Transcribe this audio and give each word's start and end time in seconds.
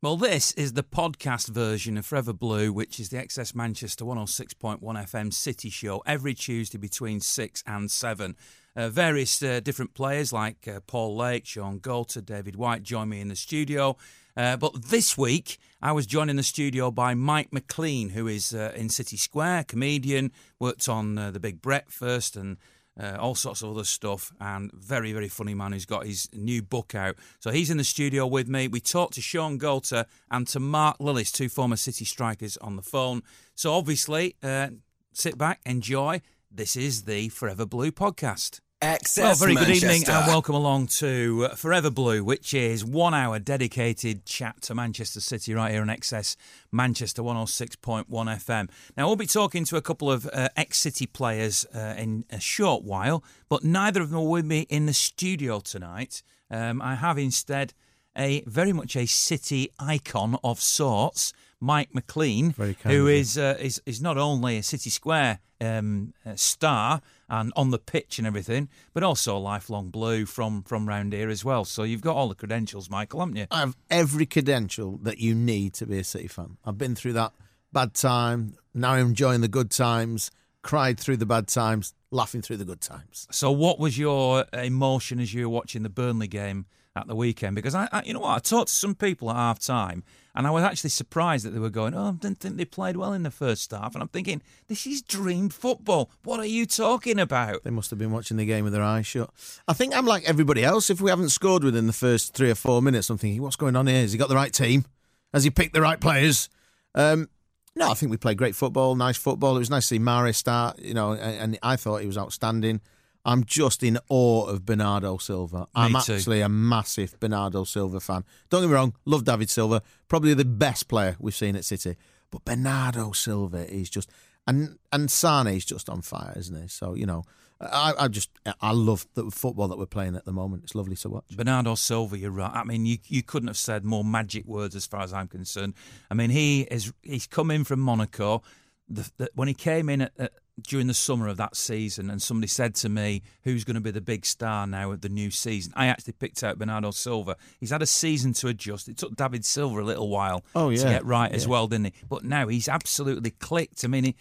Well, 0.00 0.16
this 0.16 0.52
is 0.52 0.74
the 0.74 0.84
podcast 0.84 1.48
version 1.48 1.98
of 1.98 2.06
Forever 2.06 2.32
Blue, 2.32 2.72
which 2.72 3.00
is 3.00 3.08
the 3.08 3.16
XS 3.16 3.52
Manchester 3.52 4.04
106.1 4.04 4.80
FM 4.80 5.34
City 5.34 5.70
Show 5.70 6.04
every 6.06 6.34
Tuesday 6.34 6.78
between 6.78 7.18
6 7.18 7.64
and 7.66 7.90
7. 7.90 8.36
Uh, 8.76 8.90
various 8.90 9.42
uh, 9.42 9.58
different 9.58 9.94
players 9.94 10.32
like 10.32 10.68
uh, 10.68 10.78
Paul 10.86 11.16
Lake, 11.16 11.46
Shaun 11.46 11.80
Goater, 11.80 12.24
David 12.24 12.54
White 12.54 12.84
join 12.84 13.08
me 13.08 13.20
in 13.20 13.26
the 13.26 13.34
studio. 13.34 13.96
Uh, 14.36 14.56
but 14.56 14.84
this 14.84 15.18
week, 15.18 15.58
I 15.82 15.90
was 15.90 16.06
joined 16.06 16.30
in 16.30 16.36
the 16.36 16.44
studio 16.44 16.92
by 16.92 17.14
Mike 17.14 17.52
McLean, 17.52 18.10
who 18.10 18.28
is 18.28 18.54
uh, 18.54 18.72
in 18.76 18.90
City 18.90 19.16
Square, 19.16 19.64
comedian, 19.64 20.30
worked 20.60 20.88
on 20.88 21.18
uh, 21.18 21.32
The 21.32 21.40
Big 21.40 21.60
Breakfast 21.60 22.36
and 22.36 22.56
uh, 22.98 23.16
all 23.18 23.34
sorts 23.34 23.62
of 23.62 23.70
other 23.70 23.84
stuff, 23.84 24.32
and 24.40 24.72
very, 24.72 25.12
very 25.12 25.28
funny 25.28 25.54
man 25.54 25.72
who's 25.72 25.86
got 25.86 26.06
his 26.06 26.28
new 26.32 26.62
book 26.62 26.94
out. 26.94 27.16
So 27.40 27.50
he's 27.50 27.70
in 27.70 27.76
the 27.76 27.84
studio 27.84 28.26
with 28.26 28.48
me. 28.48 28.68
We 28.68 28.80
talked 28.80 29.14
to 29.14 29.20
Shaun 29.20 29.58
Goater 29.58 30.04
and 30.30 30.46
to 30.48 30.60
Mark 30.60 30.98
Lillis, 30.98 31.32
two 31.32 31.48
former 31.48 31.76
City 31.76 32.04
strikers, 32.04 32.56
on 32.58 32.76
the 32.76 32.82
phone. 32.82 33.22
So 33.54 33.72
obviously, 33.72 34.36
uh, 34.42 34.68
sit 35.12 35.38
back, 35.38 35.60
enjoy. 35.64 36.20
This 36.50 36.76
is 36.76 37.02
the 37.04 37.28
Forever 37.28 37.66
Blue 37.66 37.92
podcast. 37.92 38.60
Access 38.80 39.24
Well, 39.24 39.34
very 39.34 39.56
good 39.56 39.70
evening 39.70 40.04
and 40.08 40.26
welcome 40.28 40.54
along 40.54 40.86
to 40.98 41.48
uh, 41.50 41.54
Forever 41.56 41.90
Blue, 41.90 42.22
which 42.22 42.54
is 42.54 42.84
one 42.84 43.12
hour 43.12 43.40
dedicated 43.40 44.24
chat 44.24 44.60
to 44.62 44.74
Manchester 44.74 45.20
City 45.20 45.52
right 45.52 45.72
here 45.72 45.82
on 45.82 45.88
XS 45.88 46.36
Manchester 46.70 47.20
106.1 47.22 48.06
FM. 48.06 48.70
Now, 48.96 49.08
we'll 49.08 49.16
be 49.16 49.26
talking 49.26 49.64
to 49.64 49.76
a 49.76 49.82
couple 49.82 50.12
of 50.12 50.30
uh, 50.32 50.50
ex 50.56 50.78
City 50.78 51.06
players 51.06 51.66
uh, 51.74 51.94
in 51.98 52.24
a 52.30 52.38
short 52.38 52.84
while, 52.84 53.24
but 53.48 53.64
neither 53.64 54.00
of 54.00 54.10
them 54.10 54.20
are 54.20 54.28
with 54.28 54.44
me 54.44 54.60
in 54.68 54.86
the 54.86 54.94
studio 54.94 55.58
tonight. 55.58 56.22
Um, 56.48 56.80
I 56.80 56.94
have 56.94 57.18
instead 57.18 57.74
a 58.16 58.42
very 58.46 58.72
much 58.72 58.94
a 58.94 59.06
City 59.06 59.72
icon 59.80 60.38
of 60.44 60.60
sorts. 60.60 61.32
Mike 61.60 61.92
McLean, 61.92 62.52
Very 62.52 62.74
kind 62.74 62.94
who 62.94 63.08
of 63.08 63.12
you. 63.12 63.18
is, 63.18 63.36
uh, 63.36 63.56
is 63.58 63.82
is 63.86 64.00
not 64.00 64.16
only 64.16 64.58
a 64.58 64.62
City 64.62 64.90
Square 64.90 65.40
um, 65.60 66.14
uh, 66.24 66.36
star 66.36 67.00
and 67.28 67.52
on 67.56 67.70
the 67.70 67.78
pitch 67.78 68.18
and 68.18 68.26
everything, 68.26 68.68
but 68.94 69.02
also 69.02 69.36
a 69.36 69.38
lifelong 69.38 69.90
blue 69.90 70.26
from 70.26 70.62
from 70.62 70.88
round 70.88 71.12
here 71.12 71.28
as 71.28 71.44
well. 71.44 71.64
So 71.64 71.82
you've 71.82 72.02
got 72.02 72.16
all 72.16 72.28
the 72.28 72.34
credentials, 72.34 72.90
Michael, 72.90 73.20
haven't 73.20 73.36
you? 73.36 73.46
I 73.50 73.60
have 73.60 73.76
every 73.90 74.26
credential 74.26 74.98
that 75.02 75.18
you 75.18 75.34
need 75.34 75.74
to 75.74 75.86
be 75.86 75.98
a 75.98 76.04
City 76.04 76.28
fan. 76.28 76.56
I've 76.64 76.78
been 76.78 76.94
through 76.94 77.14
that 77.14 77.32
bad 77.72 77.94
time. 77.94 78.54
Now 78.74 78.92
I'm 78.92 79.08
enjoying 79.08 79.40
the 79.40 79.48
good 79.48 79.70
times. 79.70 80.30
Cried 80.62 80.98
through 80.98 81.18
the 81.18 81.26
bad 81.26 81.48
times. 81.48 81.94
Laughing 82.10 82.42
through 82.42 82.56
the 82.56 82.64
good 82.64 82.80
times. 82.80 83.26
So 83.30 83.50
what 83.50 83.78
was 83.78 83.98
your 83.98 84.46
emotion 84.52 85.20
as 85.20 85.34
you 85.34 85.48
were 85.48 85.54
watching 85.54 85.82
the 85.82 85.90
Burnley 85.90 86.28
game 86.28 86.66
at 86.96 87.06
the 87.06 87.14
weekend? 87.14 87.56
Because 87.56 87.74
I, 87.74 87.88
I 87.92 88.02
you 88.04 88.14
know 88.14 88.20
what, 88.20 88.36
I 88.36 88.38
talked 88.38 88.68
to 88.68 88.74
some 88.74 88.94
people 88.94 89.30
at 89.30 89.36
half 89.36 89.58
time. 89.58 90.04
And 90.34 90.46
I 90.46 90.50
was 90.50 90.62
actually 90.62 90.90
surprised 90.90 91.44
that 91.44 91.50
they 91.50 91.58
were 91.58 91.68
going, 91.68 91.94
Oh, 91.94 92.10
I 92.10 92.12
didn't 92.12 92.38
think 92.38 92.56
they 92.56 92.64
played 92.64 92.96
well 92.96 93.12
in 93.12 93.24
the 93.24 93.30
first 93.30 93.72
half. 93.72 93.94
And 93.94 94.02
I'm 94.02 94.08
thinking, 94.08 94.40
This 94.68 94.86
is 94.86 95.02
dream 95.02 95.48
football. 95.48 96.10
What 96.22 96.38
are 96.38 96.46
you 96.46 96.64
talking 96.64 97.18
about? 97.18 97.64
They 97.64 97.70
must 97.70 97.90
have 97.90 97.98
been 97.98 98.12
watching 98.12 98.36
the 98.36 98.46
game 98.46 98.62
with 98.62 98.72
their 98.72 98.82
eyes 98.82 99.06
shut. 99.06 99.30
I 99.66 99.72
think 99.72 99.96
I'm 99.96 100.06
like 100.06 100.28
everybody 100.28 100.64
else. 100.64 100.90
If 100.90 101.00
we 101.00 101.10
haven't 101.10 101.30
scored 101.30 101.64
within 101.64 101.88
the 101.88 101.92
first 101.92 102.34
three 102.34 102.50
or 102.50 102.54
four 102.54 102.80
minutes, 102.82 103.10
I'm 103.10 103.18
thinking, 103.18 103.42
what's 103.42 103.56
going 103.56 103.74
on 103.74 103.88
here? 103.88 104.02
Has 104.02 104.12
he 104.12 104.18
got 104.18 104.28
the 104.28 104.36
right 104.36 104.52
team? 104.52 104.84
Has 105.32 105.42
he 105.42 105.50
picked 105.50 105.74
the 105.74 105.82
right 105.82 106.00
players? 106.00 106.48
Um, 106.94 107.28
no, 107.74 107.90
I 107.90 107.94
think 107.94 108.10
we 108.10 108.16
played 108.16 108.38
great 108.38 108.54
football, 108.54 108.94
nice 108.94 109.16
football. 109.16 109.56
It 109.56 109.60
was 109.60 109.70
nice 109.70 109.84
to 109.84 109.94
see 109.94 109.98
Mari 109.98 110.34
start, 110.34 110.78
you 110.78 110.94
know, 110.94 111.12
and, 111.12 111.40
and 111.40 111.58
I 111.62 111.76
thought 111.76 112.00
he 112.00 112.06
was 112.06 112.18
outstanding. 112.18 112.80
I'm 113.28 113.44
just 113.44 113.82
in 113.82 113.98
awe 114.08 114.46
of 114.46 114.64
Bernardo 114.64 115.18
Silva. 115.18 115.68
I'm 115.74 115.92
too. 116.00 116.14
actually 116.14 116.40
a 116.40 116.48
massive 116.48 117.20
Bernardo 117.20 117.64
Silva 117.64 118.00
fan. 118.00 118.24
Don't 118.48 118.62
get 118.62 118.68
me 118.68 118.74
wrong, 118.74 118.94
love 119.04 119.24
David 119.24 119.50
Silva, 119.50 119.82
probably 120.08 120.32
the 120.32 120.46
best 120.46 120.88
player 120.88 121.14
we've 121.18 121.36
seen 121.36 121.54
at 121.54 121.66
City. 121.66 121.96
But 122.30 122.46
Bernardo 122.46 123.12
Silva 123.12 123.70
is 123.70 123.90
just 123.90 124.10
and 124.46 124.78
and 124.92 125.10
Sane 125.10 125.48
is 125.48 125.66
just 125.66 125.90
on 125.90 126.00
fire, 126.00 126.32
isn't 126.38 126.58
he? 126.58 126.68
So 126.68 126.94
you 126.94 127.04
know, 127.04 127.24
I, 127.60 127.92
I 127.98 128.08
just 128.08 128.30
I 128.62 128.72
love 128.72 129.06
the 129.12 129.30
football 129.30 129.68
that 129.68 129.78
we're 129.78 129.84
playing 129.84 130.16
at 130.16 130.24
the 130.24 130.32
moment. 130.32 130.62
It's 130.64 130.74
lovely 130.74 130.96
to 130.96 131.10
watch. 131.10 131.36
Bernardo 131.36 131.74
Silva, 131.74 132.16
you're 132.16 132.30
right. 132.30 132.52
I 132.54 132.64
mean, 132.64 132.86
you 132.86 132.96
you 133.08 133.22
couldn't 133.22 133.48
have 133.48 133.58
said 133.58 133.84
more 133.84 134.04
magic 134.04 134.46
words 134.46 134.74
as 134.74 134.86
far 134.86 135.02
as 135.02 135.12
I'm 135.12 135.28
concerned. 135.28 135.74
I 136.10 136.14
mean, 136.14 136.30
he 136.30 136.62
is 136.62 136.94
he's 137.02 137.26
come 137.26 137.50
in 137.50 137.64
from 137.64 137.80
Monaco. 137.80 138.42
The, 138.88 139.10
the, 139.18 139.30
when 139.34 139.48
he 139.48 139.54
came 139.54 139.90
in 139.90 140.00
at, 140.00 140.12
at, 140.18 140.32
during 140.62 140.86
the 140.86 140.94
summer 140.94 141.28
of 141.28 141.36
that 141.36 141.56
season, 141.56 142.10
and 142.10 142.20
somebody 142.20 142.48
said 142.48 142.74
to 142.76 142.88
me, 142.88 143.22
"Who's 143.44 143.64
going 143.64 143.74
to 143.74 143.80
be 143.80 143.90
the 143.90 144.00
big 144.00 144.26
star 144.26 144.66
now 144.66 144.92
of 144.92 145.00
the 145.00 145.08
new 145.08 145.30
season?" 145.30 145.72
I 145.76 145.86
actually 145.86 146.14
picked 146.14 146.42
out 146.42 146.58
Bernardo 146.58 146.90
Silva. 146.90 147.36
He's 147.60 147.70
had 147.70 147.82
a 147.82 147.86
season 147.86 148.32
to 148.34 148.48
adjust. 148.48 148.88
It 148.88 148.96
took 148.96 149.16
David 149.16 149.44
Silva 149.44 149.80
a 149.80 149.84
little 149.84 150.08
while 150.08 150.44
Oh, 150.54 150.70
to 150.70 150.76
get 150.76 151.04
right 151.04 151.30
as 151.32 151.46
well, 151.46 151.66
didn't 151.68 151.86
he? 151.86 151.92
But 152.08 152.24
now 152.24 152.48
he's 152.48 152.68
absolutely 152.68 153.30
clicked. 153.30 153.84
I 153.84 153.88
mean, 153.88 154.04
he, 154.04 154.16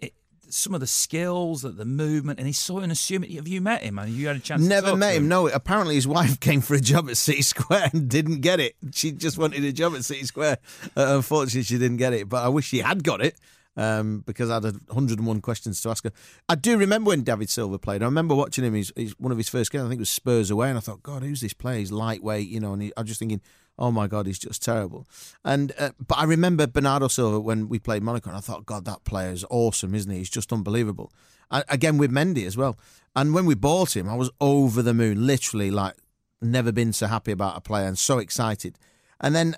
it, 0.00 0.14
some 0.48 0.74
of 0.74 0.80
the 0.80 0.86
skills, 0.86 1.62
the, 1.62 1.70
the 1.70 1.84
movement, 1.84 2.38
and 2.38 2.46
he's 2.46 2.58
so 2.58 2.78
unassuming. 2.80 3.30
Have 3.32 3.48
you 3.48 3.60
met 3.60 3.82
him? 3.82 3.96
Have 3.98 4.08
you 4.08 4.26
had 4.26 4.36
a 4.36 4.40
chance? 4.40 4.62
to 4.62 4.68
Never 4.68 4.96
met 4.96 5.10
to 5.12 5.16
him. 5.16 5.28
No, 5.28 5.48
apparently 5.48 5.94
his 5.94 6.06
wife 6.08 6.40
came 6.40 6.60
for 6.60 6.74
a 6.74 6.80
job 6.80 7.08
at 7.08 7.16
City 7.16 7.42
Square 7.42 7.90
and 7.92 8.08
didn't 8.08 8.40
get 8.40 8.60
it. 8.60 8.74
She 8.92 9.12
just 9.12 9.38
wanted 9.38 9.64
a 9.64 9.72
job 9.72 9.94
at 9.94 10.04
City 10.04 10.24
Square. 10.24 10.58
Uh, 10.96 11.16
unfortunately, 11.16 11.62
she 11.62 11.78
didn't 11.78 11.98
get 11.98 12.12
it. 12.12 12.28
But 12.28 12.44
I 12.44 12.48
wish 12.48 12.66
she 12.66 12.78
had 12.78 13.04
got 13.04 13.20
it 13.24 13.38
um, 13.76 14.22
because 14.26 14.50
I 14.50 14.54
had 14.54 14.64
101 14.64 15.40
questions 15.40 15.80
to 15.82 15.90
ask 15.90 16.04
her. 16.04 16.12
I 16.48 16.54
do 16.54 16.78
remember 16.78 17.08
when 17.08 17.22
David 17.22 17.50
Silva 17.50 17.78
played. 17.78 18.02
I 18.02 18.06
remember 18.06 18.34
watching 18.34 18.64
him. 18.64 18.74
He's, 18.74 18.92
he's 18.96 19.18
one 19.18 19.32
of 19.32 19.38
his 19.38 19.48
first 19.48 19.70
games. 19.70 19.84
I 19.84 19.88
think 19.88 19.98
it 19.98 20.00
was 20.00 20.10
Spurs 20.10 20.50
away, 20.50 20.68
and 20.68 20.78
I 20.78 20.80
thought, 20.80 21.02
God, 21.02 21.22
who's 21.22 21.40
this 21.40 21.52
player? 21.52 21.78
He's 21.78 21.92
lightweight, 21.92 22.48
you 22.48 22.60
know. 22.60 22.72
And 22.72 22.82
he, 22.82 22.92
I 22.96 23.00
was 23.00 23.08
just 23.08 23.18
thinking, 23.18 23.40
oh 23.78 23.90
my 23.90 24.06
God, 24.06 24.26
he's 24.26 24.38
just 24.38 24.62
terrible. 24.62 25.06
And 25.44 25.72
uh, 25.78 25.90
but 26.06 26.18
I 26.18 26.24
remember 26.24 26.66
Bernardo 26.66 27.08
Silva 27.08 27.40
when 27.40 27.68
we 27.68 27.78
played 27.78 28.02
Monaco, 28.02 28.30
and 28.30 28.36
I 28.36 28.40
thought, 28.40 28.66
God, 28.66 28.84
that 28.86 29.04
player 29.04 29.30
is 29.30 29.44
awesome, 29.50 29.94
isn't 29.94 30.10
he? 30.10 30.18
He's 30.18 30.30
just 30.30 30.52
unbelievable. 30.52 31.12
And 31.50 31.64
again 31.68 31.98
with 31.98 32.10
Mendy 32.10 32.46
as 32.46 32.56
well. 32.56 32.76
And 33.14 33.32
when 33.32 33.46
we 33.46 33.54
bought 33.54 33.96
him, 33.96 34.08
I 34.08 34.14
was 34.14 34.30
over 34.40 34.82
the 34.82 34.94
moon, 34.94 35.26
literally 35.26 35.70
like 35.70 35.94
never 36.42 36.72
been 36.72 36.92
so 36.92 37.06
happy 37.06 37.32
about 37.32 37.56
a 37.56 37.60
player 37.60 37.86
and 37.86 37.98
so 37.98 38.18
excited. 38.18 38.78
And 39.20 39.34
then 39.34 39.56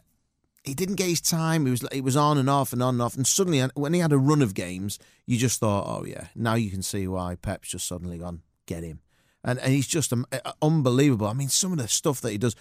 he 0.65 0.75
didn't 0.75 0.97
get 0.97 1.09
his 1.09 1.21
time. 1.21 1.65
He 1.65 1.71
was 1.71 1.85
he 1.93 2.01
was 2.01 2.17
on 2.17 2.39
and 2.39 2.51
off 2.51 2.73
and 2.73 2.83
on 2.83 2.95
and 2.95 3.03
off. 3.03 3.17
And 3.17 3.27
suddenly, 3.27 3.61
when 3.75 3.95
he 3.95 4.01
had 4.01 4.13
a 4.13 4.19
run 4.19 4.43
of 4.43 4.55
games, 4.55 4.99
you 5.27 5.39
just 5.39 5.61
thought, 5.61 5.87
oh 5.87 6.05
yeah, 6.05 6.27
now 6.35 6.55
you 6.55 6.71
can 6.71 6.83
see 6.83 7.09
why 7.09 7.37
Pep's 7.37 7.71
just 7.71 7.87
suddenly 7.87 8.19
gone 8.19 8.43
get 8.69 8.85
him. 8.85 9.01
And 9.43 9.59
and 9.59 9.73
he's 9.73 9.87
just 9.87 10.13
um, 10.13 10.27
unbelievable. 10.63 11.27
I 11.27 11.33
mean, 11.33 11.49
some 11.49 11.73
of 11.73 11.79
the 11.79 11.89
stuff 11.89 12.21
that 12.21 12.31
he 12.31 12.39
does. 12.39 12.55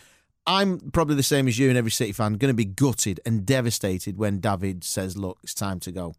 I'm 0.50 0.80
probably 0.92 1.16
the 1.16 1.24
same 1.24 1.50
as 1.50 1.60
you 1.60 1.68
and 1.68 1.78
every 1.78 1.92
City 1.92 2.14
fan, 2.14 2.36
going 2.36 2.54
to 2.54 2.56
be 2.56 2.64
gutted 2.64 3.20
and 3.26 3.46
devastated 3.46 4.18
when 4.18 4.40
David 4.40 4.86
says, 4.86 5.18
"Look, 5.18 5.40
it's 5.44 5.54
time 5.54 5.82
to 5.82 5.92
go." 5.92 6.16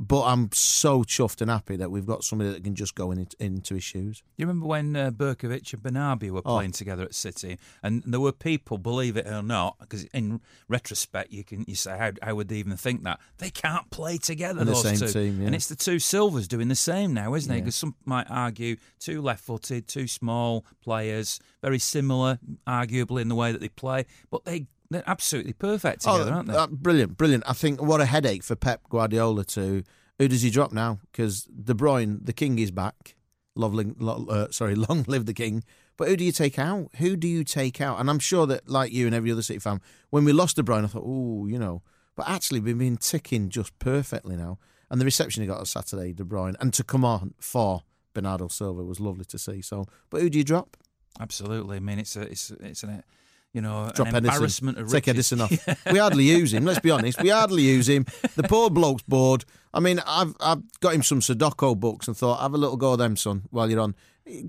But 0.00 0.26
I'm 0.26 0.50
so 0.52 1.02
chuffed 1.02 1.40
and 1.40 1.50
happy 1.50 1.74
that 1.74 1.90
we've 1.90 2.06
got 2.06 2.22
somebody 2.22 2.52
that 2.52 2.62
can 2.62 2.76
just 2.76 2.94
go 2.94 3.10
in, 3.10 3.26
into 3.40 3.74
his 3.74 3.82
shoes. 3.82 4.22
You 4.36 4.46
remember 4.46 4.66
when 4.66 4.94
uh, 4.94 5.10
Berkovic 5.10 5.72
and 5.72 5.82
Benarbia 5.82 6.30
were 6.30 6.38
Oh. 6.44 6.54
playing 6.54 6.70
together 6.70 7.02
at 7.02 7.16
City, 7.16 7.58
and 7.82 8.04
there 8.06 8.20
were 8.20 8.30
people, 8.30 8.78
believe 8.78 9.16
it 9.16 9.26
or 9.26 9.42
not, 9.42 9.76
because 9.80 10.04
in 10.14 10.40
retrospect 10.68 11.32
you 11.32 11.42
can 11.42 11.64
you 11.66 11.74
say 11.74 11.98
how 11.98 12.12
how 12.22 12.36
would 12.36 12.46
they 12.48 12.58
even 12.58 12.76
think 12.76 13.02
that 13.02 13.18
they 13.38 13.50
can't 13.50 13.90
play 13.90 14.18
together 14.18 14.60
the 14.60 14.66
those 14.66 14.82
same 14.82 14.96
two, 14.98 15.08
team, 15.08 15.40
yeah. 15.40 15.46
and 15.46 15.54
it's 15.56 15.66
the 15.66 15.74
two 15.74 15.98
Silvas 15.98 16.46
doing 16.46 16.68
the 16.68 16.76
same 16.76 17.12
now, 17.12 17.34
isn't 17.34 17.52
it? 17.52 17.60
Because 17.62 17.74
some 17.74 17.96
might 18.04 18.30
argue 18.30 18.76
two 19.00 19.20
left-footed, 19.20 19.88
two 19.88 20.06
small 20.06 20.64
players, 20.80 21.40
very 21.60 21.80
similar, 21.80 22.38
arguably 22.68 23.20
in 23.20 23.28
the 23.28 23.34
way 23.34 23.50
that 23.50 23.60
they 23.60 23.68
play, 23.68 24.06
but 24.30 24.44
they 24.44 24.66
they're 24.90 25.04
absolutely 25.06 25.52
perfect 25.52 26.02
together, 26.02 26.32
aren't 26.32 26.48
they? 26.48 26.54
uh, 26.54 26.66
brilliant, 26.66 27.16
brilliant. 27.16 27.44
I 27.46 27.52
think 27.52 27.82
what 27.82 28.00
a 28.00 28.06
headache 28.06 28.42
for 28.42 28.56
Pep 28.56 28.82
Guardiola 28.88 29.44
to. 29.44 29.82
Who 30.18 30.28
does 30.28 30.42
he 30.42 30.50
drop 30.50 30.72
now? 30.72 30.98
Because 31.12 31.44
De 31.44 31.74
Bruyne, 31.74 32.24
the 32.24 32.32
king, 32.32 32.58
is 32.58 32.70
back. 32.70 33.14
Lovely, 33.54 33.92
lo, 33.98 34.26
uh, 34.28 34.48
sorry, 34.50 34.74
long 34.88 35.04
live 35.06 35.26
the 35.26 35.34
king. 35.34 35.62
But 35.96 36.08
who 36.08 36.16
do 36.16 36.24
you 36.24 36.32
take 36.32 36.58
out? 36.58 36.90
Who 36.96 37.16
do 37.16 37.28
you 37.28 37.44
take 37.44 37.80
out? 37.80 38.00
And 38.00 38.08
I'm 38.08 38.18
sure 38.18 38.46
that, 38.46 38.68
like 38.68 38.92
you 38.92 39.06
and 39.06 39.14
every 39.14 39.30
other 39.30 39.42
City 39.42 39.58
fan, 39.58 39.80
when 40.10 40.24
we 40.24 40.32
lost 40.32 40.56
De 40.56 40.62
Bruyne, 40.62 40.84
I 40.84 40.88
thought, 40.88 41.04
oh, 41.04 41.46
you 41.46 41.58
know. 41.58 41.82
But 42.16 42.28
actually, 42.28 42.60
we've 42.60 42.78
been 42.78 42.96
ticking 42.96 43.48
just 43.48 43.78
perfectly 43.78 44.36
now. 44.36 44.58
And 44.90 45.00
the 45.00 45.04
reception 45.04 45.42
he 45.42 45.46
got 45.46 45.58
on 45.58 45.66
Saturday, 45.66 46.12
De 46.12 46.24
Bruyne, 46.24 46.56
and 46.60 46.72
to 46.72 46.82
come 46.82 47.04
on 47.04 47.34
for 47.38 47.82
Bernardo 48.14 48.48
Silva 48.48 48.82
was 48.82 49.00
lovely 49.00 49.24
to 49.26 49.38
see. 49.38 49.60
So, 49.60 49.86
but 50.08 50.22
who 50.22 50.30
do 50.30 50.38
you 50.38 50.44
drop? 50.44 50.76
Absolutely. 51.20 51.76
I 51.76 51.80
mean, 51.80 51.98
it's 51.98 52.16
a 52.16 52.22
it's 52.22 52.50
it's 52.60 52.82
an 52.82 53.02
you 53.52 53.60
know 53.60 53.90
Drop 53.94 54.08
an 54.08 54.16
Edison. 54.16 54.34
embarrassment 54.34 54.78
of 54.78 54.90
Take. 54.90 55.08
Edison 55.08 55.40
off. 55.40 55.52
We 55.92 55.98
hardly 55.98 56.24
use 56.24 56.52
him. 56.52 56.64
Let's 56.64 56.80
be 56.80 56.90
honest. 56.90 57.22
We 57.22 57.30
hardly 57.30 57.62
use 57.62 57.88
him. 57.88 58.06
The 58.36 58.42
poor 58.42 58.70
bloke's 58.70 59.02
bored. 59.02 59.44
I 59.72 59.80
mean, 59.80 60.00
I've 60.06 60.34
I've 60.40 60.62
got 60.80 60.94
him 60.94 61.02
some 61.02 61.20
Sudoku 61.20 61.78
books 61.78 62.08
and 62.08 62.16
thought, 62.16 62.40
have 62.40 62.54
a 62.54 62.58
little 62.58 62.76
go 62.76 62.92
of 62.92 62.98
them, 62.98 63.16
son, 63.16 63.42
while 63.50 63.70
you're 63.70 63.80
on. 63.80 63.94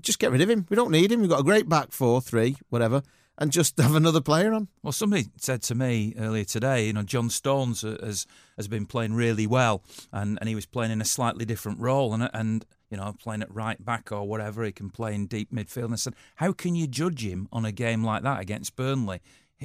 Just 0.00 0.18
get 0.18 0.30
rid 0.30 0.42
of 0.42 0.50
him. 0.50 0.66
We 0.68 0.76
don't 0.76 0.90
need 0.90 1.10
him. 1.10 1.20
We've 1.20 1.30
got 1.30 1.40
a 1.40 1.44
great 1.44 1.68
back 1.68 1.90
four, 1.92 2.20
three, 2.20 2.56
whatever, 2.68 3.02
and 3.40 3.50
just 3.50 3.78
have 3.78 3.94
another 3.94 4.20
player 4.20 4.52
on. 4.52 4.68
Well, 4.82 4.92
somebody 4.92 5.26
said 5.38 5.62
to 5.62 5.74
me 5.74 6.14
earlier 6.18 6.44
today, 6.44 6.86
you 6.86 6.92
know, 6.92 7.02
John 7.02 7.30
Stones 7.30 7.82
uh, 7.82 7.96
has 8.02 8.26
has 8.56 8.68
been 8.68 8.86
playing 8.86 9.14
really 9.14 9.46
well, 9.46 9.82
and, 10.12 10.38
and 10.40 10.48
he 10.48 10.54
was 10.54 10.66
playing 10.66 10.92
in 10.92 11.00
a 11.00 11.06
slightly 11.06 11.44
different 11.44 11.80
role, 11.80 12.12
and 12.12 12.28
and 12.34 12.66
you 12.90 12.96
know, 12.96 13.14
playing 13.18 13.42
at 13.42 13.54
right 13.54 13.82
back 13.84 14.10
or 14.12 14.26
whatever, 14.26 14.64
he 14.64 14.72
can 14.72 14.90
play 14.90 15.14
in 15.14 15.26
deep 15.26 15.52
midfield. 15.52 15.84
And 15.84 15.92
I 15.94 15.96
said, 15.96 16.14
how 16.36 16.52
can 16.52 16.74
you 16.74 16.86
judge 16.86 17.24
him 17.24 17.48
on 17.52 17.64
a 17.64 17.72
game 17.72 18.04
like 18.04 18.22
that 18.24 18.40
against 18.40 18.76
Burnley? 18.76 19.20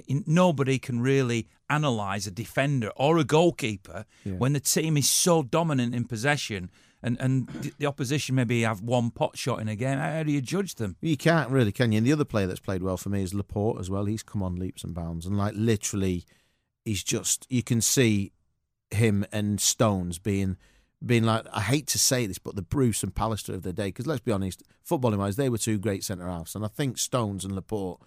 Nobody 0.07 0.77
can 0.77 0.99
really 0.99 1.47
analyse 1.69 2.27
a 2.27 2.31
defender 2.31 2.91
or 2.95 3.17
a 3.17 3.23
goalkeeper 3.23 4.05
when 4.37 4.53
the 4.53 4.59
team 4.59 4.97
is 4.97 5.09
so 5.09 5.41
dominant 5.41 5.95
in 5.95 6.03
possession. 6.05 6.69
And, 7.05 7.17
and 7.21 7.47
the- 7.77 7.85
opposition 7.85 8.33
maybe 8.33 8.63
have 8.63 8.81
one 8.81 9.11
pot 9.11 9.37
shot 9.37 9.61
in 9.61 9.67
a 9.67 9.75
game. 9.75 9.99
How 9.99 10.23
do 10.23 10.31
you 10.31 10.41
judge 10.41 10.75
them? 10.75 10.95
You 11.01 11.15
can't 11.15 11.51
really, 11.51 11.71
can 11.71 11.91
you? 11.91 11.99
And 11.99 12.07
the 12.07 12.11
other 12.11 12.25
player 12.25 12.47
that's 12.47 12.59
played 12.59 12.81
well 12.81 12.97
for 12.97 13.09
me 13.09 13.21
is 13.21 13.31
Laporte 13.31 13.79
as 13.79 13.91
well. 13.91 14.05
He's 14.05 14.23
come 14.23 14.41
on 14.41 14.55
leaps 14.55 14.83
and 14.83 14.95
bounds, 14.95 15.27
and 15.27 15.37
like 15.37 15.53
literally, 15.55 16.25
he's 16.83 17.03
just 17.03 17.45
you 17.47 17.61
can 17.61 17.79
see 17.79 18.31
him 18.89 19.23
and 19.31 19.61
Stones 19.61 20.17
being 20.17 20.57
being 21.05 21.23
like 21.23 21.45
I 21.53 21.61
hate 21.61 21.85
to 21.87 21.99
say 21.99 22.25
this, 22.25 22.39
but 22.39 22.55
the 22.55 22.63
Bruce 22.63 23.03
and 23.03 23.13
Pallister 23.13 23.53
of 23.53 23.61
the 23.61 23.71
day. 23.71 23.89
Because 23.89 24.07
let's 24.07 24.21
be 24.21 24.31
honest, 24.31 24.63
footballing 24.87 25.19
wise, 25.19 25.35
they 25.35 25.49
were 25.49 25.59
two 25.59 25.77
great 25.77 26.03
centre 26.03 26.27
halves, 26.27 26.55
and 26.55 26.65
I 26.65 26.69
think 26.69 26.97
Stones 26.97 27.45
and 27.45 27.53
Laporte, 27.53 28.01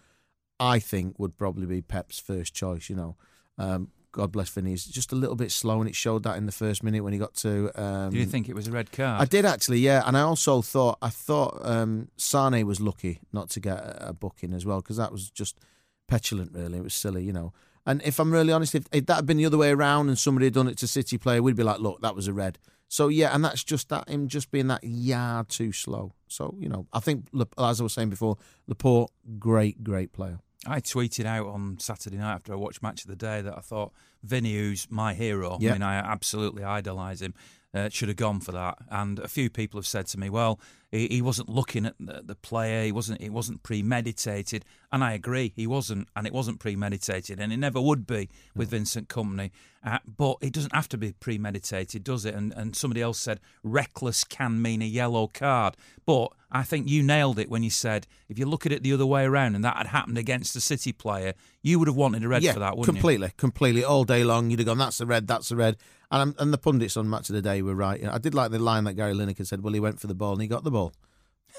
I 0.59 0.81
think 0.81 1.21
would 1.21 1.39
probably 1.39 1.67
be 1.67 1.83
Pep's 1.83 2.19
first 2.19 2.53
choice. 2.53 2.91
You 2.91 2.97
know, 2.97 3.17
um, 3.59 3.93
God 4.19 4.33
bless 4.33 4.49
Vinny. 4.49 4.71
He's 4.71 4.85
just 4.85 5.13
a 5.13 5.15
little 5.15 5.37
bit 5.37 5.53
slow, 5.53 5.79
and 5.79 5.89
it 5.89 5.95
showed 5.95 6.25
that 6.25 6.37
in 6.39 6.47
the 6.47 6.51
first 6.51 6.83
minute 6.83 7.05
when 7.05 7.13
he 7.13 7.21
got 7.21 7.35
to. 7.35 7.71
Um, 7.81 8.11
Do 8.11 8.19
you 8.19 8.27
think 8.27 8.49
it 8.49 8.55
was 8.57 8.67
a 8.67 8.73
red 8.73 8.91
card? 8.91 9.23
I 9.23 9.27
did 9.27 9.45
actually, 9.45 9.79
yeah, 9.79 10.03
and 10.05 10.17
I 10.17 10.23
also 10.23 10.61
thought 10.61 10.99
I 11.01 11.09
thought 11.09 11.61
um, 11.63 12.09
Sane 12.17 12.67
was 12.67 12.81
lucky 12.81 13.21
not 13.33 13.49
to 13.51 13.61
get 13.61 13.77
a, 13.77 14.09
a 14.09 14.13
booking 14.13 14.53
as 14.55 14.67
well 14.67 14.81
because 14.81 14.97
that 14.97 15.13
was 15.13 15.31
just 15.31 15.61
petulant. 16.09 16.51
Really, 16.53 16.79
it 16.79 16.83
was 16.83 16.95
silly, 16.95 17.23
you 17.23 17.33
know. 17.33 17.53
And 17.87 18.03
if 18.03 18.19
I'm 18.19 18.33
really 18.33 18.53
honest, 18.53 18.75
if, 18.75 18.87
if 18.91 19.07
that 19.07 19.15
had 19.15 19.27
been 19.27 19.37
the 19.37 19.47
other 19.47 19.57
way 19.57 19.71
around 19.71 20.09
and 20.09 20.19
somebody 20.19 20.47
had 20.47 20.55
done 20.55 20.67
it 20.67 20.79
to 20.79 20.89
City 20.89 21.17
player, 21.17 21.41
we'd 21.41 21.55
be 21.55 21.63
like, 21.63 21.79
look, 21.79 22.01
that 22.01 22.17
was 22.17 22.27
a 22.27 22.33
red. 22.33 22.59
So 22.89 23.07
yeah, 23.07 23.33
and 23.33 23.45
that's 23.45 23.63
just 23.63 23.89
that 23.91 24.09
him 24.09 24.27
just 24.27 24.51
being 24.51 24.67
that 24.67 24.83
yard 24.83 25.49
too 25.49 25.71
slow. 25.71 26.13
So 26.27 26.57
you 26.59 26.69
know, 26.69 26.89
I 26.93 26.99
think 26.99 27.29
as 27.57 27.81
I 27.81 27.85
was 27.85 27.93
saying 27.93 28.11
before, 28.11 28.37
Laporte, 28.67 29.13
great, 29.39 29.85
great 29.85 30.13
player. 30.13 30.41
I 30.67 30.81
tweeted 30.81 31.25
out 31.25 31.47
on 31.47 31.79
Saturday 31.79 32.17
night 32.17 32.35
after 32.35 32.53
I 32.53 32.57
watched 32.57 32.83
Match 32.83 33.05
of 33.05 33.09
the 33.11 33.17
Day 33.17 33.41
that 33.43 33.57
I 33.57 33.61
thought 33.61 33.93
Vinny, 34.23 34.55
who's 34.57 34.87
my 34.91 35.15
hero, 35.15 35.57
Yeah. 35.61 35.71
I 35.71 35.73
mean, 35.75 35.83
I 35.83 35.95
absolutely 35.97 36.65
idolise 36.65 37.23
him, 37.23 37.35
uh, 37.79 37.89
should 37.91 38.09
have 38.09 38.17
gone 38.17 38.41
for 38.41 38.53
that. 38.53 38.79
And 38.91 39.19
a 39.19 39.29
few 39.29 39.49
people 39.49 39.79
have 39.79 39.87
said 39.87 40.07
to 40.09 40.19
me, 40.19 40.29
well, 40.29 40.61
he, 40.91 41.07
he 41.09 41.23
wasn't 41.23 41.49
looking 41.49 41.87
at 41.87 41.95
the, 42.01 42.23
the 42.25 42.35
player, 42.35 42.85
he 42.85 42.93
wasn't, 42.93 43.21
it 43.21 43.33
wasn't 43.33 43.63
premeditated. 43.63 44.65
And 44.91 45.05
I 45.05 45.13
agree, 45.13 45.53
he 45.55 45.67
wasn't, 45.67 46.09
and 46.17 46.27
it 46.27 46.33
wasn't 46.33 46.61
premeditated, 46.61 47.39
and 47.39 47.53
it 47.53 47.59
never 47.59 47.81
would 47.81 48.07
be 48.07 48.29
with 48.55 48.71
Vincent 48.71 49.09
Kompany. 49.09 49.51
Uh, 49.85 49.99
but 50.05 50.37
it 50.41 50.53
doesn't 50.53 50.75
have 50.75 50.89
to 50.89 50.99
be 50.99 51.13
premeditated, 51.13 52.03
does 52.03 52.25
it? 52.25 52.35
And, 52.35 52.53
and 52.55 52.75
somebody 52.75 53.01
else 53.01 53.21
said 53.21 53.39
reckless 53.63 54.25
can 54.25 54.61
mean 54.61 54.83
a 54.83 54.87
yellow 54.87 55.29
card. 55.29 55.77
But 56.05 56.33
I 56.51 56.63
think 56.63 56.89
you 56.89 57.03
nailed 57.03 57.39
it 57.39 57.49
when 57.49 57.63
you 57.63 57.71
said 57.71 58.07
if 58.29 58.39
you 58.39 58.47
look 58.47 58.67
at 58.67 58.73
it 58.73 58.83
the 58.83 58.93
other 58.93 59.07
way 59.07 59.25
around 59.25 59.55
and 59.55 59.65
that 59.65 59.77
had 59.77 59.89
happened 59.89 60.19
against 60.19 60.57
a 60.57 60.61
City 60.61 60.93
player, 60.93 61.35
you 61.69 61.79
would 61.79 61.89
have 61.89 61.97
wanted 61.97 62.25
a 62.25 62.29
red 62.29 62.43
yeah, 62.43 62.53
for 62.53 62.61
that, 62.61 62.77
wouldn't 62.77 62.97
you? 62.97 63.01
completely, 63.01 63.33
completely. 63.37 63.85
All 63.85 64.05
day 64.05 64.25
long, 64.25 64.51
you'd 64.51 64.61
have 64.61 64.67
gone, 64.67 64.79
"That's 64.79 64.99
the 64.99 65.07
red, 65.07 65.27
that's 65.27 65.51
the 65.51 65.57
red." 65.57 65.77
And 66.11 66.23
um, 66.23 66.35
and 66.39 66.53
the 66.53 66.59
pundits 66.59 66.97
on 66.97 67.09
Match 67.09 67.29
of 67.29 67.35
the 67.35 67.43
Day 67.43 67.63
were 67.63 67.75
right. 67.75 68.01
You 68.01 68.07
know, 68.07 68.13
I 68.13 68.19
did 68.19 68.35
like 68.35 68.51
the 68.51 68.59
line 68.59 68.85
that 68.85 68.95
Gary 68.95 69.15
Lineker 69.15 69.47
said. 69.47 69.63
Well, 69.63 69.75
he 69.75 69.81
went 69.81 70.01
for 70.01 70.07
the 70.07 70.15
ball 70.15 70.33
and 70.33 70.43
he 70.43 70.49
got 70.49 70.65
the 70.65 70.71
ball, 70.71 70.93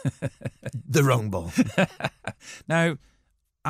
the 0.88 1.04
wrong 1.04 1.30
ball. 1.30 1.52
Now, 2.70 2.98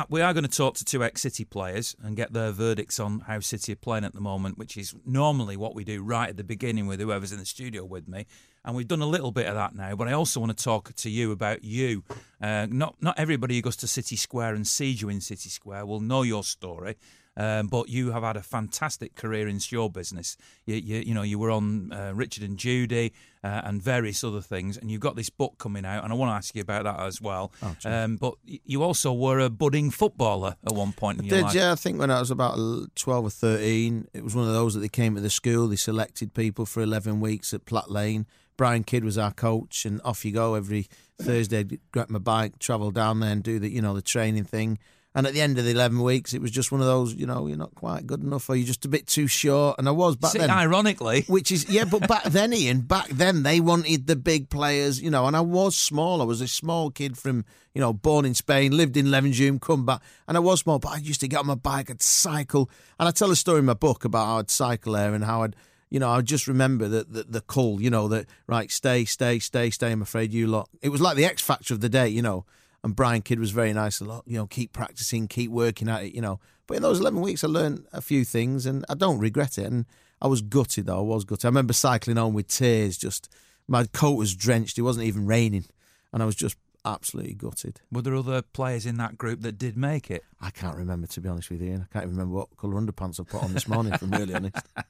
we 0.08 0.20
are 0.20 0.32
going 0.32 0.44
to 0.44 0.50
talk 0.50 0.74
to 0.76 0.84
two 0.84 1.02
ex 1.02 1.22
City 1.22 1.44
players 1.44 1.96
and 2.02 2.16
get 2.16 2.32
their 2.32 2.52
verdicts 2.52 3.00
on 3.00 3.20
how 3.20 3.40
City 3.40 3.72
are 3.72 3.76
playing 3.76 4.04
at 4.04 4.14
the 4.14 4.20
moment, 4.20 4.56
which 4.56 4.76
is 4.76 4.94
normally 5.04 5.56
what 5.56 5.74
we 5.74 5.84
do 5.84 6.02
right 6.02 6.28
at 6.28 6.36
the 6.36 6.44
beginning 6.44 6.86
with 6.86 7.00
whoever's 7.00 7.32
in 7.32 7.38
the 7.38 7.46
studio 7.46 7.84
with 7.84 8.08
me. 8.08 8.26
And 8.64 8.76
we've 8.76 8.88
done 8.88 9.02
a 9.02 9.06
little 9.06 9.32
bit 9.32 9.46
of 9.46 9.54
that 9.54 9.74
now, 9.74 9.96
but 9.96 10.06
I 10.06 10.12
also 10.12 10.38
want 10.38 10.56
to 10.56 10.64
talk 10.64 10.94
to 10.94 11.10
you 11.10 11.32
about 11.32 11.64
you. 11.64 12.04
Uh, 12.40 12.66
not 12.70 12.96
not 13.00 13.18
everybody 13.18 13.56
who 13.56 13.62
goes 13.62 13.76
to 13.76 13.86
City 13.86 14.16
Square 14.16 14.54
and 14.54 14.66
sees 14.66 15.02
you 15.02 15.08
in 15.08 15.20
City 15.20 15.48
Square 15.48 15.86
will 15.86 16.00
know 16.00 16.22
your 16.22 16.44
story. 16.44 16.96
Um, 17.36 17.68
but 17.68 17.88
you 17.88 18.10
have 18.10 18.22
had 18.22 18.36
a 18.36 18.42
fantastic 18.42 19.14
career 19.14 19.48
in 19.48 19.60
show 19.60 19.88
business. 19.88 20.36
You, 20.66 20.74
you, 20.74 20.96
you 21.06 21.14
know, 21.14 21.22
you 21.22 21.38
were 21.38 21.50
on 21.50 21.92
uh, 21.92 22.12
Richard 22.14 22.42
and 22.42 22.58
Judy 22.58 23.12
uh, 23.44 23.62
and 23.64 23.80
various 23.80 24.22
other 24.24 24.40
things, 24.40 24.76
and 24.76 24.90
you've 24.90 25.00
got 25.00 25.16
this 25.16 25.30
book 25.30 25.54
coming 25.58 25.86
out, 25.86 26.02
and 26.04 26.12
I 26.12 26.16
want 26.16 26.30
to 26.30 26.34
ask 26.34 26.54
you 26.54 26.60
about 26.60 26.84
that 26.84 27.00
as 27.00 27.20
well. 27.22 27.52
um, 27.84 28.16
but 28.16 28.34
you 28.44 28.82
also 28.82 29.12
were 29.12 29.38
a 29.38 29.48
budding 29.48 29.90
footballer 29.90 30.56
at 30.66 30.72
one 30.72 30.92
point 30.92 31.20
in 31.20 31.24
your 31.26 31.36
Did 31.38 31.44
life. 31.44 31.54
yeah? 31.54 31.72
I 31.72 31.76
think 31.76 31.98
when 31.98 32.10
I 32.10 32.18
was 32.18 32.30
about 32.30 32.58
twelve 32.96 33.24
or 33.24 33.30
thirteen, 33.30 34.08
it 34.12 34.24
was 34.24 34.34
one 34.34 34.48
of 34.48 34.52
those 34.52 34.74
that 34.74 34.80
they 34.80 34.88
came 34.88 35.14
to 35.14 35.20
the 35.20 35.30
school. 35.30 35.68
They 35.68 35.76
selected 35.76 36.34
people 36.34 36.66
for 36.66 36.82
eleven 36.82 37.20
weeks 37.20 37.54
at 37.54 37.64
Platt 37.64 37.90
Lane. 37.90 38.26
Brian 38.56 38.84
Kidd 38.84 39.04
was 39.04 39.16
our 39.16 39.32
coach, 39.32 39.86
and 39.86 40.02
off 40.04 40.24
you 40.24 40.32
go 40.32 40.54
every 40.54 40.88
Thursday. 41.18 41.60
I'd 41.60 41.78
Grab 41.92 42.10
my 42.10 42.18
bike, 42.18 42.58
travel 42.58 42.90
down 42.90 43.20
there, 43.20 43.30
and 43.32 43.42
do 43.42 43.58
the 43.58 43.70
you 43.70 43.80
know 43.80 43.94
the 43.94 44.02
training 44.02 44.44
thing. 44.44 44.78
And 45.12 45.26
at 45.26 45.32
the 45.32 45.40
end 45.40 45.58
of 45.58 45.64
the 45.64 45.72
eleven 45.72 46.00
weeks, 46.02 46.34
it 46.34 46.40
was 46.40 46.52
just 46.52 46.70
one 46.70 46.80
of 46.80 46.86
those, 46.86 47.14
you 47.14 47.26
know, 47.26 47.48
you're 47.48 47.56
not 47.56 47.74
quite 47.74 48.06
good 48.06 48.22
enough, 48.22 48.48
or 48.48 48.54
you're 48.54 48.66
just 48.66 48.84
a 48.84 48.88
bit 48.88 49.08
too 49.08 49.26
short. 49.26 49.74
And 49.78 49.88
I 49.88 49.90
was 49.90 50.14
back 50.14 50.30
See, 50.30 50.38
then. 50.38 50.50
ironically, 50.50 51.22
Which 51.26 51.50
is 51.50 51.68
yeah, 51.68 51.84
but 51.84 52.06
back 52.06 52.22
then, 52.26 52.52
Ian, 52.52 52.82
back 52.82 53.08
then 53.08 53.42
they 53.42 53.58
wanted 53.58 54.06
the 54.06 54.14
big 54.14 54.50
players, 54.50 55.02
you 55.02 55.10
know. 55.10 55.26
And 55.26 55.36
I 55.36 55.40
was 55.40 55.76
small. 55.76 56.22
I 56.22 56.24
was 56.24 56.40
a 56.40 56.46
small 56.46 56.92
kid 56.92 57.18
from, 57.18 57.44
you 57.74 57.80
know, 57.80 57.92
born 57.92 58.24
in 58.24 58.34
Spain, 58.34 58.76
lived 58.76 58.96
in 58.96 59.06
Levenshulme, 59.06 59.60
come 59.60 59.84
back, 59.84 60.00
and 60.28 60.36
I 60.36 60.40
was 60.40 60.60
small. 60.60 60.78
But 60.78 60.92
I 60.92 60.96
used 60.98 61.20
to 61.22 61.28
get 61.28 61.40
on 61.40 61.46
my 61.48 61.56
bike, 61.56 61.90
I'd 61.90 62.02
cycle, 62.02 62.70
and 63.00 63.08
I 63.08 63.10
tell 63.10 63.32
a 63.32 63.36
story 63.36 63.58
in 63.58 63.64
my 63.64 63.74
book 63.74 64.04
about 64.04 64.26
how 64.26 64.38
I'd 64.38 64.48
cycle 64.50 64.92
there 64.92 65.12
and 65.12 65.24
how 65.24 65.42
I'd, 65.42 65.56
you 65.90 65.98
know, 65.98 66.08
I 66.08 66.20
just 66.20 66.46
remember 66.46 66.86
that 66.86 67.12
the, 67.12 67.24
the 67.24 67.40
call, 67.40 67.82
you 67.82 67.90
know, 67.90 68.06
that 68.06 68.26
right, 68.46 68.70
stay, 68.70 69.04
stay, 69.06 69.40
stay, 69.40 69.70
stay. 69.70 69.90
I'm 69.90 70.02
afraid 70.02 70.32
you 70.32 70.46
lot. 70.46 70.68
It 70.82 70.90
was 70.90 71.00
like 71.00 71.16
the 71.16 71.24
X 71.24 71.42
Factor 71.42 71.74
of 71.74 71.80
the 71.80 71.88
day, 71.88 72.06
you 72.06 72.22
know. 72.22 72.44
And 72.82 72.96
Brian 72.96 73.22
Kidd 73.22 73.38
was 73.38 73.50
very 73.50 73.72
nice. 73.72 74.00
A 74.00 74.04
lot, 74.04 74.24
you 74.26 74.38
know, 74.38 74.46
keep 74.46 74.72
practicing, 74.72 75.28
keep 75.28 75.50
working 75.50 75.88
at 75.88 76.04
it, 76.04 76.14
you 76.14 76.20
know. 76.22 76.40
But 76.66 76.78
in 76.78 76.82
those 76.82 77.00
eleven 77.00 77.20
weeks, 77.20 77.44
I 77.44 77.48
learned 77.48 77.86
a 77.92 78.00
few 78.00 78.24
things, 78.24 78.64
and 78.64 78.84
I 78.88 78.94
don't 78.94 79.18
regret 79.18 79.58
it. 79.58 79.66
And 79.66 79.84
I 80.22 80.28
was 80.28 80.40
gutted 80.40 80.86
though. 80.86 80.98
I 80.98 81.14
was 81.14 81.24
gutted. 81.24 81.44
I 81.44 81.48
remember 81.48 81.72
cycling 81.72 82.16
home 82.16 82.34
with 82.34 82.48
tears. 82.48 82.96
Just 82.96 83.28
my 83.68 83.84
coat 83.84 84.12
was 84.12 84.34
drenched. 84.34 84.78
It 84.78 84.82
wasn't 84.82 85.06
even 85.06 85.26
raining, 85.26 85.66
and 86.12 86.22
I 86.22 86.26
was 86.26 86.36
just 86.36 86.56
absolutely 86.84 87.34
gutted. 87.34 87.80
were 87.92 88.02
there 88.02 88.14
other 88.14 88.42
players 88.42 88.86
in 88.86 88.96
that 88.96 89.18
group 89.18 89.42
that 89.42 89.58
did 89.58 89.76
make 89.76 90.10
it? 90.10 90.24
I 90.40 90.50
can't 90.50 90.76
remember 90.76 91.06
to 91.08 91.20
be 91.20 91.28
honest 91.28 91.50
with 91.50 91.60
you. 91.60 91.72
Ian. 91.72 91.86
I 91.88 91.92
can't 91.92 92.04
even 92.04 92.16
remember 92.16 92.36
what 92.36 92.56
colour 92.56 92.80
underpants 92.80 93.20
I 93.20 93.24
put 93.24 93.42
on 93.42 93.52
this 93.52 93.68
morning. 93.68 93.92
if 93.92 94.02
I'm 94.02 94.10
really 94.10 94.34
honest. 94.34 94.56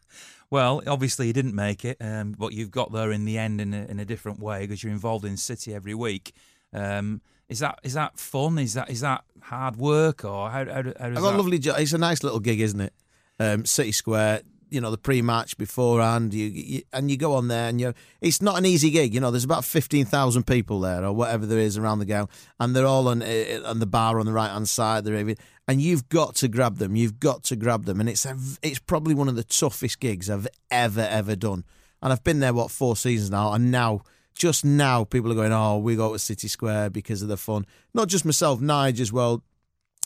Well, 0.50 0.82
obviously 0.84 1.28
you 1.28 1.32
didn't 1.32 1.54
make 1.54 1.84
it, 1.84 1.96
um, 2.00 2.34
but 2.36 2.52
you've 2.52 2.72
got 2.72 2.90
there 2.90 3.12
in 3.12 3.24
the 3.24 3.38
end 3.38 3.60
in 3.60 3.72
a, 3.72 3.84
in 3.84 4.00
a 4.00 4.04
different 4.04 4.40
way 4.40 4.62
because 4.62 4.82
you're 4.82 4.92
involved 4.92 5.24
in 5.24 5.36
City 5.36 5.72
every 5.72 5.94
week. 5.94 6.34
Um, 6.72 7.20
Is 7.50 7.58
that 7.58 7.80
is 7.82 7.94
that 7.94 8.18
fun? 8.18 8.58
Is 8.58 8.74
that 8.74 8.88
is 8.88 9.00
that 9.00 9.24
hard 9.42 9.76
work 9.76 10.24
or 10.24 10.48
how 10.48 10.64
how, 10.64 10.74
how 10.74 10.82
does 10.82 10.94
I've 10.98 11.14
got 11.14 11.22
that? 11.22 11.34
a 11.34 11.36
lovely 11.36 11.58
job. 11.58 11.80
It's 11.80 11.92
a 11.92 11.98
nice 11.98 12.22
little 12.22 12.40
gig, 12.40 12.60
isn't 12.60 12.80
it? 12.80 12.94
Um, 13.38 13.66
City 13.66 13.92
Square. 13.92 14.42
You 14.72 14.80
know 14.80 14.92
the 14.92 14.98
pre-match 14.98 15.58
beforehand, 15.58 16.32
you, 16.32 16.46
you 16.46 16.82
and 16.92 17.10
you 17.10 17.16
go 17.16 17.34
on 17.34 17.48
there, 17.48 17.68
and 17.68 17.80
you. 17.80 17.92
It's 18.20 18.40
not 18.40 18.56
an 18.56 18.64
easy 18.64 18.90
gig. 18.90 19.12
You 19.12 19.18
know, 19.18 19.32
there's 19.32 19.42
about 19.42 19.64
fifteen 19.64 20.04
thousand 20.04 20.46
people 20.46 20.78
there, 20.78 21.04
or 21.04 21.12
whatever 21.12 21.44
there 21.44 21.58
is 21.58 21.76
around 21.76 21.98
the 21.98 22.04
game, 22.04 22.28
and 22.60 22.76
they're 22.76 22.86
all 22.86 23.08
on 23.08 23.20
uh, 23.20 23.62
on 23.64 23.80
the 23.80 23.86
bar 23.86 24.20
on 24.20 24.26
the 24.26 24.32
right 24.32 24.52
hand 24.52 24.68
side. 24.68 25.02
They're 25.02 25.34
and 25.66 25.82
you've 25.82 26.08
got 26.08 26.36
to 26.36 26.46
grab 26.46 26.76
them. 26.76 26.94
You've 26.94 27.18
got 27.18 27.42
to 27.44 27.56
grab 27.56 27.84
them, 27.84 27.98
and 27.98 28.08
it's 28.08 28.24
a, 28.24 28.38
it's 28.62 28.78
probably 28.78 29.12
one 29.12 29.28
of 29.28 29.34
the 29.34 29.42
toughest 29.42 29.98
gigs 29.98 30.30
I've 30.30 30.46
ever 30.70 31.00
ever 31.00 31.34
done. 31.34 31.64
And 32.00 32.12
I've 32.12 32.22
been 32.22 32.38
there 32.38 32.54
what 32.54 32.70
four 32.70 32.94
seasons 32.94 33.30
now, 33.30 33.52
and 33.52 33.72
now 33.72 34.02
just 34.34 34.64
now 34.64 35.04
people 35.04 35.30
are 35.30 35.34
going, 35.34 35.52
oh, 35.52 35.78
we 35.78 35.96
go 35.96 36.12
to 36.12 36.18
City 36.18 36.48
Square 36.48 36.90
because 36.90 37.22
of 37.22 37.28
the 37.28 37.36
fun. 37.36 37.66
Not 37.94 38.08
just 38.08 38.24
myself, 38.24 38.60
Nige 38.60 39.00
as 39.00 39.12
well. 39.12 39.42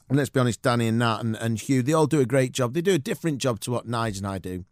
And 0.09 0.19
let's 0.19 0.31
be 0.31 0.41
honest, 0.41 0.63
Danny 0.63 0.89
and 0.89 0.99
Nat 0.99 1.21
and, 1.21 1.37
and 1.37 1.59
Hugh, 1.59 1.83
they 1.83 1.93
all 1.93 2.07
do 2.07 2.21
a 2.21 2.27
great 2.27 2.53
job. 2.53 2.75
They 2.75 2.83
do 2.83 2.95
a 2.95 2.99
different 2.99 3.39
job 3.39 3.61
to 3.61 3.71
what 3.71 3.87
Nige 3.87 4.19
and 4.19 4.27
I 4.27 4.39
do. 4.39 4.65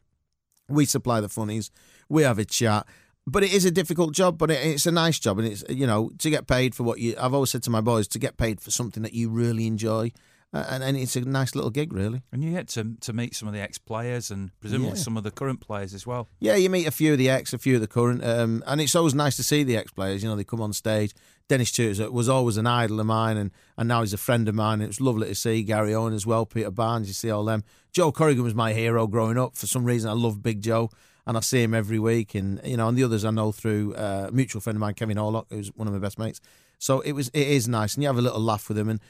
We 0.68 0.85
supply 0.85 1.21
the 1.21 1.28
funnies, 1.28 1.71
we 2.09 2.23
have 2.23 2.38
a 2.38 2.44
chat. 2.44 2.87
But 3.25 3.44
it 3.44 3.52
is 3.52 3.64
a 3.64 3.71
difficult 3.71 4.14
job, 4.14 4.37
but 4.37 4.50
it, 4.50 4.66
it's 4.66 4.87
a 4.87 4.90
nice 4.90 5.18
job. 5.18 5.38
And 5.38 5.47
it's, 5.47 5.62
you 5.68 5.87
know, 5.87 6.11
to 6.18 6.28
get 6.28 6.49
paid 6.49 6.75
for 6.75 6.82
what 6.82 6.99
you, 6.99 7.14
I've 7.21 7.35
always 7.35 7.50
said 7.50 7.62
to 7.64 7.71
my 7.71 7.80
boys, 7.80 8.09
to 8.09 8.18
get 8.18 8.37
paid 8.37 8.61
for 8.61 8.73
something 8.73 9.02
that 9.04 9.14
you 9.14 9.30
really 9.30 9.66
enjoy. 9.66 10.12
And, 10.54 10.85
and 10.85 10.99
it's 10.99 11.16
a 11.16 11.23
nice 11.23 11.54
little 11.54 11.71
gig, 11.71 11.94
really. 11.94 12.21
and 12.30 12.44
you 12.44 12.50
get 12.52 12.68
to 12.68 12.94
to 13.00 13.12
meet 13.14 13.35
some 13.35 13.49
of 13.49 13.54
the 13.54 13.61
ex 13.61 13.78
players 13.78 14.30
and 14.30 14.50
presumably 14.61 14.99
Yeah. 14.99 15.02
some 15.02 15.16
of 15.16 15.25
the 15.25 15.30
current 15.30 15.61
players 15.61 15.94
as 15.94 16.06
well. 16.06 16.28
Yeah, 16.40 16.56
you 16.56 16.68
meet 16.68 16.87
a 16.87 16.90
few 16.90 17.12
of 17.12 17.18
the 17.18 17.30
ex, 17.30 17.54
a 17.54 17.59
few 17.59 17.76
of 17.76 17.80
the 17.80 17.87
current, 17.87 18.23
um, 18.23 18.62
and 18.66 18.78
it's 18.80 18.94
always 18.94 19.14
nice 19.14 19.35
to 19.37 19.42
see 19.42 19.62
the 19.64 19.78
ex 19.78 19.90
players. 19.92 20.23
You 20.23 20.28
know, 20.28 20.37
they 20.37 20.44
come 20.44 20.61
on 20.61 20.75
stage. 20.75 21.14
Dennis 21.49 21.73
Tueart 21.73 22.12
was 22.12 22.28
always 22.28 22.59
an 22.59 22.66
idol 22.66 23.00
of 23.00 23.06
mine, 23.06 23.38
and, 23.38 23.50
and 23.78 23.88
now 23.88 24.00
he's 24.02 24.12
a 24.12 24.18
friend 24.18 24.47
of 24.47 24.54
mine. 24.54 24.82
It 24.82 24.88
was 24.88 25.00
lovely 25.00 25.28
to 25.28 25.35
see 25.35 25.62
Gary 25.62 25.94
Owen 25.94 26.12
as 26.12 26.26
well, 26.26 26.44
Peter 26.44 26.71
Barnes. 26.71 27.09
You 27.09 27.14
see 27.14 27.30
all 27.30 27.44
them. 27.47 27.64
Joe 27.90 28.12
Corrigan 28.12 28.44
was 28.44 28.54
my 28.54 28.75
hero 28.75 29.06
growing 29.06 29.38
up. 29.38 29.56
For 29.56 29.66
some 29.66 29.85
reason, 29.87 30.11
I 30.11 30.14
love 30.14 30.42
Big 30.42 30.61
Joe, 30.61 30.90
and 31.26 31.37
I 31.37 31.40
see 31.40 31.62
him 31.62 31.73
every 31.73 31.99
week. 31.99 32.35
And 32.35 32.61
you 32.62 32.76
know, 32.76 32.88
and 32.88 32.97
the 32.99 33.04
others 33.04 33.25
I 33.25 33.30
know 33.30 33.52
through 33.52 33.94
uh, 33.94 34.26
a 34.28 34.32
mutual 34.32 34.61
friend 34.61 34.76
of 34.76 34.80
mine, 34.80 34.94
Kevin 34.94 35.16
Horlock, 35.16 35.47
who's 35.49 35.68
one 35.68 35.88
of 35.88 35.94
my 35.94 35.99
best 36.00 36.18
mates. 36.18 36.40
So 36.78 37.00
it 37.00 37.12
was, 37.12 37.28
it 37.28 37.47
is 37.47 37.68
nice, 37.68 37.94
and 37.94 38.02
you 38.02 38.09
have 38.09 38.18
a 38.18 38.23
little 38.23 38.40
laugh 38.40 38.68
with 38.68 38.76
them. 38.76 38.88
And 38.88 39.00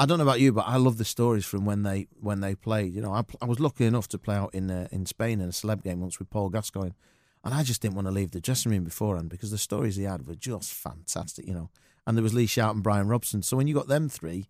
I 0.00 0.06
don't 0.06 0.16
know 0.16 0.24
about 0.24 0.40
you, 0.40 0.50
but 0.50 0.64
I 0.66 0.78
love 0.78 0.96
the 0.96 1.04
stories 1.04 1.44
from 1.44 1.66
when 1.66 1.82
they 1.82 2.08
when 2.18 2.40
they 2.40 2.54
played. 2.54 2.94
You 2.94 3.02
know, 3.02 3.12
I, 3.12 3.22
I 3.42 3.44
was 3.44 3.60
lucky 3.60 3.84
enough 3.84 4.08
to 4.08 4.18
play 4.18 4.34
out 4.34 4.54
in 4.54 4.70
uh, 4.70 4.88
in 4.90 5.04
Spain 5.04 5.42
in 5.42 5.48
a 5.50 5.52
celeb 5.52 5.82
game 5.82 6.00
once 6.00 6.18
with 6.18 6.30
Paul 6.30 6.48
Gascoigne, 6.48 6.94
and 7.44 7.52
I 7.52 7.62
just 7.62 7.82
didn't 7.82 7.96
want 7.96 8.06
to 8.06 8.10
leave 8.10 8.30
the 8.30 8.40
dressing 8.40 8.72
room 8.72 8.84
beforehand 8.84 9.28
because 9.28 9.50
the 9.50 9.58
stories 9.58 9.96
he 9.96 10.04
had 10.04 10.26
were 10.26 10.34
just 10.34 10.72
fantastic. 10.72 11.46
You 11.46 11.52
know, 11.52 11.70
and 12.06 12.16
there 12.16 12.22
was 12.22 12.32
Lee 12.32 12.46
Sharpe 12.46 12.76
and 12.76 12.82
Brian 12.82 13.08
Robson. 13.08 13.42
So 13.42 13.58
when 13.58 13.66
you 13.66 13.74
got 13.74 13.88
them 13.88 14.08
three, 14.08 14.48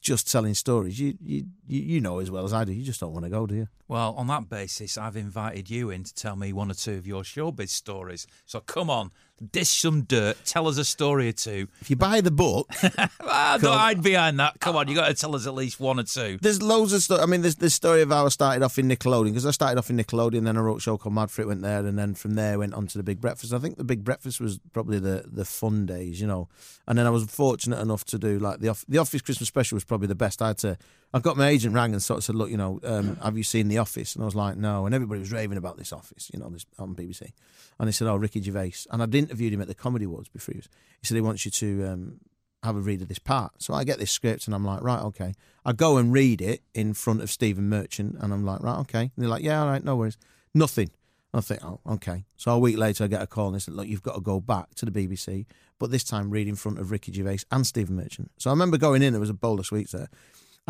just 0.00 0.30
telling 0.30 0.54
stories, 0.54 1.00
you 1.00 1.14
you 1.20 1.46
you 1.66 2.00
know 2.00 2.20
as 2.20 2.30
well 2.30 2.44
as 2.44 2.52
I 2.52 2.64
do, 2.64 2.72
you 2.72 2.84
just 2.84 3.00
don't 3.00 3.12
want 3.12 3.24
to 3.24 3.30
go, 3.30 3.48
do 3.48 3.56
you? 3.56 3.68
Well, 3.88 4.14
on 4.14 4.28
that 4.28 4.48
basis, 4.48 4.96
I've 4.96 5.16
invited 5.16 5.68
you 5.68 5.90
in 5.90 6.04
to 6.04 6.14
tell 6.14 6.36
me 6.36 6.52
one 6.52 6.70
or 6.70 6.74
two 6.74 6.94
of 6.94 7.08
your 7.08 7.22
showbiz 7.22 7.70
stories. 7.70 8.28
So 8.46 8.60
come 8.60 8.88
on, 8.88 9.10
dish 9.40 9.68
some 9.68 10.02
dirt, 10.02 10.36
tell 10.44 10.68
us 10.68 10.78
a 10.78 10.84
story 10.84 11.28
or 11.28 11.32
two. 11.32 11.68
If 11.80 11.90
you 11.90 11.96
buy 11.96 12.20
the 12.20 12.30
book, 12.30 12.68
don't 12.82 13.62
hide 13.64 14.02
behind 14.02 14.38
that. 14.40 14.60
Come 14.60 14.76
on, 14.76 14.88
you 14.88 14.94
got 14.94 15.08
to 15.08 15.14
tell 15.14 15.34
us 15.34 15.46
at 15.46 15.54
least 15.54 15.80
one 15.80 15.98
or 15.98 16.02
two. 16.02 16.38
There's 16.40 16.62
loads 16.62 16.92
of 16.92 17.02
stuff. 17.02 17.20
I 17.22 17.26
mean, 17.26 17.42
there's 17.42 17.56
the 17.56 17.70
story 17.70 18.02
of 18.02 18.10
how 18.10 18.26
I 18.26 18.28
started 18.28 18.62
off 18.62 18.78
in 18.78 18.88
Nickelodeon 18.88 19.28
because 19.28 19.46
I 19.46 19.50
started 19.50 19.78
off 19.78 19.90
in 19.90 19.96
Nickelodeon, 19.96 20.44
then 20.44 20.56
I 20.56 20.60
wrote 20.60 20.78
a 20.78 20.80
show 20.80 20.98
called 20.98 21.14
Mad 21.14 21.30
for 21.30 21.42
It, 21.42 21.48
went 21.48 21.62
there, 21.62 21.84
and 21.84 21.98
then 21.98 22.14
from 22.14 22.34
there 22.34 22.58
went 22.58 22.74
on 22.74 22.86
to 22.88 22.98
the 22.98 23.04
Big 23.04 23.20
Breakfast. 23.20 23.52
I 23.52 23.58
think 23.58 23.76
the 23.76 23.84
Big 23.84 24.04
Breakfast 24.04 24.40
was 24.40 24.58
probably 24.72 24.98
the 24.98 25.24
the 25.26 25.44
fun 25.44 25.86
days, 25.86 26.20
you 26.20 26.26
know. 26.26 26.48
And 26.86 26.98
then 26.98 27.06
I 27.06 27.10
was 27.10 27.24
fortunate 27.24 27.80
enough 27.80 28.04
to 28.06 28.18
do 28.18 28.38
like 28.38 28.60
the 28.60 28.68
off- 28.68 28.84
the 28.88 28.98
Office 28.98 29.22
Christmas 29.22 29.48
special 29.48 29.76
was 29.76 29.84
probably 29.84 30.08
the 30.08 30.14
best. 30.14 30.42
I 30.42 30.48
had 30.48 30.58
to. 30.58 30.78
I 31.12 31.18
got 31.18 31.36
my 31.36 31.48
agent 31.48 31.74
rang 31.74 31.92
and 31.92 32.02
sort 32.02 32.18
of 32.18 32.24
said, 32.24 32.36
look, 32.36 32.50
you 32.50 32.56
know, 32.56 32.80
um, 32.84 33.16
have 33.16 33.36
you 33.36 33.42
seen 33.42 33.68
The 33.68 33.78
Office? 33.78 34.14
And 34.14 34.22
I 34.22 34.26
was 34.26 34.36
like, 34.36 34.56
no. 34.56 34.86
And 34.86 34.94
everybody 34.94 35.18
was 35.20 35.32
raving 35.32 35.58
about 35.58 35.76
this 35.76 35.92
Office, 35.92 36.30
you 36.32 36.38
know, 36.38 36.48
this 36.50 36.64
on 36.78 36.94
BBC. 36.94 37.32
And 37.78 37.88
they 37.88 37.92
said, 37.92 38.06
oh, 38.06 38.16
Ricky 38.16 38.40
Gervais. 38.40 38.86
And 38.90 39.02
I'd 39.02 39.14
interviewed 39.14 39.52
him 39.52 39.60
at 39.60 39.66
the 39.66 39.74
Comedy 39.74 40.04
Awards 40.04 40.28
before 40.28 40.52
he 40.52 40.58
was. 40.58 40.68
He 41.00 41.06
said 41.06 41.16
he 41.16 41.20
wants 41.20 41.44
you 41.44 41.50
to 41.50 41.86
um, 41.86 42.20
have 42.62 42.76
a 42.76 42.80
read 42.80 43.02
of 43.02 43.08
this 43.08 43.18
part. 43.18 43.60
So 43.60 43.74
I 43.74 43.84
get 43.84 43.98
this 43.98 44.10
script 44.10 44.46
and 44.46 44.54
I'm 44.54 44.64
like, 44.64 44.82
right, 44.82 45.00
okay. 45.02 45.34
I 45.64 45.72
go 45.72 45.96
and 45.96 46.12
read 46.12 46.40
it 46.40 46.62
in 46.74 46.94
front 46.94 47.22
of 47.22 47.30
Stephen 47.30 47.68
Merchant 47.68 48.16
and 48.20 48.32
I'm 48.32 48.44
like, 48.44 48.62
right, 48.62 48.78
okay. 48.80 49.02
And 49.02 49.12
they're 49.16 49.28
like, 49.28 49.42
yeah, 49.42 49.62
all 49.62 49.68
right, 49.68 49.82
no 49.82 49.96
worries. 49.96 50.18
Nothing. 50.54 50.90
I 51.32 51.40
think, 51.40 51.64
oh, 51.64 51.80
okay. 51.86 52.24
So 52.36 52.52
a 52.52 52.58
week 52.58 52.76
later, 52.76 53.04
I 53.04 53.06
get 53.06 53.22
a 53.22 53.26
call 53.26 53.46
and 53.46 53.54
they 53.54 53.60
said, 53.60 53.74
look, 53.74 53.86
you've 53.86 54.02
got 54.02 54.14
to 54.14 54.20
go 54.20 54.40
back 54.40 54.74
to 54.76 54.86
the 54.86 54.90
BBC, 54.90 55.46
but 55.78 55.90
this 55.90 56.02
time 56.02 56.30
read 56.30 56.48
in 56.48 56.56
front 56.56 56.78
of 56.78 56.90
Ricky 56.90 57.12
Gervais 57.12 57.40
and 57.52 57.66
Stephen 57.66 57.96
Merchant. 57.96 58.30
So 58.38 58.50
I 58.50 58.52
remember 58.52 58.76
going 58.78 59.02
in, 59.02 59.12
there 59.12 59.20
was 59.20 59.30
a 59.30 59.34
bowl 59.34 59.60
of 59.60 59.66
sweets 59.66 59.92
there. 59.92 60.08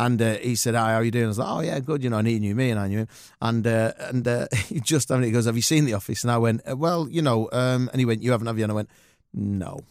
And 0.01 0.19
uh, 0.19 0.37
he 0.37 0.55
said, 0.55 0.73
"Hi, 0.73 0.93
how 0.93 0.95
are 0.95 1.03
you 1.03 1.11
doing?" 1.11 1.25
I 1.25 1.27
was 1.27 1.37
like, 1.37 1.47
"Oh 1.47 1.59
yeah, 1.59 1.79
good." 1.79 2.03
You 2.03 2.09
know, 2.09 2.17
and 2.17 2.27
he 2.27 2.39
knew 2.39 2.55
me, 2.55 2.71
and 2.71 2.79
I 2.79 2.87
knew 2.87 2.99
him. 3.01 3.07
And 3.39 3.67
uh, 3.67 3.93
and 3.99 4.27
uh, 4.27 4.47
he 4.67 4.79
just, 4.79 5.11
I 5.11 5.15
mean, 5.15 5.25
he 5.25 5.31
goes, 5.31 5.45
"Have 5.45 5.55
you 5.55 5.61
seen 5.61 5.85
The 5.85 5.93
Office?" 5.93 6.23
And 6.23 6.31
I 6.31 6.39
went, 6.39 6.61
"Well, 6.75 7.07
you 7.07 7.21
know." 7.21 7.49
Um, 7.51 7.87
and 7.91 7.99
he 7.99 8.05
went, 8.05 8.23
"You 8.23 8.31
haven't, 8.31 8.47
have 8.47 8.57
you?" 8.57 8.63
And 8.63 8.71
I 8.71 8.75
went, 8.75 8.89
"No." 9.31 9.81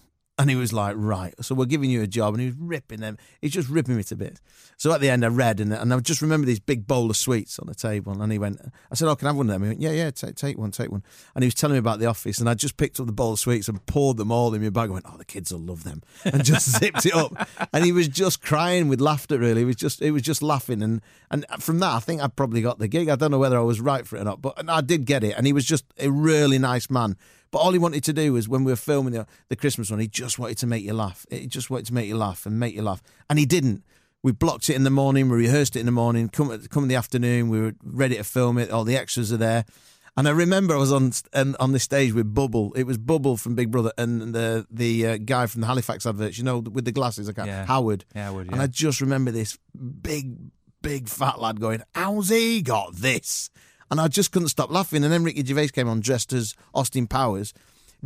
And 0.40 0.49
he 0.49 0.56
was 0.56 0.73
like, 0.73 0.94
"Right, 0.97 1.35
so 1.42 1.54
we're 1.54 1.66
giving 1.66 1.90
you 1.90 2.00
a 2.00 2.06
job," 2.06 2.32
and 2.32 2.40
he 2.40 2.47
was 2.47 2.56
ripping 2.59 3.00
them. 3.00 3.18
He's 3.42 3.52
just 3.52 3.68
ripping 3.68 3.94
me 3.94 4.02
to 4.04 4.16
bits. 4.16 4.40
So 4.78 4.90
at 4.90 5.02
the 5.02 5.11
end, 5.11 5.23
I 5.23 5.28
read, 5.28 5.61
and 5.61 5.70
and 5.70 5.92
I 5.92 6.00
just 6.00 6.23
remember 6.23 6.47
this 6.47 6.59
big 6.59 6.87
bowl 6.87 7.11
of 7.11 7.18
sweets 7.18 7.59
on 7.59 7.68
the 7.68 7.75
table. 7.75 8.23
And 8.23 8.32
he 8.32 8.38
went, 8.38 8.59
"I 8.90 8.94
said, 8.94 9.06
oh, 9.06 9.16
can 9.16 9.26
I 9.26 9.30
have 9.32 9.37
one 9.37 9.50
of 9.50 9.52
them?" 9.52 9.62
He 9.64 9.68
went, 9.68 9.82
"Yeah, 9.82 9.90
yeah, 9.90 10.11
take 10.11 10.37
take 10.37 10.56
one, 10.56 10.70
take 10.70 10.90
one." 10.90 11.02
And 11.35 11.44
he 11.44 11.47
was 11.47 11.54
telling 11.54 11.75
me 11.75 11.78
about 11.78 11.99
The 11.99 12.06
Office, 12.06 12.38
and 12.38 12.49
I 12.49 12.54
just 12.54 12.78
picked 12.78 12.99
up 12.99 13.04
the 13.04 13.12
bowl 13.12 13.35
of 13.35 13.38
sweets 13.38 13.68
and 13.68 13.85
poured 13.85 14.16
them 14.16 14.32
all 14.32 14.54
in 14.54 14.62
my 14.62 14.70
bag. 14.70 14.88
I 14.88 14.94
went, 14.94 15.04
"Oh, 15.06 15.18
the 15.18 15.26
kids 15.26 15.52
will 15.52 15.61
love 15.61 15.85
them," 15.85 16.02
and 16.25 16.42
just 16.42 16.70
zipped 16.78 17.04
it 17.04 17.14
up. 17.14 17.47
And 17.75 17.85
he 17.85 17.92
was 17.92 18.09
just 18.09 18.40
crying 18.40 18.88
with 18.88 19.02
laughter. 19.02 19.38
Really, 19.38 19.61
he 19.61 19.66
was 19.66 19.76
just 19.76 20.00
he 20.00 20.11
was 20.11 20.23
just 20.23 20.42
laughing, 20.42 20.82
and 20.82 21.02
and 21.30 21.44
from 21.59 21.80
that, 21.80 21.92
I 21.92 22.00
think 22.00 22.23
I 22.23 22.28
probably 22.28 22.62
got 22.62 22.78
the 22.78 22.88
gig. 22.88 23.11
I 23.11 23.16
don't 23.16 23.30
know 23.30 23.38
whether 23.38 23.59
I 23.59 23.62
was 23.62 23.82
right 23.82 24.06
for 24.06 24.16
it 24.16 24.23
or 24.23 24.25
not, 24.25 24.40
but 24.40 24.66
I 24.66 24.80
did 24.80 25.04
get 25.04 25.23
it. 25.23 25.35
And 25.37 25.47
he 25.47 25.52
was 25.52 25.66
just 25.66 25.85
a 25.99 26.11
really 26.11 26.59
nice 26.59 26.88
man. 26.88 27.18
But 27.52 27.59
all 27.59 27.73
he 27.73 27.78
wanted 27.78 28.04
to 28.04 28.12
do 28.12 28.33
was 28.33 28.49
when 28.49 28.62
we 28.64 28.71
were 28.73 28.76
filming 28.76 29.12
the, 29.12 29.26
the 29.49 29.57
Christmas 29.57 29.90
one, 29.90 29.99
he 30.00 30.07
just 30.07 30.38
wanted 30.38 30.59
to 30.59 30.66
make 30.66 30.85
you 30.85 30.95
laugh. 30.95 31.26
He 31.30 31.47
just 31.47 31.69
wanted 31.71 31.87
to 31.87 31.95
make 31.95 32.07
you 32.07 32.16
laugh 32.16 32.47
and 32.47 32.59
make 32.61 32.75
you 32.75 32.83
laugh, 32.83 33.02
and 33.28 33.38
he 33.38 33.47
didn't. 33.47 33.83
We 34.23 34.33
blocked 34.33 34.69
it 34.69 34.75
in 34.76 34.85
the 34.85 34.90
morning. 34.90 35.28
We 35.30 35.38
rehearsed 35.38 35.76
it 35.76 35.80
in 35.80 35.87
the 35.87 35.92
morning. 35.92 36.28
Come 36.28 36.57
come 36.69 36.83
in 36.85 36.88
the 36.88 36.95
afternoon. 36.97 37.49
We 37.49 37.61
were 37.61 37.73
ready 37.83 38.16
to 38.16 38.25
film 38.25 38.59
it. 38.59 38.71
All 38.71 38.85
the 38.85 38.97
extras 38.97 39.33
are 39.33 39.38
there. 39.38 39.64
And 40.16 40.28
I 40.28 40.33
remember 40.33 40.75
I 40.75 40.78
was 40.78 40.92
on 40.92 41.12
on, 41.35 41.57
on 41.59 41.73
the 41.73 41.78
stage 41.78 42.12
with 42.12 42.35
Bubble. 42.35 42.73
It 42.75 42.83
was 42.85 42.99
Bubble 42.99 43.37
from 43.37 43.54
Big 43.54 43.71
Brother 43.71 43.92
and 43.97 44.35
the 44.35 44.66
the 44.71 45.07
uh, 45.07 45.16
guy 45.19 45.47
from 45.47 45.62
the 45.62 45.66
Halifax 45.66 46.04
adverts. 46.04 46.37
You 46.37 46.45
know, 46.45 46.59
with 46.59 46.85
the 46.85 46.92
glasses. 46.92 47.28
I 47.28 47.33
can't, 47.33 47.47
Yeah. 47.49 47.64
Howard. 47.64 48.04
Yeah, 48.14 48.25
Howard, 48.26 48.49
And. 48.52 48.61
I 48.61 48.66
just 48.66 49.00
remember 49.00 49.30
this 49.30 49.57
big 50.02 50.37
big 50.83 51.09
fat 51.09 51.40
lad 51.40 51.59
going, 51.61 51.83
"How's 51.95 52.28
he 52.28 52.61
got 52.61 52.97
this?" 52.97 53.49
And 53.90 54.00
I 54.00 54.09
just 54.09 54.32
couldn't 54.32 54.49
stop 54.49 54.70
laughing. 54.70 55.02
And 55.02 55.12
then 55.12 55.25
Ricky 55.25 55.44
Gervais 55.44 55.68
came 55.68 55.88
on 55.88 56.00
dressed 56.00 56.32
as 56.32 56.54
Austin 56.75 57.06
Powers, 57.06 57.52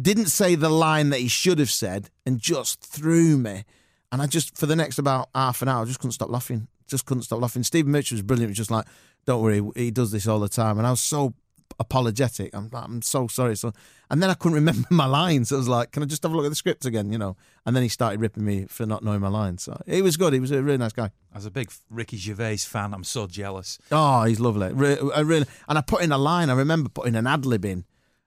didn't 0.00 0.26
say 0.26 0.54
the 0.54 0.70
line 0.70 1.10
that 1.10 1.20
he 1.20 1.28
should 1.28 1.58
have 1.58 1.70
said, 1.70 2.10
and 2.24 2.40
just 2.40 2.80
threw 2.80 3.36
me. 3.36 3.64
And 4.10 4.22
I 4.22 4.26
just, 4.26 4.56
for 4.56 4.66
the 4.66 4.76
next 4.76 4.98
about 4.98 5.28
half 5.34 5.60
an 5.62 5.68
hour, 5.68 5.84
just 5.86 6.00
couldn't 6.00 6.12
stop 6.12 6.30
laughing. 6.30 6.68
Just 6.86 7.06
couldn't 7.06 7.24
stop 7.24 7.40
laughing. 7.40 7.62
Stephen 7.62 7.92
Merchant 7.92 8.18
was 8.18 8.22
brilliant. 8.22 8.48
He 8.48 8.52
was 8.52 8.58
just 8.58 8.70
like, 8.70 8.86
don't 9.26 9.42
worry, 9.42 9.62
he 9.74 9.90
does 9.90 10.12
this 10.12 10.26
all 10.26 10.38
the 10.38 10.48
time. 10.48 10.78
And 10.78 10.86
I 10.86 10.90
was 10.90 11.00
so 11.00 11.34
apologetic. 11.78 12.54
I'm, 12.54 12.70
I'm 12.72 13.02
so 13.02 13.26
sorry. 13.26 13.56
So, 13.56 13.72
and 14.10 14.22
then 14.22 14.30
I 14.30 14.34
couldn't 14.34 14.54
remember 14.62 14.86
my 14.90 15.06
lines. 15.06 15.52
I 15.52 15.56
was 15.56 15.68
like, 15.68 15.92
can 15.92 16.02
I 16.02 16.06
just 16.06 16.22
have 16.22 16.32
a 16.32 16.36
look 16.36 16.46
at 16.46 16.50
the 16.50 16.54
script 16.54 16.84
again? 16.84 17.12
You 17.12 17.18
know. 17.18 17.36
And 17.66 17.74
then 17.74 17.82
he 17.82 17.88
started 17.88 18.20
ripping 18.20 18.44
me 18.44 18.66
for 18.66 18.86
not 18.86 19.02
knowing 19.02 19.20
my 19.20 19.28
lines. 19.28 19.62
So 19.62 19.80
he 19.86 20.02
was 20.02 20.16
good. 20.16 20.32
He 20.32 20.40
was 20.40 20.50
a 20.50 20.62
really 20.62 20.78
nice 20.78 20.92
guy. 20.92 21.10
As 21.34 21.46
a 21.46 21.50
big 21.50 21.70
Ricky 21.90 22.16
Gervais 22.16 22.58
fan, 22.58 22.92
I'm 22.94 23.04
so 23.04 23.26
jealous. 23.26 23.78
Oh, 23.90 24.24
he's 24.24 24.40
lovely. 24.40 24.72
Re- 24.72 24.98
I 25.14 25.20
really, 25.20 25.46
and 25.68 25.78
I 25.78 25.80
put 25.80 26.02
in 26.02 26.12
a 26.12 26.18
line. 26.18 26.50
I 26.50 26.54
remember 26.54 26.88
putting 26.88 27.16
an 27.16 27.26
ad 27.26 27.46
lib 27.46 27.64
in. 27.64 27.84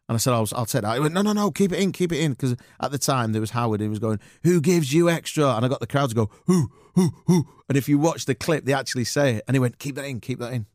And 0.09 0.15
I 0.15 0.19
said, 0.19 0.33
I'll, 0.33 0.47
I'll 0.53 0.65
take 0.65 0.83
that. 0.83 0.93
He 0.93 1.01
went, 1.01 1.13
no, 1.13 1.21
no, 1.21 1.33
no, 1.33 1.51
keep 1.51 1.73
it 1.73 1.79
in, 1.79 1.91
keep 1.91 2.13
it 2.13 2.19
in. 2.19 2.31
Because 2.31 2.55
at 2.79 2.91
the 2.91 2.97
time, 2.97 3.33
there 3.33 3.41
was 3.41 3.51
Howard, 3.51 3.81
he 3.81 3.89
was 3.89 3.99
going, 3.99 4.19
who 4.43 4.61
gives 4.61 4.93
you 4.93 5.09
extra? 5.09 5.53
And 5.55 5.65
I 5.65 5.67
got 5.67 5.81
the 5.81 5.87
crowd 5.87 6.09
to 6.09 6.15
go, 6.15 6.29
who, 6.45 6.71
who, 6.95 7.09
who? 7.25 7.47
And 7.67 7.77
if 7.77 7.89
you 7.89 7.99
watch 7.99 8.25
the 8.25 8.33
clip, 8.33 8.63
they 8.63 8.73
actually 8.73 9.03
say 9.03 9.35
it. 9.35 9.43
And 9.47 9.55
he 9.55 9.59
went, 9.59 9.79
keep 9.79 9.95
that 9.95 10.05
in, 10.05 10.21
keep 10.21 10.39
that 10.39 10.53
in. 10.53 10.65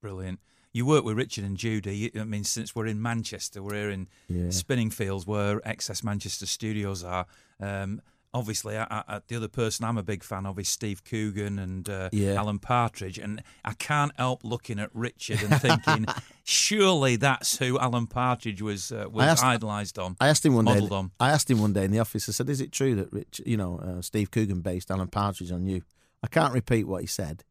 Brilliant. 0.00 0.40
You 0.72 0.86
work 0.86 1.04
with 1.04 1.16
Richard 1.16 1.44
and 1.44 1.56
Judy. 1.56 2.10
I 2.18 2.24
mean, 2.24 2.44
since 2.44 2.74
we're 2.74 2.86
in 2.86 3.00
Manchester, 3.02 3.62
we're 3.62 3.74
here 3.74 3.90
in 3.90 4.08
Yeah. 4.28 4.46
Spinningfields, 4.46 5.26
where 5.26 5.60
XS 5.60 6.02
Manchester 6.02 6.46
Studios 6.46 7.04
are. 7.04 7.26
Um, 7.60 8.00
obviously, 8.32 8.78
I, 8.78 8.86
I, 8.90 9.20
the 9.28 9.36
other 9.36 9.48
person 9.48 9.84
I'm 9.84 9.98
a 9.98 10.02
big 10.02 10.24
fan 10.24 10.46
of 10.46 10.58
is 10.58 10.68
Steve 10.70 11.04
Coogan 11.04 11.58
and 11.58 11.86
uh, 11.90 12.08
Yeah. 12.10 12.34
Alan 12.34 12.58
Partridge, 12.58 13.18
and 13.18 13.42
I 13.66 13.74
can't 13.74 14.12
help 14.16 14.44
looking 14.44 14.78
at 14.78 14.88
Richard 14.94 15.42
and 15.42 15.60
thinking, 15.60 16.06
surely 16.42 17.16
that's 17.16 17.58
who 17.58 17.78
Alan 17.78 18.06
Partridge 18.06 18.62
was 18.62 18.90
uh, 18.92 19.06
was 19.10 19.26
asked- 19.26 19.44
idolised 19.44 19.98
on. 19.98 20.16
I 20.20 20.28
asked 20.28 20.46
him 20.46 20.54
one 20.54 20.64
day. 20.64 20.78
On. 20.80 21.10
I 21.20 21.30
asked 21.30 21.50
him 21.50 21.60
one 21.60 21.74
day 21.74 21.84
in 21.84 21.90
the 21.90 21.98
office. 21.98 22.28
I 22.28 22.32
said, 22.32 22.48
"Is 22.48 22.62
it 22.62 22.72
true 22.72 22.94
that 22.94 23.12
Rich, 23.12 23.42
you 23.44 23.58
know, 23.58 23.78
uh, 23.78 24.00
Steve 24.00 24.30
Coogan 24.30 24.60
based 24.62 24.90
Alan 24.90 25.08
Partridge 25.08 25.52
on 25.52 25.66
you?" 25.66 25.82
I 26.22 26.28
can't 26.28 26.54
repeat 26.54 26.84
what 26.86 27.02
he 27.02 27.06
said, 27.06 27.44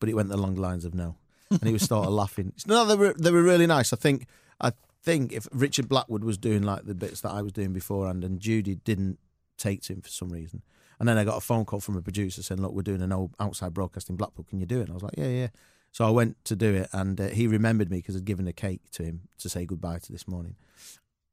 but 0.00 0.08
it 0.08 0.14
went 0.14 0.28
the 0.30 0.36
long 0.36 0.56
lines 0.56 0.84
of 0.84 0.94
no, 0.94 1.16
and 1.50 1.64
he 1.64 1.72
was 1.72 1.90
of 1.90 2.08
laughing. 2.08 2.52
No, 2.66 2.84
they 2.84 2.96
were 2.96 3.14
they 3.14 3.30
were 3.30 3.42
really 3.42 3.66
nice. 3.66 3.92
I 3.92 3.96
think 3.96 4.26
I 4.60 4.72
think 5.02 5.32
if 5.32 5.48
Richard 5.52 5.88
Blackwood 5.88 6.24
was 6.24 6.38
doing 6.38 6.62
like 6.62 6.84
the 6.84 6.94
bits 6.94 7.20
that 7.22 7.30
I 7.30 7.42
was 7.42 7.52
doing 7.52 7.72
beforehand, 7.72 8.24
and 8.24 8.40
Judy 8.40 8.76
didn't 8.76 9.18
take 9.56 9.82
to 9.82 9.94
him 9.94 10.00
for 10.00 10.08
some 10.08 10.30
reason, 10.30 10.62
And 11.00 11.08
then 11.08 11.16
I 11.16 11.24
got 11.24 11.36
a 11.36 11.40
phone 11.40 11.64
call 11.64 11.80
from 11.80 11.96
a 11.96 12.02
producer 12.02 12.42
saying, 12.42 12.60
"Look, 12.60 12.72
we're 12.72 12.82
doing 12.82 13.02
an 13.02 13.12
old 13.12 13.34
outside 13.38 13.74
broadcasting 13.74 14.16
Blackpool. 14.16 14.46
Can 14.48 14.60
you 14.60 14.66
do 14.66 14.80
it?" 14.80 14.82
And 14.82 14.90
I 14.90 14.94
was 14.94 15.02
like, 15.02 15.14
"Yeah, 15.16 15.28
yeah." 15.28 15.48
So 15.92 16.06
I 16.06 16.10
went 16.10 16.44
to 16.44 16.56
do 16.56 16.74
it, 16.74 16.88
and 16.92 17.20
uh, 17.20 17.28
he 17.28 17.46
remembered 17.46 17.90
me 17.90 17.98
because 17.98 18.16
I'd 18.16 18.24
given 18.24 18.46
a 18.46 18.52
cake 18.52 18.82
to 18.92 19.04
him 19.04 19.22
to 19.38 19.48
say 19.48 19.64
goodbye 19.64 20.00
to 20.00 20.12
this 20.12 20.28
morning. 20.28 20.56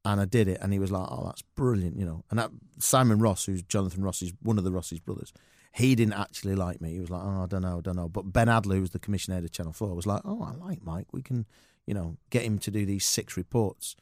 And 0.04 0.20
I 0.20 0.24
did 0.24 0.48
it, 0.48 0.58
and 0.62 0.72
he 0.72 0.78
was 0.78 0.92
like, 0.92 1.06
"Oh, 1.10 1.24
that's 1.26 1.42
brilliant," 1.42 1.98
you 1.98 2.06
know. 2.06 2.24
And 2.30 2.38
that 2.38 2.50
Simon 2.78 3.18
Ross, 3.18 3.44
who's 3.44 3.62
Jonathan 3.62 4.02
Ross, 4.02 4.22
Ross's 4.22 4.34
one 4.40 4.56
of 4.56 4.64
the 4.64 4.72
Ross's 4.72 5.00
brothers, 5.00 5.32
he 5.76 5.94
didn't 5.94 6.14
actually 6.14 6.54
like 6.54 6.80
me. 6.80 6.92
He 6.92 7.00
was 7.00 7.10
like, 7.10 7.22
"Oh, 7.22 7.42
I 7.42 7.46
don't 7.46 7.62
know, 7.62 7.78
I 7.78 7.80
don't 7.82 7.96
know." 7.96 8.08
But 8.08 8.32
Ben 8.32 8.48
Adler, 8.48 8.76
who 8.76 8.80
was 8.80 8.90
the 8.90 8.98
commissioner 8.98 9.38
of 9.38 9.50
Channel 9.52 9.74
Four, 9.74 9.94
was 9.94 10.06
like, 10.06 10.22
"Oh, 10.24 10.42
I 10.42 10.54
like 10.54 10.82
Mike. 10.82 11.08
We 11.12 11.20
can, 11.20 11.46
you 11.86 11.92
know, 11.92 12.16
get 12.30 12.44
him 12.44 12.58
to 12.60 12.70
do 12.70 12.86
these 12.86 13.04
six 13.04 13.36
reports." 13.36 13.94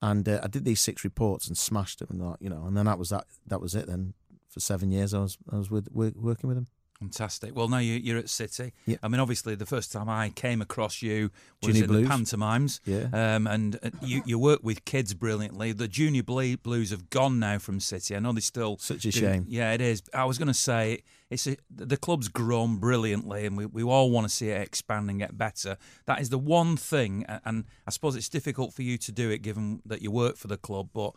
And 0.00 0.28
uh, 0.28 0.40
I 0.42 0.48
did 0.48 0.64
these 0.64 0.80
six 0.80 1.04
reports 1.04 1.46
and 1.46 1.56
smashed 1.56 2.00
them, 2.00 2.08
and 2.10 2.20
like, 2.20 2.38
you 2.40 2.50
know, 2.50 2.64
and 2.66 2.76
then 2.76 2.86
that 2.86 2.98
was 2.98 3.10
that. 3.10 3.26
That 3.46 3.60
was 3.60 3.76
it. 3.76 3.86
Then 3.86 4.14
for 4.48 4.58
seven 4.58 4.90
years, 4.90 5.14
I 5.14 5.20
was 5.20 5.38
I 5.50 5.58
was 5.58 5.70
with, 5.70 5.88
working 5.92 6.48
with 6.48 6.56
him. 6.56 6.66
Fantastic. 7.02 7.56
Well, 7.56 7.66
now 7.66 7.78
you, 7.78 8.14
are 8.14 8.18
at 8.18 8.28
City. 8.28 8.72
Yeah. 8.86 8.96
I 9.02 9.08
mean, 9.08 9.20
obviously, 9.20 9.56
the 9.56 9.66
first 9.66 9.90
time 9.90 10.08
I 10.08 10.30
came 10.30 10.62
across 10.62 11.02
you 11.02 11.30
was 11.60 11.72
Junior 11.72 11.82
in 11.82 11.88
Blues. 11.88 12.02
the 12.04 12.08
pantomimes. 12.08 12.80
Yeah. 12.84 13.08
Um, 13.12 13.48
and 13.48 13.76
uh, 13.82 13.90
you, 14.00 14.22
you 14.24 14.38
work 14.38 14.60
with 14.62 14.84
kids 14.84 15.12
brilliantly. 15.14 15.72
The 15.72 15.88
Junior 15.88 16.22
Blues 16.22 16.90
have 16.90 17.10
gone 17.10 17.40
now 17.40 17.58
from 17.58 17.80
City. 17.80 18.14
I 18.14 18.20
know 18.20 18.32
they 18.32 18.40
still. 18.40 18.78
Such 18.78 19.04
a 19.04 19.10
do- 19.10 19.18
shame. 19.18 19.46
Yeah, 19.48 19.72
it 19.72 19.80
is. 19.80 20.02
I 20.14 20.24
was 20.24 20.38
going 20.38 20.48
to 20.48 20.54
say 20.54 21.02
it's 21.28 21.46
a, 21.48 21.56
the 21.74 21.96
club's 21.96 22.28
grown 22.28 22.76
brilliantly, 22.76 23.46
and 23.46 23.56
we, 23.56 23.66
we 23.66 23.82
all 23.82 24.10
want 24.10 24.28
to 24.28 24.32
see 24.32 24.50
it 24.50 24.60
expand 24.60 25.10
and 25.10 25.18
get 25.18 25.36
better. 25.36 25.78
That 26.06 26.20
is 26.20 26.28
the 26.28 26.38
one 26.38 26.76
thing, 26.76 27.24
and 27.44 27.64
I 27.86 27.90
suppose 27.90 28.14
it's 28.14 28.28
difficult 28.28 28.74
for 28.74 28.82
you 28.82 28.96
to 28.98 29.10
do 29.10 29.28
it 29.30 29.42
given 29.42 29.82
that 29.86 30.02
you 30.02 30.12
work 30.12 30.36
for 30.36 30.46
the 30.46 30.56
club, 30.56 30.90
but 30.94 31.14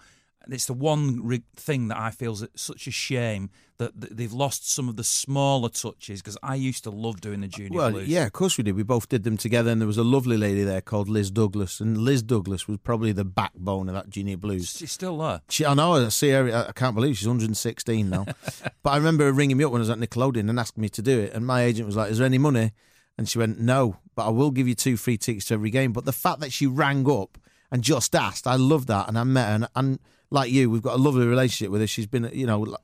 it's 0.54 0.66
the 0.66 0.74
one 0.74 1.20
re- 1.25 1.44
thing 1.56 1.88
that 1.90 1.98
I 1.98 2.12
feel 2.12 2.34
is 2.34 2.46
such 2.56 2.88
a 2.88 2.92
shame 2.92 3.50
that 3.78 4.00
th- 4.00 4.14
they've 4.16 4.32
lost 4.32 4.72
some 4.72 4.88
of 4.88 4.96
the 4.96 5.04
smaller 5.04 5.70
touches 5.70 6.22
because 6.22 6.38
I 6.42 6.56
used 6.56 6.84
to 6.86 6.90
love 6.90 7.20
doing 7.22 7.42
the 7.42 7.48
junior 7.48 7.78
Well, 7.78 7.92
blues. 7.92 8.08
yeah, 8.08 8.25
of 8.25 8.32
course 8.34 8.58
we 8.58 8.64
did. 8.64 8.75
We 8.75 8.84
both 8.84 9.10
did 9.10 9.24
them 9.24 9.38
together, 9.38 9.70
and 9.72 9.82
there 9.82 9.88
was 9.88 9.98
a 9.98 10.04
lovely 10.04 10.38
lady 10.38 10.64
there 10.64 10.82
called 10.82 11.10
Liz 11.10 11.30
Douglas, 11.32 11.80
and 11.80 11.98
Liz 11.98 12.22
Douglas 12.24 12.68
was 12.68 12.78
probably 12.78 13.12
the 13.12 13.25
backbone 13.25 13.90
of 13.90 13.96
that 13.96 14.10
junior 14.10 14.38
blues. 14.38 14.75
she's 14.78 14.92
still 14.92 15.18
there. 15.18 15.42
She, 15.50 15.66
I 15.66 15.74
know, 15.74 15.94
I 15.94 16.10
see 16.10 16.30
her. 16.30 16.66
I 16.70 16.72
can't 16.72 16.96
believe 16.96 17.18
she's 17.18 17.28
116 17.28 18.10
now. 18.10 18.25
but 18.84 18.90
I 18.92 18.98
remember 18.98 19.25
her 19.25 19.32
ringing 19.34 19.58
me 19.58 19.64
up 19.66 19.72
when 19.72 19.80
I 19.80 19.84
was 19.84 19.90
at 19.90 19.98
Nickelodeon 20.00 20.50
and 20.50 20.60
asking 20.60 20.82
me 20.82 20.90
to 20.90 21.02
do 21.02 21.20
it, 21.20 21.34
and 21.34 21.46
my 21.46 21.64
agent 21.64 21.86
was 21.86 21.96
like, 21.96 22.12
"Is 22.12 22.20
there 22.20 22.25
any 22.25 22.38
money?" 22.38 22.72
And 23.18 23.28
she 23.28 23.40
went, 23.40 23.60
"No, 23.60 23.98
but 24.16 24.25
I 24.28 24.30
will 24.30 24.52
give 24.52 24.68
you 24.68 24.75
two 24.75 24.96
free 24.98 25.18
tickets 25.18 25.46
to 25.48 25.54
every 25.56 25.70
game." 25.70 25.92
But 25.92 26.06
the 26.06 26.12
fact 26.14 26.40
that 26.42 26.54
she 26.54 26.66
rang 26.68 27.10
up 27.10 27.38
and 27.72 27.82
just 27.84 28.16
asked, 28.16 28.46
I 28.48 28.56
love 28.56 28.86
that, 28.86 29.08
and 29.10 29.18
I 29.18 29.24
met 29.25 29.48
her, 29.48 29.56
and, 29.56 29.68
and 29.75 30.00
like 30.29 30.51
you, 30.51 30.70
we've 30.70 30.82
got 30.82 30.96
a 30.96 31.01
lovely 31.01 31.27
relationship 31.27 31.72
with 31.72 31.82
her. 31.82 31.88
She's 31.88 32.08
been, 32.08 32.29
you 32.34 32.46
know, 32.46 32.75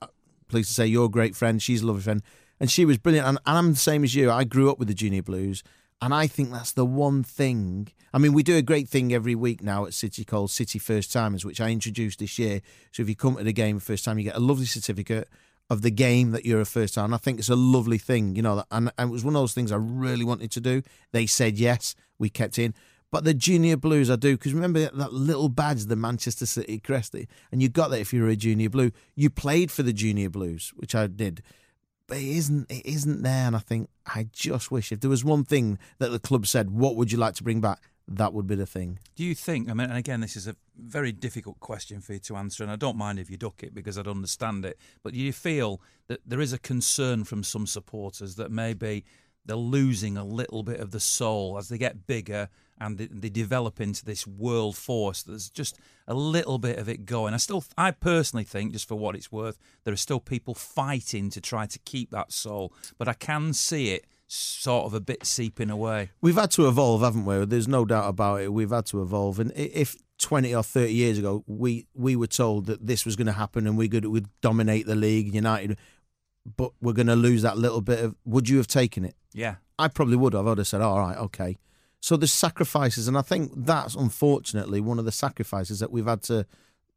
pleased 0.48 0.68
to 0.68 0.74
say 0.74 0.86
you're 0.86 1.06
a 1.06 1.10
great 1.10 1.36
friend. 1.36 1.62
She's 1.62 1.82
a 1.82 1.86
lovely 1.86 2.02
friend, 2.02 2.22
and 2.60 2.70
she 2.70 2.84
was 2.84 2.98
brilliant. 2.98 3.26
And, 3.26 3.38
and 3.46 3.58
I'm 3.58 3.70
the 3.72 3.78
same 3.78 4.04
as 4.04 4.14
you. 4.14 4.30
I 4.30 4.44
grew 4.44 4.70
up 4.70 4.78
with 4.78 4.88
the 4.88 4.94
Junior 4.94 5.22
Blues. 5.22 5.62
And 6.02 6.12
I 6.12 6.26
think 6.26 6.50
that's 6.50 6.72
the 6.72 6.84
one 6.84 7.22
thing. 7.22 7.86
I 8.12 8.18
mean, 8.18 8.32
we 8.32 8.42
do 8.42 8.56
a 8.56 8.62
great 8.62 8.88
thing 8.88 9.14
every 9.14 9.36
week 9.36 9.62
now 9.62 9.86
at 9.86 9.94
City 9.94 10.24
called 10.24 10.50
City 10.50 10.80
First 10.80 11.12
Timers, 11.12 11.44
which 11.44 11.60
I 11.60 11.70
introduced 11.70 12.18
this 12.18 12.40
year. 12.40 12.60
So 12.90 13.04
if 13.04 13.08
you 13.08 13.14
come 13.14 13.36
to 13.36 13.44
the 13.44 13.52
game 13.52 13.78
first 13.78 14.04
time, 14.04 14.18
you 14.18 14.24
get 14.24 14.34
a 14.34 14.40
lovely 14.40 14.66
certificate 14.66 15.28
of 15.70 15.82
the 15.82 15.92
game 15.92 16.32
that 16.32 16.44
you're 16.44 16.60
a 16.60 16.66
first 16.66 16.94
time. 16.94 17.06
And 17.06 17.14
I 17.14 17.18
think 17.18 17.38
it's 17.38 17.48
a 17.48 17.54
lovely 17.54 17.98
thing, 17.98 18.34
you 18.34 18.42
know. 18.42 18.64
And, 18.72 18.90
and 18.98 19.10
it 19.10 19.12
was 19.12 19.24
one 19.24 19.36
of 19.36 19.42
those 19.42 19.54
things 19.54 19.70
I 19.70 19.76
really 19.76 20.24
wanted 20.24 20.50
to 20.50 20.60
do. 20.60 20.82
They 21.12 21.26
said 21.26 21.56
yes, 21.56 21.94
we 22.18 22.28
kept 22.28 22.58
in. 22.58 22.74
But 23.12 23.24
the 23.24 23.34
junior 23.34 23.76
blues, 23.76 24.10
I 24.10 24.16
do 24.16 24.36
because 24.36 24.54
remember 24.54 24.80
that, 24.80 24.96
that 24.96 25.12
little 25.12 25.50
badge, 25.50 25.84
the 25.84 25.96
Manchester 25.96 26.46
City 26.46 26.78
crest, 26.78 27.14
and 27.52 27.62
you 27.62 27.68
got 27.68 27.90
that 27.90 28.00
if 28.00 28.12
you 28.12 28.22
were 28.22 28.28
a 28.28 28.36
junior 28.36 28.70
blue. 28.70 28.90
You 29.14 29.28
played 29.28 29.70
for 29.70 29.82
the 29.82 29.92
junior 29.92 30.30
blues, 30.30 30.72
which 30.76 30.94
I 30.94 31.06
did, 31.08 31.42
but 32.06 32.16
it 32.16 32.24
isn't. 32.24 32.70
It 32.70 32.86
isn't 32.86 33.22
there, 33.22 33.46
and 33.46 33.54
I 33.54 33.58
think 33.58 33.90
I 34.06 34.28
just 34.32 34.70
wish 34.70 34.90
if 34.90 35.00
there 35.00 35.10
was 35.10 35.24
one 35.24 35.44
thing 35.44 35.78
that 35.98 36.08
the 36.08 36.18
club 36.18 36.46
said, 36.46 36.70
"What 36.70 36.96
would 36.96 37.12
you 37.12 37.18
like 37.18 37.34
to 37.34 37.44
bring 37.44 37.60
back?" 37.60 37.82
That 38.08 38.32
would 38.32 38.46
be 38.46 38.54
the 38.54 38.66
thing. 38.66 38.98
Do 39.14 39.24
you 39.24 39.34
think? 39.34 39.70
I 39.70 39.74
mean, 39.74 39.90
and 39.90 39.98
again, 39.98 40.20
this 40.20 40.34
is 40.34 40.48
a 40.48 40.56
very 40.76 41.12
difficult 41.12 41.60
question 41.60 42.00
for 42.00 42.14
you 42.14 42.18
to 42.20 42.36
answer, 42.36 42.62
and 42.62 42.72
I 42.72 42.76
don't 42.76 42.96
mind 42.96 43.18
if 43.18 43.30
you 43.30 43.36
duck 43.36 43.62
it 43.62 43.74
because 43.74 43.98
I'd 43.98 44.08
understand 44.08 44.64
it. 44.64 44.78
But 45.02 45.12
do 45.12 45.20
you 45.20 45.34
feel 45.34 45.82
that 46.08 46.20
there 46.26 46.40
is 46.40 46.54
a 46.54 46.58
concern 46.58 47.24
from 47.24 47.44
some 47.44 47.66
supporters 47.66 48.36
that 48.36 48.50
maybe 48.50 49.04
they're 49.44 49.56
losing 49.56 50.16
a 50.16 50.24
little 50.24 50.62
bit 50.62 50.80
of 50.80 50.90
the 50.90 51.00
soul 51.00 51.58
as 51.58 51.68
they 51.68 51.78
get 51.78 52.06
bigger 52.06 52.48
and 52.80 52.98
they, 52.98 53.06
they 53.06 53.28
develop 53.28 53.80
into 53.80 54.04
this 54.04 54.26
world 54.26 54.76
force. 54.76 55.22
There's 55.22 55.50
just 55.50 55.78
a 56.06 56.14
little 56.14 56.58
bit 56.58 56.78
of 56.78 56.88
it 56.88 57.04
going. 57.04 57.34
I 57.34 57.38
still, 57.38 57.64
I 57.76 57.92
personally 57.92 58.44
think, 58.44 58.72
just 58.72 58.88
for 58.88 58.96
what 58.96 59.14
it's 59.14 59.30
worth, 59.30 59.58
there 59.84 59.92
are 59.92 59.96
still 59.96 60.20
people 60.20 60.54
fighting 60.54 61.30
to 61.30 61.40
try 61.40 61.66
to 61.66 61.78
keep 61.80 62.10
that 62.10 62.32
soul, 62.32 62.72
but 62.98 63.08
I 63.08 63.14
can 63.14 63.52
see 63.52 63.90
it 63.90 64.06
sort 64.26 64.86
of 64.86 64.94
a 64.94 65.00
bit 65.00 65.26
seeping 65.26 65.70
away. 65.70 66.10
We've 66.20 66.36
had 66.36 66.50
to 66.52 66.66
evolve, 66.66 67.02
haven't 67.02 67.24
we? 67.24 67.44
There's 67.44 67.68
no 67.68 67.84
doubt 67.84 68.08
about 68.08 68.40
it. 68.40 68.52
We've 68.52 68.70
had 68.70 68.86
to 68.86 69.02
evolve, 69.02 69.38
and 69.38 69.52
if 69.54 69.96
20 70.18 70.54
or 70.54 70.62
30 70.62 70.92
years 70.92 71.18
ago 71.18 71.42
we 71.48 71.84
we 71.94 72.14
were 72.14 72.28
told 72.28 72.66
that 72.66 72.86
this 72.86 73.04
was 73.04 73.16
going 73.16 73.26
to 73.26 73.32
happen 73.32 73.66
and 73.66 73.76
we 73.76 73.88
could 73.88 74.06
would 74.06 74.28
dominate 74.40 74.86
the 74.86 74.94
league, 74.94 75.34
United, 75.34 75.76
but 76.56 76.72
we're 76.80 76.92
going 76.92 77.06
to 77.06 77.16
lose 77.16 77.42
that 77.42 77.58
little 77.58 77.80
bit 77.80 78.00
of. 78.00 78.16
Would 78.24 78.48
you 78.48 78.56
have 78.58 78.66
taken 78.66 79.04
it? 79.04 79.14
Yeah. 79.32 79.56
I 79.78 79.88
probably 79.88 80.16
would 80.16 80.32
have. 80.32 80.46
I'd 80.46 80.58
have 80.58 80.66
said, 80.66 80.80
all 80.80 80.98
right, 80.98 81.16
okay. 81.16 81.58
So 82.00 82.16
there's 82.16 82.32
sacrifices, 82.32 83.06
and 83.06 83.16
I 83.16 83.22
think 83.22 83.52
that's 83.54 83.94
unfortunately 83.94 84.80
one 84.80 84.98
of 84.98 85.04
the 85.04 85.12
sacrifices 85.12 85.78
that 85.78 85.92
we've 85.92 86.06
had 86.06 86.22
to 86.24 86.46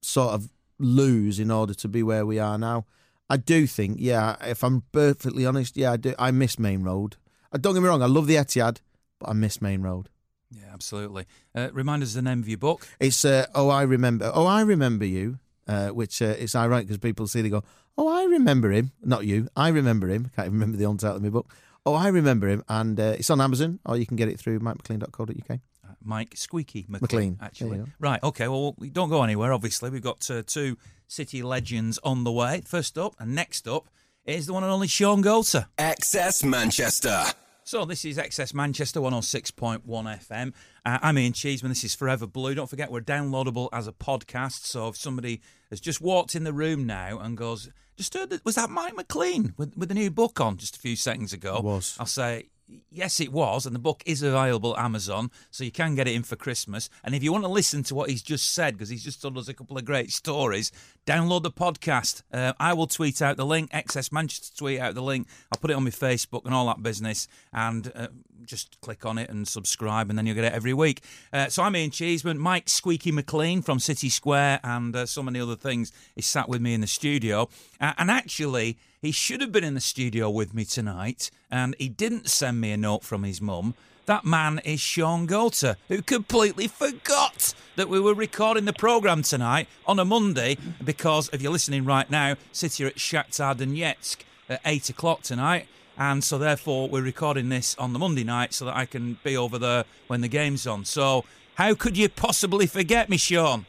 sort 0.01 0.33
of 0.33 0.51
lose 0.79 1.39
in 1.39 1.51
order 1.51 1.73
to 1.75 1.87
be 1.87 2.03
where 2.03 2.25
we 2.25 2.39
are 2.39 2.57
now. 2.57 2.85
I 3.29 3.37
do 3.37 3.65
think, 3.65 3.97
yeah, 3.99 4.35
if 4.41 4.63
I'm 4.63 4.83
perfectly 4.91 5.45
honest, 5.45 5.77
yeah, 5.77 5.93
I 5.93 5.97
do. 5.97 6.13
I 6.17 6.31
miss 6.31 6.59
Maine 6.59 6.83
Road. 6.83 7.17
Uh, 7.51 7.57
Don't 7.57 7.73
get 7.73 7.81
me 7.81 7.89
wrong, 7.89 8.01
I 8.01 8.07
love 8.07 8.27
the 8.27 8.35
Etihad, 8.35 8.79
but 9.19 9.29
I 9.29 9.33
miss 9.33 9.61
Maine 9.61 9.81
Road. 9.81 10.09
Yeah, 10.51 10.69
absolutely. 10.73 11.25
Uh, 11.53 11.69
remind 11.73 12.03
us 12.03 12.09
of 12.09 12.23
the 12.23 12.29
name 12.29 12.39
of 12.39 12.47
your 12.47 12.57
book. 12.57 12.87
It's 12.99 13.25
uh, 13.25 13.47
oh, 13.55 13.69
I 13.69 13.81
remember. 13.81 14.31
Oh, 14.33 14.45
I 14.45 14.61
remember 14.61 15.05
you. 15.05 15.39
Uh, 15.67 15.87
which 15.87 16.21
uh, 16.21 16.35
it's 16.37 16.53
ironic 16.53 16.85
because 16.85 16.99
people 16.99 17.25
see 17.25 17.41
they 17.41 17.49
go, 17.49 17.63
oh, 17.97 18.07
I 18.07 18.23
remember 18.25 18.71
him. 18.71 18.91
Not 19.03 19.25
you. 19.25 19.47
I 19.55 19.69
remember 19.69 20.07
him. 20.07 20.31
Can't 20.35 20.47
even 20.47 20.59
remember 20.59 20.77
the 20.77 20.85
on 20.85 20.97
title 20.97 21.17
of 21.17 21.23
my 21.23 21.29
book. 21.29 21.53
Oh, 21.85 21.93
I 21.93 22.07
remember 22.07 22.47
him, 22.47 22.63
and 22.67 22.99
uh, 22.99 23.15
it's 23.17 23.29
on 23.29 23.39
Amazon, 23.39 23.79
or 23.85 23.95
you 23.95 24.05
can 24.07 24.17
get 24.17 24.27
it 24.27 24.39
through 24.39 24.59
mikemclean.co.uk. 24.59 25.51
Uh, 25.51 25.93
Mike 26.03 26.33
Squeaky 26.35 26.85
McLean, 26.87 27.01
McLean. 27.01 27.37
actually. 27.41 27.69
There 27.69 27.79
you 27.79 27.85
go. 27.85 27.91
Right, 27.99 28.23
okay, 28.23 28.47
well, 28.47 28.73
we 28.79 28.89
don't 28.89 29.09
go 29.09 29.21
anywhere, 29.21 29.53
obviously. 29.53 29.91
We've 29.91 30.01
got 30.01 30.29
uh, 30.31 30.41
two 30.47 30.77
City 31.07 31.43
legends 31.43 31.99
on 32.03 32.23
the 32.23 32.31
way. 32.31 32.61
First 32.65 32.97
up 32.97 33.13
and 33.19 33.35
next 33.35 33.67
up 33.67 33.87
is 34.25 34.47
the 34.47 34.53
one 34.53 34.63
and 34.63 34.71
only 34.71 34.87
Shaun 34.87 35.21
Goater. 35.23 35.67
XS 35.77 36.43
Manchester. 36.43 37.23
So 37.63 37.85
this 37.85 38.03
is 38.05 38.17
XS 38.17 38.53
Manchester 38.55 38.99
106.1 38.99 39.81
FM. 39.83 40.53
Uh, 40.85 40.99
I'm 41.01 41.17
Ian 41.19 41.33
Cheeseman. 41.33 41.69
This 41.71 41.83
is 41.83 41.93
Forever 41.95 42.25
Blue. 42.27 42.55
Don't 42.55 42.69
forget 42.69 42.91
we're 42.91 43.01
downloadable 43.01 43.69
as 43.71 43.87
a 43.87 43.91
podcast. 43.91 44.65
So 44.65 44.87
if 44.87 44.97
somebody 44.97 45.41
has 45.69 45.79
just 45.79 46.01
walked 46.01 46.35
in 46.35 46.43
the 46.43 46.53
room 46.53 46.85
now 46.87 47.19
and 47.19 47.37
goes, 47.37 47.69
"Just 47.97 48.13
heard 48.13 48.29
that 48.29 48.43
was 48.45 48.55
that 48.55 48.69
Mike 48.69 48.95
McLean 48.95 49.53
with 49.57 49.75
with 49.77 49.89
the 49.89 49.95
new 49.95 50.11
book 50.11 50.39
on 50.41 50.57
just 50.57 50.75
a 50.75 50.79
few 50.79 50.95
seconds 50.95 51.33
ago?" 51.33 51.57
It 51.57 51.63
was. 51.63 51.95
I'll 51.99 52.05
say. 52.05 52.49
Yes, 52.89 53.19
it 53.19 53.31
was, 53.31 53.67
and 53.67 53.75
the 53.75 53.79
book 53.79 54.01
is 54.07 54.23
available 54.23 54.75
Amazon, 54.77 55.29
so 55.51 55.63
you 55.63 55.71
can 55.71 55.93
get 55.93 56.07
it 56.07 56.15
in 56.15 56.23
for 56.23 56.35
Christmas. 56.35 56.89
And 57.03 57.13
if 57.13 57.21
you 57.21 57.31
want 57.31 57.43
to 57.43 57.49
listen 57.49 57.83
to 57.83 57.95
what 57.95 58.09
he's 58.09 58.23
just 58.23 58.53
said, 58.53 58.73
because 58.73 58.89
he's 58.89 59.03
just 59.03 59.21
told 59.21 59.37
us 59.37 59.47
a 59.47 59.53
couple 59.53 59.77
of 59.77 59.85
great 59.85 60.11
stories, 60.11 60.71
download 61.05 61.43
the 61.43 61.51
podcast. 61.51 62.23
Uh, 62.33 62.53
I 62.59 62.73
will 62.73 62.87
tweet 62.87 63.21
out 63.21 63.37
the 63.37 63.45
link. 63.45 63.69
XS 63.71 64.11
Manchester 64.11 64.57
tweet 64.57 64.79
out 64.79 64.95
the 64.95 65.03
link. 65.03 65.27
I'll 65.51 65.59
put 65.59 65.69
it 65.69 65.75
on 65.75 65.83
my 65.83 65.91
Facebook 65.91 66.45
and 66.45 66.55
all 66.55 66.65
that 66.67 66.81
business, 66.81 67.27
and 67.53 67.91
uh, 67.93 68.07
just 68.45 68.79
click 68.81 69.05
on 69.05 69.19
it 69.19 69.29
and 69.29 69.47
subscribe, 69.47 70.09
and 70.09 70.17
then 70.17 70.25
you'll 70.25 70.35
get 70.35 70.45
it 70.45 70.53
every 70.53 70.73
week. 70.73 71.03
Uh, 71.31 71.47
so 71.49 71.61
I'm 71.61 71.75
Ian 71.75 71.91
Cheeseman. 71.91 72.39
Mike 72.39 72.67
Squeaky 72.69 73.11
McLean 73.11 73.61
from 73.61 73.79
City 73.79 74.09
Square 74.09 74.61
and 74.63 74.95
uh, 74.95 75.05
so 75.05 75.21
many 75.21 75.39
other 75.39 75.55
things 75.55 75.91
is 76.15 76.25
sat 76.25 76.49
with 76.49 76.61
me 76.61 76.73
in 76.73 76.81
the 76.81 76.87
studio. 76.87 77.47
Uh, 77.79 77.93
and 77.97 78.09
actually, 78.09 78.77
he 79.05 79.11
should 79.11 79.39
have 79.39 79.51
been 79.51 79.63
in 79.63 79.75
the 79.75 79.81
studio 79.81 80.29
with 80.31 80.53
me 80.53 80.65
tonight, 80.65 81.29
and 81.51 81.75
he 81.77 81.87
didn't 81.87 82.27
send 82.27 82.59
me 82.59 82.71
a 82.71 82.77
note 82.77 83.03
from 83.03 83.23
his 83.23 83.39
mum. 83.39 83.75
That 84.07 84.25
man 84.25 84.59
is 84.65 84.79
Shaun 84.79 85.27
Goater, 85.27 85.75
who 85.89 86.01
completely 86.01 86.67
forgot 86.67 87.53
that 87.75 87.87
we 87.87 87.99
were 87.99 88.15
recording 88.15 88.65
the 88.65 88.73
programme 88.73 89.21
tonight 89.21 89.67
on 89.85 89.99
a 89.99 90.05
Monday 90.05 90.57
because, 90.83 91.29
if 91.31 91.41
you're 91.41 91.51
listening 91.51 91.85
right 91.85 92.09
now, 92.09 92.35
City 92.51 92.83
are 92.83 92.87
at 92.87 92.95
Shakhtar 92.95 93.55
Donetsk 93.55 94.17
at 94.49 94.61
8 94.65 94.89
o'clock 94.89 95.21
tonight. 95.21 95.67
And 95.97 96.23
so, 96.23 96.37
therefore, 96.39 96.89
we're 96.89 97.03
recording 97.03 97.49
this 97.49 97.75
on 97.77 97.93
the 97.93 97.99
Monday 97.99 98.23
night 98.23 98.53
so 98.53 98.65
that 98.65 98.75
I 98.75 98.85
can 98.85 99.19
be 99.23 99.37
over 99.37 99.59
there 99.59 99.85
when 100.07 100.21
the 100.21 100.27
game's 100.27 100.65
on. 100.65 100.83
So, 100.83 101.25
how 101.55 101.75
could 101.75 101.95
you 101.95 102.09
possibly 102.09 102.65
forget 102.65 103.07
me, 103.09 103.17
Shaun? 103.17 103.67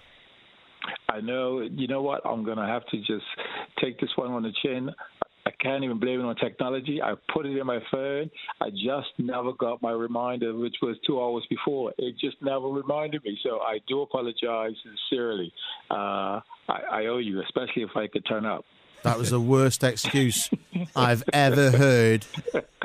I 1.09 1.21
know. 1.21 1.61
You 1.61 1.87
know 1.87 2.03
what? 2.03 2.25
I'm 2.27 2.45
going 2.45 2.59
to 2.59 2.67
have 2.67 2.87
to 2.87 2.99
just 2.99 3.27
take 3.83 4.01
this 4.01 4.11
one 4.17 4.31
on 4.33 4.43
the 4.43 4.53
chin. 4.63 4.91
I 5.47 5.51
can't 5.61 5.85
even 5.85 6.01
blame 6.01 6.21
it 6.21 6.25
on 6.25 6.35
technology. 6.35 7.01
I 7.01 7.15
put 7.33 7.47
it 7.47 7.57
in 7.57 7.67
my 7.67 7.79
phone. 7.91 8.31
I 8.61 8.71
just 8.71 9.09
never 9.19 9.53
got 9.53 9.81
my 9.81 9.93
reminder, 9.93 10.53
which 10.55 10.75
was 10.83 10.97
two 11.07 11.23
hours 11.23 11.47
before. 11.49 11.93
It 11.99 12.17
just 12.19 12.37
never 12.43 12.67
reminded 12.67 13.23
me. 13.23 13.39
So 13.45 13.61
I 13.61 13.79
do 13.87 14.03
apologize 14.03 14.73
sincerely. 14.83 15.53
Uh, 15.89 16.41
I, 16.69 16.81
I 16.91 17.07
owe 17.07 17.19
you, 17.19 17.41
especially 17.43 17.83
if 17.83 17.91
I 17.95 18.09
could 18.09 18.27
turn 18.27 18.45
up. 18.45 18.65
That 19.05 19.19
was 19.19 19.31
the 19.31 19.41
worst 19.41 19.85
excuse 19.85 20.51
I've 20.97 21.23
ever 21.33 21.71
heard 21.71 22.25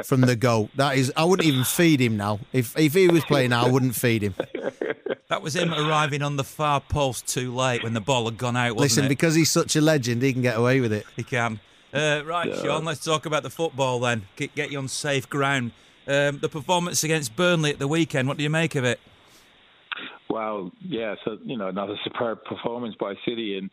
from 0.04 0.22
the 0.22 0.36
goat. 0.36 0.70
That 0.76 0.98
is, 0.98 1.12
I 1.18 1.24
wouldn't 1.24 1.48
even 1.48 1.64
feed 1.64 2.00
him 2.00 2.16
now. 2.16 2.40
If 2.54 2.78
if 2.78 2.94
he 2.94 3.08
was 3.08 3.26
playing 3.26 3.50
now, 3.50 3.66
I 3.66 3.70
wouldn't 3.72 3.96
feed 3.96 4.22
him. 4.22 4.36
That 5.30 5.42
was 5.42 5.56
him 5.56 5.74
arriving 5.74 6.22
on 6.22 6.36
the 6.36 6.44
far 6.44 6.80
post 6.80 7.26
too 7.26 7.56
late 7.56 7.84
when 7.84 7.94
the 7.94 8.02
ball 8.02 8.26
had 8.26 8.38
gone 8.38 8.56
out. 8.56 8.76
Wasn't 8.76 8.82
Listen, 8.82 9.06
it? 9.06 9.10
because 9.10 9.34
he's 9.34 9.50
such 9.50 9.76
a 9.76 9.82
legend, 9.82 10.22
he 10.22 10.32
can 10.32 10.44
get 10.44 10.58
away 10.58 10.80
with 10.80 10.94
it. 10.94 11.06
He 11.16 11.24
can. 11.24 11.60
Uh, 11.94 12.22
right, 12.26 12.56
Shaun, 12.56 12.86
let's 12.86 13.04
talk 13.04 13.26
about 13.26 13.44
the 13.44 13.50
football 13.50 14.00
then. 14.00 14.24
Get, 14.36 14.72
you 14.72 14.78
on 14.78 14.88
safe 14.88 15.30
ground. 15.30 15.72
Um, 16.08 16.40
the 16.40 16.50
performance 16.50 17.04
against 17.04 17.36
Burnley 17.36 17.72
at 17.72 17.80
the 17.80 17.88
weekend, 17.88 18.28
what 18.28 18.38
do 18.38 18.44
you 18.44 18.50
make 18.50 18.76
of 18.76 18.84
it? 18.84 19.00
Well, 20.30 20.72
yeah, 20.80 21.16
so, 21.26 21.38
you 21.44 21.58
know, 21.58 21.68
another 21.68 21.98
superb 22.04 22.44
performance 22.46 22.96
by 23.00 23.16
City 23.26 23.58
and 23.58 23.70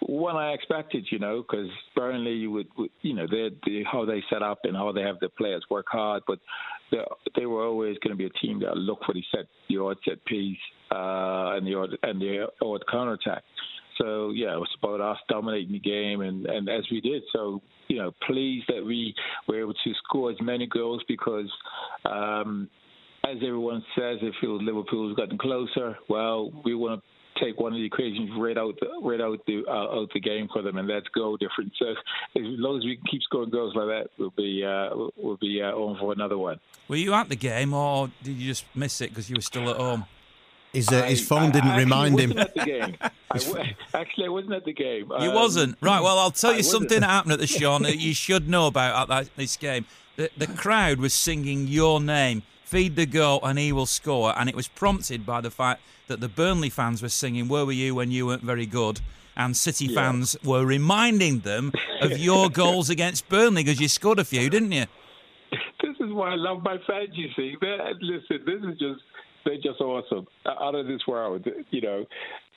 one 0.00 0.36
I 0.36 0.52
expected, 0.52 1.06
you 1.10 1.18
know, 1.18 1.42
because 1.42 1.68
Burnley, 1.94 2.32
you 2.32 2.50
would, 2.50 2.68
would 2.76 2.90
you 3.02 3.14
know, 3.14 3.26
they 3.30 3.50
the, 3.64 3.84
how 3.90 4.04
they 4.04 4.22
set 4.30 4.42
up 4.42 4.60
and 4.64 4.76
how 4.76 4.92
they 4.92 5.02
have 5.02 5.20
their 5.20 5.28
players 5.28 5.64
work 5.70 5.86
hard, 5.90 6.22
but 6.26 6.38
they 7.36 7.46
were 7.46 7.64
always 7.64 7.96
going 7.98 8.10
to 8.10 8.16
be 8.16 8.26
a 8.26 8.46
team 8.46 8.60
that 8.60 8.76
look 8.76 9.00
for 9.04 9.14
the 9.14 9.22
set, 9.34 9.46
the 9.68 9.78
odd 9.78 9.96
set 10.06 10.24
piece 10.24 10.58
uh, 10.90 11.56
and 11.56 11.66
the 11.66 11.74
odd 11.74 11.90
and 12.02 12.20
the 12.20 12.46
odd 12.62 12.82
counter 12.90 13.12
attack. 13.12 13.44
So 14.02 14.30
yeah, 14.30 14.54
it 14.54 14.58
was 14.58 14.68
about 14.82 15.00
us 15.00 15.18
dominating 15.28 15.72
the 15.72 15.78
game, 15.78 16.20
and 16.20 16.46
and 16.46 16.68
as 16.68 16.84
we 16.90 17.00
did. 17.00 17.22
So 17.32 17.62
you 17.88 17.98
know, 17.98 18.12
pleased 18.26 18.66
that 18.68 18.84
we 18.84 19.14
were 19.46 19.60
able 19.60 19.74
to 19.74 19.92
score 20.04 20.30
as 20.30 20.40
many 20.40 20.66
goals 20.66 21.02
because. 21.08 21.50
Um, 22.04 22.68
as 23.24 23.36
everyone 23.36 23.84
says, 23.96 24.18
it 24.20 24.34
feels 24.40 24.62
Liverpool's 24.62 25.14
gotten 25.14 25.38
closer. 25.38 25.96
Well, 26.08 26.50
we 26.64 26.74
want 26.74 27.00
to 27.00 27.44
take 27.44 27.58
one 27.58 27.72
of 27.72 27.78
the 27.78 27.84
equations 27.84 28.30
right 28.36 28.58
out 28.58 28.74
right 29.02 29.20
out 29.20 29.38
the 29.46 29.62
uh, 29.66 30.00
out 30.00 30.08
the 30.12 30.20
game 30.20 30.48
for 30.52 30.62
them, 30.62 30.76
and 30.76 30.88
that's 30.88 31.06
goal 31.14 31.36
difference. 31.36 31.72
So 31.78 31.90
as 31.90 32.42
long 32.42 32.78
as 32.78 32.84
we 32.84 32.98
keep 33.10 33.22
scoring 33.22 33.50
goals 33.50 33.74
like 33.74 33.86
that, 33.86 34.08
we'll 34.18 34.34
be 34.36 34.64
uh, 34.64 34.90
we'll 35.16 35.36
be 35.36 35.62
uh, 35.62 35.70
on 35.70 35.98
for 35.98 36.12
another 36.12 36.36
one. 36.36 36.58
Were 36.88 36.96
you 36.96 37.14
at 37.14 37.28
the 37.28 37.36
game, 37.36 37.72
or 37.72 38.10
did 38.22 38.36
you 38.36 38.48
just 38.48 38.64
miss 38.74 39.00
it 39.00 39.10
because 39.10 39.30
you 39.30 39.36
were 39.36 39.42
still 39.42 39.70
at 39.70 39.76
home? 39.76 40.04
His, 40.72 40.88
uh, 40.88 41.02
his 41.02 41.26
phone 41.26 41.50
I, 41.50 41.50
didn't 41.50 41.70
I 41.70 41.78
remind 41.78 42.18
him. 42.18 42.38
At 42.38 42.54
the 42.54 42.64
game. 42.64 42.96
I, 43.30 43.74
actually, 43.94 44.26
I 44.26 44.28
wasn't 44.28 44.54
at 44.54 44.64
the 44.64 44.72
game. 44.72 45.06
You 45.20 45.30
um, 45.30 45.34
wasn't 45.34 45.76
right. 45.80 46.02
Well, 46.02 46.18
I'll 46.18 46.30
tell 46.30 46.54
you 46.54 46.62
something 46.62 47.00
that 47.00 47.10
happened 47.10 47.32
at 47.32 47.38
the 47.38 47.46
Shaun 47.58 47.82
that 47.82 47.98
you 47.98 48.14
should 48.14 48.48
know 48.48 48.66
about 48.66 49.02
at 49.02 49.08
that, 49.08 49.36
this 49.36 49.56
game. 49.56 49.86
The, 50.16 50.30
the 50.36 50.46
crowd 50.46 50.98
was 50.98 51.14
singing 51.14 51.66
your 51.66 52.00
name 52.00 52.42
feed 52.72 52.96
the 52.96 53.04
goat 53.04 53.40
and 53.42 53.58
he 53.58 53.70
will 53.70 53.84
score. 53.84 54.32
And 54.38 54.48
it 54.48 54.56
was 54.56 54.66
prompted 54.66 55.26
by 55.26 55.42
the 55.42 55.50
fact 55.50 55.82
that 56.06 56.20
the 56.20 56.28
Burnley 56.28 56.70
fans 56.70 57.02
were 57.02 57.10
singing, 57.10 57.46
Where 57.46 57.66
were 57.66 57.72
you 57.72 57.94
when 57.94 58.10
you 58.10 58.24
weren't 58.26 58.42
very 58.42 58.64
good? 58.64 59.02
And 59.36 59.54
City 59.54 59.86
yeah. 59.86 60.00
fans 60.00 60.38
were 60.42 60.64
reminding 60.64 61.40
them 61.40 61.72
of 62.00 62.16
your 62.28 62.48
goals 62.48 62.88
against 62.88 63.28
Burnley 63.28 63.62
because 63.62 63.78
you 63.78 63.88
scored 63.88 64.18
a 64.18 64.24
few, 64.24 64.48
didn't 64.48 64.72
you? 64.72 64.86
This 65.82 65.96
is 66.00 66.14
why 66.14 66.30
I 66.30 66.36
love 66.36 66.62
my 66.62 66.78
fans, 66.86 67.10
you 67.12 67.28
see. 67.36 67.56
They're, 67.60 67.92
listen, 68.00 68.40
this 68.46 68.62
is 68.62 68.78
just, 68.78 69.02
they're 69.44 69.56
just 69.56 69.80
awesome. 69.80 70.26
Out 70.46 70.74
of 70.74 70.86
this 70.86 71.00
world, 71.06 71.46
you 71.70 71.80
know. 71.80 72.06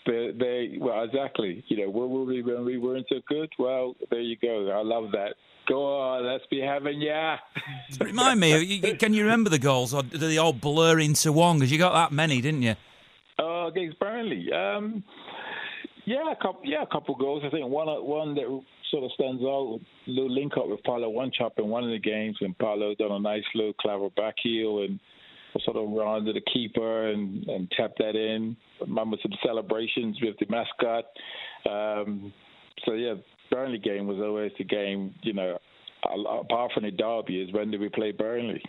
They, 0.05 0.31
they, 0.37 0.77
well, 0.79 1.03
exactly. 1.03 1.63
You 1.67 1.77
know, 1.77 1.89
where 1.89 2.07
were 2.07 2.25
we 2.25 2.43
when 2.43 2.63
we 2.63 2.77
weren't 2.77 3.07
so 3.09 3.21
good? 3.27 3.51
Well, 3.57 3.95
there 4.11 4.21
you 4.21 4.37
go. 4.39 4.69
I 4.69 4.83
love 4.83 5.11
that. 5.13 5.33
Go 5.67 5.99
on, 5.99 6.27
let's 6.27 6.45
be 6.51 6.61
having 6.61 7.01
yeah. 7.01 7.37
Remind 7.99 8.39
me, 8.39 8.95
can 8.99 9.15
you 9.15 9.23
remember 9.23 9.49
the 9.49 9.57
goals, 9.57 9.95
or 9.95 10.03
do 10.03 10.19
they 10.19 10.37
all 10.37 10.53
blur 10.53 10.99
into 10.99 11.31
one? 11.31 11.57
Because 11.57 11.71
you 11.71 11.79
got 11.79 11.93
that 11.93 12.11
many, 12.13 12.39
didn't 12.39 12.61
you? 12.61 12.75
Oh, 13.39 13.63
uh, 13.63 13.67
against 13.69 13.99
Burnley. 13.99 14.51
Um, 14.53 15.03
yeah, 16.05 16.31
a 16.31 16.35
couple. 16.35 16.61
Yeah, 16.63 16.83
a 16.83 16.87
couple 16.87 17.15
goals. 17.15 17.43
I 17.45 17.49
think 17.49 17.67
one 17.67 17.87
one 17.87 18.35
that 18.35 18.61
sort 18.91 19.03
of 19.03 19.11
stands 19.13 19.41
out. 19.41 19.79
Little 20.05 20.31
link 20.31 20.53
up 20.55 20.67
with 20.67 20.83
Paulo 20.83 21.11
Wanchope 21.11 21.57
in 21.57 21.67
one 21.67 21.83
of 21.83 21.89
the 21.89 21.99
games, 21.99 22.37
and 22.41 22.57
Paulo 22.57 22.93
done 22.95 23.11
a 23.11 23.19
nice 23.19 23.43
little 23.55 23.73
clever 23.73 24.09
back 24.11 24.35
heel 24.41 24.83
and 24.83 24.99
sort 25.63 25.77
of 25.77 25.89
run 25.89 26.25
to 26.25 26.33
the 26.33 26.41
keeper 26.53 27.09
and, 27.09 27.47
and 27.47 27.71
tap 27.71 27.91
that 27.99 28.15
in. 28.15 28.55
Remember 28.81 29.17
some 29.21 29.31
celebrations 29.45 30.17
with 30.21 30.35
the 30.39 30.45
mascot. 30.49 31.05
Um, 31.69 32.33
so 32.85 32.93
yeah, 32.93 33.15
Burnley 33.51 33.79
game 33.79 34.07
was 34.07 34.17
always 34.19 34.51
the 34.57 34.63
game, 34.63 35.13
you 35.23 35.33
know, 35.33 35.57
apart 36.03 36.71
from 36.73 36.83
the 36.83 36.91
derby, 36.91 37.41
is 37.41 37.53
when 37.53 37.71
do 37.71 37.79
we 37.79 37.89
play 37.89 38.11
Burnley? 38.11 38.61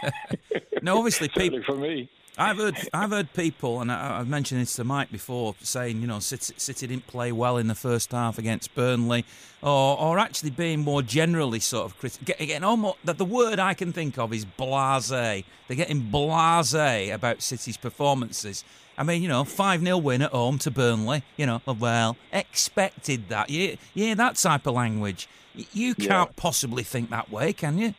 no, 0.82 0.98
obviously, 0.98 1.28
people 1.36 1.62
for 1.66 1.76
me. 1.76 2.08
I've 2.38 2.56
heard 2.56 2.76
I've 2.94 3.10
heard 3.10 3.32
people, 3.34 3.80
and 3.80 3.92
I, 3.92 4.18
have 4.18 4.28
mentioned 4.28 4.62
this 4.62 4.74
to 4.76 4.84
Mike 4.84 5.12
before, 5.12 5.54
saying 5.60 6.00
you 6.00 6.06
know 6.06 6.18
City, 6.18 6.54
City, 6.56 6.86
didn't 6.86 7.06
play 7.06 7.30
well 7.30 7.58
in 7.58 7.66
the 7.66 7.74
first 7.74 8.12
half 8.12 8.38
against 8.38 8.74
Burnley, 8.74 9.26
or 9.60 9.98
or 9.98 10.18
actually 10.18 10.50
being 10.50 10.80
more 10.80 11.02
generally 11.02 11.60
sort 11.60 11.84
of 11.84 11.98
critical. 11.98 12.24
Getting 12.24 12.64
almost 12.64 12.96
that 13.04 13.18
the 13.18 13.26
word 13.26 13.58
I 13.58 13.74
can 13.74 13.92
think 13.92 14.18
of 14.18 14.32
is 14.32 14.46
blasé. 14.46 15.44
They're 15.68 15.76
getting 15.76 16.02
blasé 16.10 17.12
about 17.12 17.42
City's 17.42 17.76
performances. 17.76 18.64
I 18.96 19.04
mean, 19.04 19.22
you 19.22 19.28
know, 19.28 19.44
5 19.44 19.82
0 19.82 19.98
win 19.98 20.22
at 20.22 20.30
home 20.30 20.58
to 20.60 20.70
Burnley. 20.70 21.22
You 21.36 21.46
know, 21.46 21.62
well, 21.66 22.16
expected 22.32 23.28
that. 23.28 23.50
Yeah, 23.50 23.76
yeah, 23.92 24.14
that 24.14 24.36
type 24.36 24.66
of 24.66 24.74
language. 24.74 25.28
You 25.54 25.94
can't 25.94 26.30
yeah. 26.30 26.34
possibly 26.36 26.82
think 26.82 27.10
that 27.10 27.30
way, 27.30 27.52
can 27.52 27.76
you? 27.76 27.94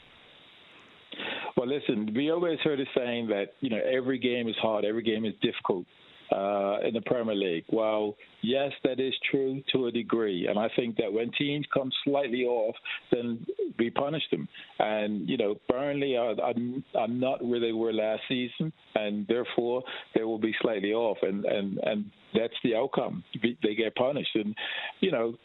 Well, 1.55 1.67
listen, 1.67 2.13
we 2.15 2.31
always 2.31 2.59
heard 2.59 2.79
a 2.79 2.85
saying 2.95 3.27
that, 3.27 3.53
you 3.61 3.69
know, 3.69 3.79
every 3.79 4.17
game 4.17 4.47
is 4.47 4.55
hard, 4.61 4.85
every 4.85 5.03
game 5.03 5.25
is 5.25 5.33
difficult 5.41 5.85
uh, 6.33 6.77
in 6.83 6.93
the 6.93 7.01
Premier 7.05 7.35
League. 7.35 7.65
Well, 7.71 8.15
yes, 8.41 8.71
that 8.83 8.99
is 8.99 9.13
true 9.29 9.61
to 9.73 9.87
a 9.87 9.91
degree, 9.91 10.47
and 10.47 10.57
I 10.57 10.67
think 10.75 10.97
that 10.97 11.11
when 11.11 11.31
teams 11.37 11.65
come 11.73 11.91
slightly 12.03 12.43
off, 12.43 12.75
then 13.11 13.45
we 13.77 13.89
punish 13.89 14.23
them. 14.31 14.47
And 14.79 15.29
you 15.29 15.37
know, 15.37 15.55
Burnley 15.69 16.15
are, 16.17 16.35
are, 16.41 17.07
not 17.07 17.45
where 17.45 17.59
they 17.59 17.71
were 17.71 17.93
last 17.93 18.21
season, 18.27 18.73
and 18.95 19.27
therefore 19.27 19.83
they 20.15 20.23
will 20.23 20.39
be 20.39 20.55
slightly 20.61 20.93
off, 20.93 21.17
and 21.21 21.45
and 21.45 21.77
and 21.83 22.05
that's 22.33 22.53
the 22.63 22.75
outcome. 22.75 23.23
They 23.41 23.75
get 23.75 23.95
punished, 23.95 24.35
and 24.35 24.55
you 25.01 25.11
know, 25.11 25.35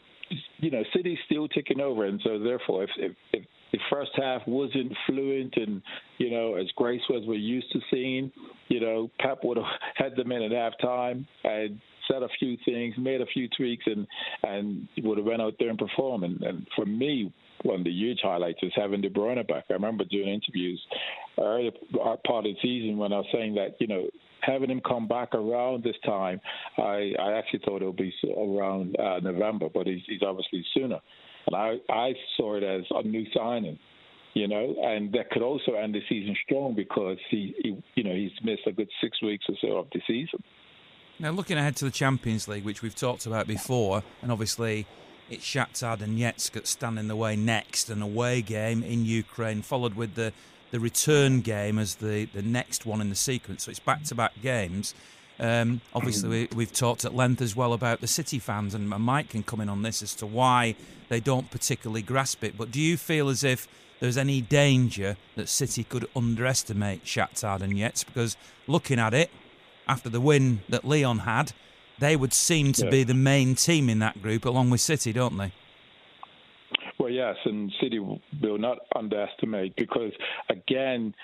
you 0.57 0.71
know, 0.71 0.83
City's 0.95 1.19
still 1.25 1.47
ticking 1.47 1.81
over, 1.81 2.05
and 2.05 2.19
so 2.23 2.39
therefore, 2.39 2.83
if 2.83 2.89
if, 2.97 3.11
if 3.33 3.45
the 3.71 3.79
first 3.89 4.11
half 4.15 4.41
wasn't 4.47 4.91
fluent 5.05 5.53
and 5.57 5.81
you 6.17 6.31
know 6.31 6.55
as 6.55 6.67
graceful 6.75 7.17
as 7.17 7.27
we're 7.27 7.35
used 7.35 7.71
to 7.71 7.79
seeing, 7.91 8.31
you 8.67 8.79
know, 8.79 9.09
Pep 9.19 9.39
would 9.43 9.57
have 9.57 9.65
had 9.95 10.15
them 10.15 10.31
in 10.31 10.43
at 10.43 10.51
halftime 10.51 11.25
and 11.43 11.79
said 12.09 12.23
a 12.23 12.29
few 12.39 12.57
things, 12.65 12.95
made 12.97 13.21
a 13.21 13.25
few 13.27 13.47
tweaks, 13.55 13.85
and 13.85 14.07
and 14.43 14.87
would 15.03 15.17
have 15.17 15.27
went 15.27 15.41
out 15.41 15.53
there 15.59 15.69
and 15.69 15.77
performed. 15.77 16.23
And, 16.23 16.41
and 16.41 16.67
for 16.75 16.85
me, 16.85 17.31
one 17.63 17.79
of 17.79 17.83
the 17.83 17.91
huge 17.91 18.19
highlights 18.23 18.59
is 18.63 18.71
having 18.75 19.01
De 19.01 19.09
Bruyne 19.09 19.47
back. 19.47 19.65
I 19.69 19.73
remember 19.73 20.05
doing 20.05 20.29
interviews 20.29 20.81
earlier 21.37 21.71
part 21.93 22.19
of 22.25 22.43
the 22.43 22.55
season 22.61 22.97
when 22.97 23.13
I 23.13 23.17
was 23.17 23.27
saying 23.31 23.55
that 23.55 23.75
you 23.79 23.87
know 23.87 24.07
having 24.41 24.69
him 24.69 24.81
come 24.87 25.07
back 25.07 25.33
around 25.35 25.83
this 25.83 25.95
time, 26.05 26.39
I, 26.77 27.11
I 27.19 27.33
actually 27.33 27.59
thought 27.65 27.81
it 27.81 27.85
would 27.85 27.97
be 27.97 28.13
around 28.37 28.97
uh, 28.99 29.19
November, 29.19 29.67
but 29.73 29.87
he's, 29.87 30.01
he's 30.07 30.21
obviously 30.25 30.65
sooner. 30.73 30.99
I, 31.55 31.77
I 31.89 32.13
saw 32.37 32.55
it 32.55 32.63
as 32.63 32.83
a 32.91 33.03
new 33.03 33.25
signing, 33.35 33.79
you 34.33 34.47
know, 34.47 34.75
and 34.83 35.11
that 35.13 35.31
could 35.31 35.41
also 35.41 35.73
end 35.73 35.95
the 35.95 36.01
season 36.07 36.35
strong 36.45 36.75
because 36.75 37.17
he, 37.29 37.55
he 37.63 37.83
you 37.95 38.03
know, 38.03 38.15
he's 38.15 38.31
missed 38.43 38.67
a 38.67 38.71
good 38.71 38.89
six 39.01 39.21
weeks 39.21 39.45
or 39.49 39.55
so 39.61 39.77
of 39.77 39.87
the 39.93 40.01
season. 40.07 40.43
Now, 41.19 41.31
looking 41.31 41.57
ahead 41.57 41.75
to 41.77 41.85
the 41.85 41.91
Champions 41.91 42.47
League, 42.47 42.63
which 42.63 42.81
we've 42.81 42.95
talked 42.95 43.25
about 43.25 43.45
before, 43.45 44.03
and 44.21 44.31
obviously 44.31 44.87
it's 45.29 45.43
Shakhtar 45.43 45.97
Donetsk 45.97 46.51
that 46.51 46.65
stand 46.65 46.97
in 46.97 47.07
the 47.07 47.15
way 47.15 47.35
next, 47.35 47.89
an 47.89 48.01
away 48.01 48.41
game 48.41 48.83
in 48.83 49.05
Ukraine, 49.05 49.61
followed 49.61 49.95
with 49.95 50.15
the, 50.15 50.33
the 50.71 50.79
return 50.79 51.41
game 51.41 51.77
as 51.77 51.95
the, 51.95 52.25
the 52.33 52.41
next 52.41 52.85
one 52.85 53.01
in 53.01 53.09
the 53.09 53.15
sequence. 53.15 53.65
So 53.65 53.71
it's 53.71 53.79
back 53.79 54.03
to 54.03 54.15
back 54.15 54.33
games. 54.41 54.93
Um, 55.39 55.81
obviously, 55.93 56.49
we, 56.53 56.65
have 56.65 56.73
talked 56.73 57.05
at 57.05 57.15
length 57.15 57.41
as 57.41 57.55
well 57.55 57.73
about 57.73 58.01
the 58.01 58.07
City 58.07 58.39
fans, 58.39 58.73
and 58.73 58.89
Mike 58.89 59.29
can 59.29 59.43
come 59.43 59.61
in 59.61 59.69
on 59.69 59.83
this 59.83 60.01
as 60.01 60.13
to 60.15 60.25
why 60.25 60.75
they 61.07 61.19
don't 61.19 61.49
particularly 61.49 62.01
grasp 62.01 62.43
it. 62.43 62.57
But 62.57 62.71
do 62.71 62.81
you 62.81 62.97
feel 62.97 63.29
as 63.29 63.43
if 63.43 63.67
there's 63.99 64.17
any 64.17 64.41
danger 64.41 65.15
that 65.35 65.47
City 65.47 65.83
could 65.83 66.07
underestimate 66.15 67.05
Shakhtar 67.05 67.59
Donetsk? 67.59 68.05
Because 68.05 68.35
looking 68.67 68.99
at 68.99 69.13
it, 69.13 69.31
after 69.87 70.09
the 70.09 70.21
win 70.21 70.61
that 70.67 70.83
Lyon 70.83 71.19
had, 71.19 71.53
they 71.99 72.15
would 72.15 72.33
seem 72.33 72.73
to 72.73 72.85
yeah. 72.85 72.91
be 72.91 73.03
the 73.03 73.13
main 73.13 73.55
team 73.55 73.89
in 73.89 73.99
that 73.99 74.21
group, 74.21 74.45
along 74.45 74.69
with 74.69 74.81
City, 74.81 75.13
don't 75.13 75.37
they? 75.37 75.53
Well, 76.97 77.09
yes, 77.09 77.37
and 77.45 77.71
City 77.81 77.99
will 77.99 78.19
not 78.41 78.79
underestimate 78.93 79.75
because, 79.77 80.11
again, 80.49 81.15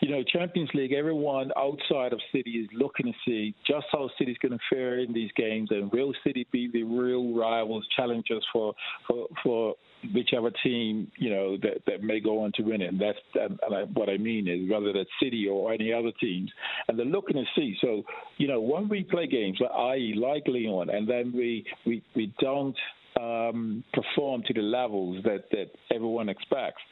you 0.00 0.10
know, 0.10 0.22
Champions 0.22 0.70
League, 0.74 0.92
everyone 0.92 1.52
outside 1.56 2.12
of 2.12 2.20
City 2.32 2.50
is 2.52 2.68
looking 2.72 3.06
to 3.06 3.12
see 3.26 3.54
just 3.66 3.86
how 3.92 4.10
City's 4.18 4.36
going 4.38 4.52
to 4.52 4.58
fare 4.68 4.98
in 4.98 5.12
these 5.12 5.30
games, 5.36 5.70
and 5.70 5.90
will 5.92 6.12
City 6.24 6.46
be 6.52 6.70
the 6.70 6.82
real 6.82 7.34
rivals, 7.34 7.86
challengers 7.96 8.44
for 8.52 8.74
for 9.08 9.26
for 9.42 9.74
whichever 10.14 10.50
team 10.62 11.10
you 11.16 11.30
know 11.30 11.56
that 11.56 11.82
that 11.86 12.02
may 12.02 12.20
go 12.20 12.44
on 12.44 12.52
to 12.56 12.62
win 12.62 12.82
it. 12.82 12.92
And 12.92 13.00
that's 13.00 13.18
and, 13.34 13.58
and 13.66 13.74
I, 13.74 13.82
what 13.94 14.08
I 14.08 14.18
mean 14.18 14.46
is 14.48 14.70
whether 14.70 14.92
that's 14.92 15.08
City 15.22 15.48
or 15.48 15.72
any 15.72 15.92
other 15.92 16.12
teams, 16.20 16.50
and 16.88 16.98
they're 16.98 17.06
looking 17.06 17.36
to 17.36 17.44
see. 17.54 17.76
So 17.80 18.02
you 18.36 18.48
know, 18.48 18.60
when 18.60 18.88
we 18.88 19.02
play 19.02 19.26
games, 19.26 19.58
like 19.60 19.70
i.e., 19.70 20.14
like 20.16 20.44
Lyon, 20.46 20.90
and 20.90 21.08
then 21.08 21.32
we 21.34 21.64
we 21.86 22.02
we 22.14 22.34
don't 22.38 22.76
um, 23.18 23.82
perform 23.92 24.42
to 24.46 24.52
the 24.52 24.60
levels 24.60 25.22
that, 25.24 25.44
that 25.50 25.70
everyone 25.94 26.28
expects, 26.28 26.82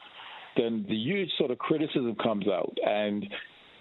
then 0.55 0.85
the 0.87 0.95
huge 0.95 1.29
sort 1.37 1.51
of 1.51 1.57
criticism 1.57 2.15
comes 2.21 2.47
out. 2.47 2.75
And 2.85 3.25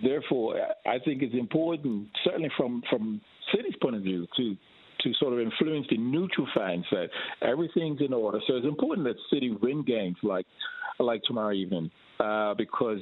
therefore, 0.03 0.57
I 0.87 0.99
think 1.05 1.23
it's 1.23 1.35
important, 1.35 2.09
certainly 2.25 2.51
from, 2.57 2.83
from 2.91 3.21
City's 3.55 3.75
point 3.81 3.97
of 3.97 4.03
view, 4.03 4.27
to 4.37 4.57
to 5.01 5.13
sort 5.21 5.35
of 5.35 5.41
influence 5.41 5.87
the 5.91 5.99
neutral 5.99 6.47
fans 6.55 6.87
that 6.91 7.09
everything's 7.43 8.01
in 8.01 8.15
order. 8.15 8.41
So 8.47 8.57
it's 8.57 8.67
important 8.67 9.07
that 9.07 9.17
City 9.31 9.51
win 9.51 9.85
games 9.85 10.17
like 10.23 10.47
like 10.99 11.23
tomorrow 11.25 11.53
evening 11.53 11.91
uh, 12.21 12.55
because 12.55 13.01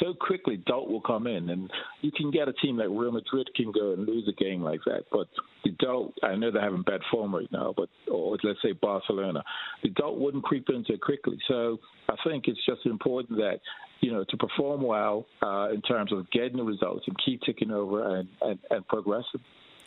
so 0.00 0.14
quickly 0.14 0.56
doubt 0.56 0.88
will 0.88 1.00
come 1.00 1.26
in, 1.26 1.50
and 1.50 1.70
you 2.00 2.10
can 2.12 2.30
get 2.30 2.48
a 2.48 2.52
team 2.54 2.76
like 2.76 2.88
Real 2.88 3.12
Madrid 3.12 3.48
can 3.54 3.72
go 3.72 3.92
and 3.92 4.06
lose 4.06 4.28
a 4.28 4.32
game 4.32 4.62
like 4.62 4.80
that. 4.86 5.04
But 5.10 5.28
the 5.64 5.70
doubt, 5.72 6.12
I 6.22 6.36
know 6.36 6.50
they're 6.50 6.62
having 6.62 6.82
bad 6.82 7.00
form 7.10 7.34
right 7.34 7.50
now, 7.52 7.74
but 7.76 7.88
or 8.10 8.36
let's 8.42 8.60
say 8.62 8.72
Barcelona, 8.72 9.42
the 9.82 9.90
doubt 9.90 10.18
wouldn't 10.18 10.44
creep 10.44 10.68
in 10.68 10.84
so 10.86 10.96
quickly. 11.00 11.38
So 11.48 11.78
I 12.08 12.14
think 12.26 12.44
it's 12.48 12.64
just 12.66 12.86
important 12.86 13.38
that 13.38 13.60
you 14.00 14.12
know 14.12 14.24
to 14.28 14.36
perform 14.36 14.82
well 14.82 15.26
uh, 15.42 15.68
in 15.72 15.82
terms 15.82 16.12
of 16.12 16.30
getting 16.30 16.56
the 16.56 16.64
results 16.64 17.04
and 17.06 17.16
keep 17.24 17.42
ticking 17.42 17.70
over 17.70 18.16
and, 18.16 18.28
and, 18.42 18.58
and 18.70 18.86
progressing. 18.88 19.40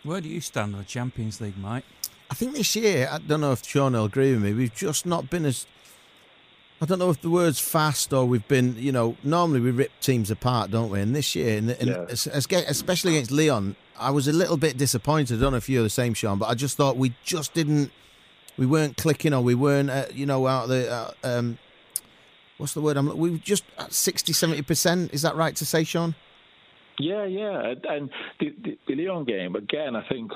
Where 0.04 0.22
do 0.22 0.30
you 0.30 0.42
stand 0.42 0.74
on 0.74 0.80
the 0.80 0.86
Champions 0.86 1.40
League, 1.40 1.58
Mike? 1.58 1.86
I 2.32 2.34
think 2.34 2.56
this 2.56 2.76
year, 2.76 3.10
I 3.12 3.20
don't 3.20 3.42
know 3.42 3.52
if 3.52 3.64
Shaun 3.64 3.94
will 3.94 4.06
agree 4.06 4.32
with 4.32 4.42
me, 4.42 4.54
we've 4.54 4.74
just 4.74 5.06
not 5.06 5.30
been 5.30 5.46
as 5.46 5.68
I 6.82 6.86
don't 6.86 6.98
know 6.98 7.12
if 7.12 7.22
the 7.22 7.30
word's 7.30 7.60
fast 7.60 8.12
or 8.12 8.26
we've 8.26 8.48
been, 8.48 8.76
you 8.76 8.92
know, 8.92 9.16
normally 9.24 9.60
we 9.60 9.70
rip 9.70 9.92
teams 10.02 10.32
apart, 10.32 10.72
don't 10.72 10.90
we? 10.90 11.00
And 11.00 11.16
this 11.16 11.36
year, 11.36 11.58
and, 11.60 11.70
and 11.70 11.90
Yeah. 11.90 12.06
especially 12.10 13.12
against 13.18 13.30
Lyon, 13.30 13.76
I 14.00 14.10
was 14.10 14.28
a 14.28 14.34
little 14.34 14.58
bit 14.58 14.78
disappointed. 14.78 15.38
I 15.38 15.42
don't 15.42 15.52
know 15.52 15.58
if 15.58 15.70
you're 15.70 15.84
the 15.84 15.92
same, 15.92 16.16
Shaun, 16.16 16.40
but 16.40 16.48
I 16.50 16.56
just 16.56 16.78
thought 16.78 16.98
we 16.98 17.14
just 17.24 17.54
didn't, 17.54 17.92
we 18.58 18.66
weren't 18.66 18.98
clicking 18.98 19.32
or 19.32 19.42
we 19.44 19.54
weren't, 19.54 19.92
uh, 19.92 20.06
you 20.12 20.26
know, 20.26 20.48
out 20.48 20.64
of 20.64 20.70
the, 20.70 20.92
uh, 20.92 21.12
um, 21.24 21.60
what's 22.58 22.74
the 22.74 22.82
word? 22.82 22.98
I'm, 22.98 23.16
we 23.16 23.30
were 23.30 23.38
just 23.38 23.64
at 23.78 23.94
60, 23.94 24.34
70%. 24.34 25.14
Is 25.14 25.22
that 25.22 25.36
right 25.36 25.56
to 25.58 25.66
say, 25.68 25.84
Shaun? 25.84 26.16
Yeah, 26.98 27.26
yeah, 27.26 27.76
and- 27.90 28.10
the, 28.40 28.56
the, 28.64 28.78
the 28.88 28.96
Lyon 28.96 29.24
game 29.26 29.56
again. 29.56 29.96
I 29.96 30.02
think 30.08 30.32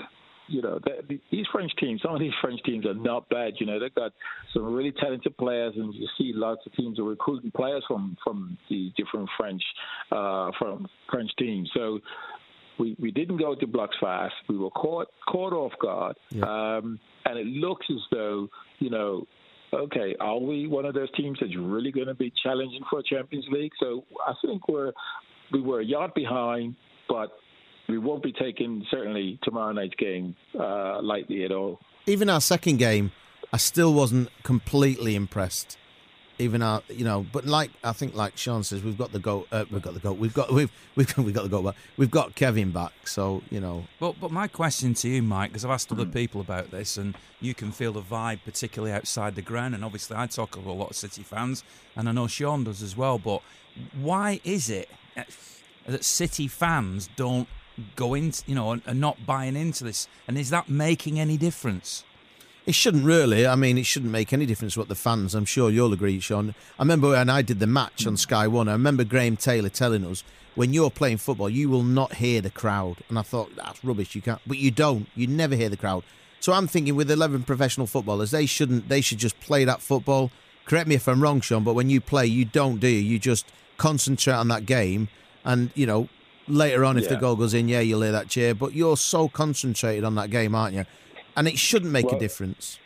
you 0.47 0.61
know 0.61 0.79
the, 0.83 1.01
the, 1.07 1.21
these 1.31 1.45
French 1.51 1.71
teams. 1.79 2.01
Some 2.01 2.13
of 2.13 2.19
these 2.19 2.33
French 2.41 2.61
teams 2.63 2.85
are 2.85 2.93
not 2.93 3.27
bad. 3.29 3.53
You 3.59 3.65
know 3.65 3.79
they've 3.79 3.93
got 3.93 4.11
some 4.53 4.73
really 4.73 4.91
talented 4.91 5.37
players, 5.37 5.73
and 5.75 5.93
you 5.93 6.07
see 6.17 6.31
lots 6.33 6.61
of 6.65 6.73
teams 6.73 6.99
are 6.99 7.03
recruiting 7.03 7.51
players 7.51 7.83
from 7.87 8.17
from 8.23 8.57
the 8.69 8.91
different 8.97 9.29
French 9.37 9.61
uh, 10.11 10.51
from 10.59 10.87
French 11.09 11.31
teams. 11.37 11.69
So 11.73 11.99
we 12.79 12.95
we 12.99 13.11
didn't 13.11 13.37
go 13.37 13.55
to 13.55 13.67
blocks 13.67 13.95
fast. 13.99 14.35
We 14.47 14.57
were 14.57 14.71
caught 14.71 15.07
caught 15.27 15.53
off 15.53 15.73
guard, 15.81 16.15
um, 16.43 16.99
and 17.25 17.39
it 17.39 17.47
looks 17.47 17.85
as 17.89 18.01
though 18.11 18.47
you 18.79 18.89
know. 18.89 19.27
Okay, 19.73 20.15
are 20.21 20.39
we 20.39 20.67
one 20.67 20.85
of 20.85 20.93
those 20.93 21.11
teams 21.17 21.37
that's 21.41 21.55
really 21.57 21.91
going 21.91 22.07
to 22.07 22.13
be 22.13 22.31
challenging 22.43 22.79
for 22.89 22.99
a 22.99 23.03
Champions 23.03 23.45
League? 23.51 23.73
So 23.77 24.05
I 24.25 24.33
think 24.41 24.69
we're 24.69 24.93
we 25.51 25.59
were 25.59 25.81
a 25.81 25.83
yard 25.83 26.13
behind, 26.13 26.75
but 27.09 27.31
we 27.87 27.97
won't 27.97 28.23
be 28.23 28.31
taking 28.31 28.85
certainly 28.89 29.39
tomorrow 29.43 29.71
night's 29.71 29.95
game 29.95 30.35
uh, 30.59 31.01
lightly 31.01 31.43
at 31.45 31.51
all. 31.51 31.79
Even 32.07 32.29
our 32.29 32.41
second 32.41 32.77
game, 32.77 33.11
I 33.53 33.57
still 33.57 33.93
wasn't 33.93 34.29
completely 34.43 35.15
impressed. 35.15 35.77
Even 36.37 36.61
our, 36.61 36.81
you 36.89 37.05
know, 37.05 37.25
but 37.31 37.45
like 37.45 37.71
I 37.81 37.93
think, 37.93 38.13
like 38.13 38.35
Sean 38.35 38.61
says, 38.63 38.83
we've 38.83 38.97
got 38.97 39.13
the 39.13 39.19
goal. 39.19 39.47
Uh, 39.53 39.63
we've 39.71 39.81
got 39.81 39.93
the 39.93 40.01
goal. 40.01 40.15
We've 40.15 40.33
got 40.33 40.51
we've 40.53 40.69
we've 40.95 41.07
got, 41.07 41.23
we've 41.23 41.33
got 41.33 41.43
the 41.43 41.49
goal 41.49 41.63
back. 41.63 41.75
We've 41.95 42.11
got 42.11 42.35
Kevin 42.35 42.71
back. 42.71 42.91
So 43.07 43.41
you 43.49 43.61
know, 43.61 43.85
But 44.01 44.19
but 44.19 44.31
my 44.31 44.49
question 44.49 44.93
to 44.95 45.07
you, 45.07 45.23
Mike, 45.23 45.51
because 45.51 45.63
I've 45.63 45.71
asked 45.71 45.93
other 45.93 46.05
people 46.05 46.41
about 46.41 46.71
this, 46.71 46.97
and 46.97 47.15
you 47.39 47.53
can 47.53 47.71
feel 47.71 47.93
the 47.93 48.01
vibe, 48.01 48.39
particularly 48.43 48.93
outside 48.93 49.35
the 49.35 49.41
ground. 49.41 49.75
And 49.75 49.85
obviously, 49.85 50.17
I 50.17 50.27
talk 50.27 50.51
to 50.51 50.59
a 50.59 50.73
lot 50.73 50.89
of 50.89 50.97
City 50.97 51.23
fans, 51.23 51.63
and 51.95 52.09
I 52.09 52.11
know 52.11 52.27
Sean 52.27 52.65
does 52.65 52.83
as 52.83 52.97
well. 52.97 53.17
But 53.17 53.41
why 53.97 54.41
is 54.43 54.69
it 54.69 54.89
that 55.87 56.03
City 56.03 56.49
fans 56.49 57.09
don't 57.15 57.47
go 57.95 58.13
into, 58.13 58.43
you 58.47 58.55
know, 58.55 58.71
and 58.71 58.99
not 58.99 59.25
buying 59.25 59.55
into 59.55 59.83
this? 59.83 60.07
And 60.27 60.37
is 60.37 60.49
that 60.49 60.69
making 60.69 61.19
any 61.19 61.37
difference? 61.37 62.03
It 62.65 62.73
shouldn't 62.73 63.05
really. 63.05 63.45
I 63.45 63.55
mean, 63.55 63.77
it 63.77 63.85
shouldn't 63.85 64.11
make 64.11 64.33
any 64.33 64.47
difference 64.47 64.75
what 64.75 64.87
the 64.87 64.95
fans. 64.95 65.35
I'm 65.35 65.45
sure 65.45 65.69
you'll 65.69 65.93
agree, 65.93 66.19
Shaun. 66.19 66.55
I 66.79 66.81
remember 66.81 67.09
when 67.09 67.29
I 67.29 67.43
did 67.43 67.59
the 67.59 67.67
match 67.67 68.07
on 68.07 68.17
Sky 68.17 68.47
One. 68.47 68.67
I 68.67 68.71
remember 68.71 69.03
Graham 69.03 69.37
Taylor 69.37 69.69
telling 69.69 70.03
us, 70.03 70.23
"When 70.55 70.73
you're 70.73 70.89
playing 70.89 71.17
football, 71.17 71.49
you 71.49 71.69
will 71.69 71.83
not 71.83 72.15
hear 72.15 72.41
the 72.41 72.49
crowd." 72.49 72.97
And 73.07 73.19
I 73.19 73.21
thought 73.21 73.55
that's 73.55 73.83
rubbish. 73.83 74.15
You 74.15 74.23
can't, 74.23 74.41
but 74.47 74.57
you 74.57 74.71
don't. 74.71 75.07
You 75.15 75.27
never 75.27 75.55
hear 75.55 75.69
the 75.69 75.77
crowd. 75.77 76.03
So 76.39 76.53
I'm 76.53 76.67
thinking 76.67 76.95
with 76.95 77.11
11 77.11 77.43
professional 77.43 77.85
footballers, 77.85 78.31
they 78.31 78.47
shouldn't. 78.47 78.89
They 78.89 79.01
should 79.01 79.19
just 79.19 79.39
play 79.39 79.63
that 79.65 79.81
football. 79.81 80.31
Correct 80.65 80.87
me 80.87 80.95
if 80.95 81.07
I'm 81.07 81.21
wrong, 81.21 81.41
Shaun, 81.41 81.63
but 81.63 81.75
when 81.75 81.91
you 81.91 82.01
play, 82.01 82.25
you 82.25 82.45
don't 82.45 82.79
do 82.79 82.87
you? 82.87 82.99
You 82.99 83.19
just 83.19 83.45
concentrate 83.77 84.33
on 84.33 84.47
that 84.47 84.65
game, 84.65 85.09
and 85.43 85.69
you 85.75 85.85
know 85.85 86.09
later 86.47 86.85
on 86.85 86.97
if 86.97 87.09
the 87.09 87.15
goal 87.15 87.35
goes 87.35 87.53
in, 87.53 87.67
yeah, 87.67 87.79
you'll 87.79 88.01
hear 88.01 88.11
that 88.11 88.29
cheer. 88.29 88.53
But 88.53 88.73
you're 88.73 88.97
so 88.97 89.27
concentrated 89.27 90.03
on 90.03 90.15
that 90.15 90.29
game, 90.29 90.55
aren't 90.55 90.75
you? 90.75 90.85
And 91.35 91.47
it 91.47 91.57
shouldn't 91.57 91.91
make 91.91 92.11
a 92.11 92.19
difference. 92.19 92.79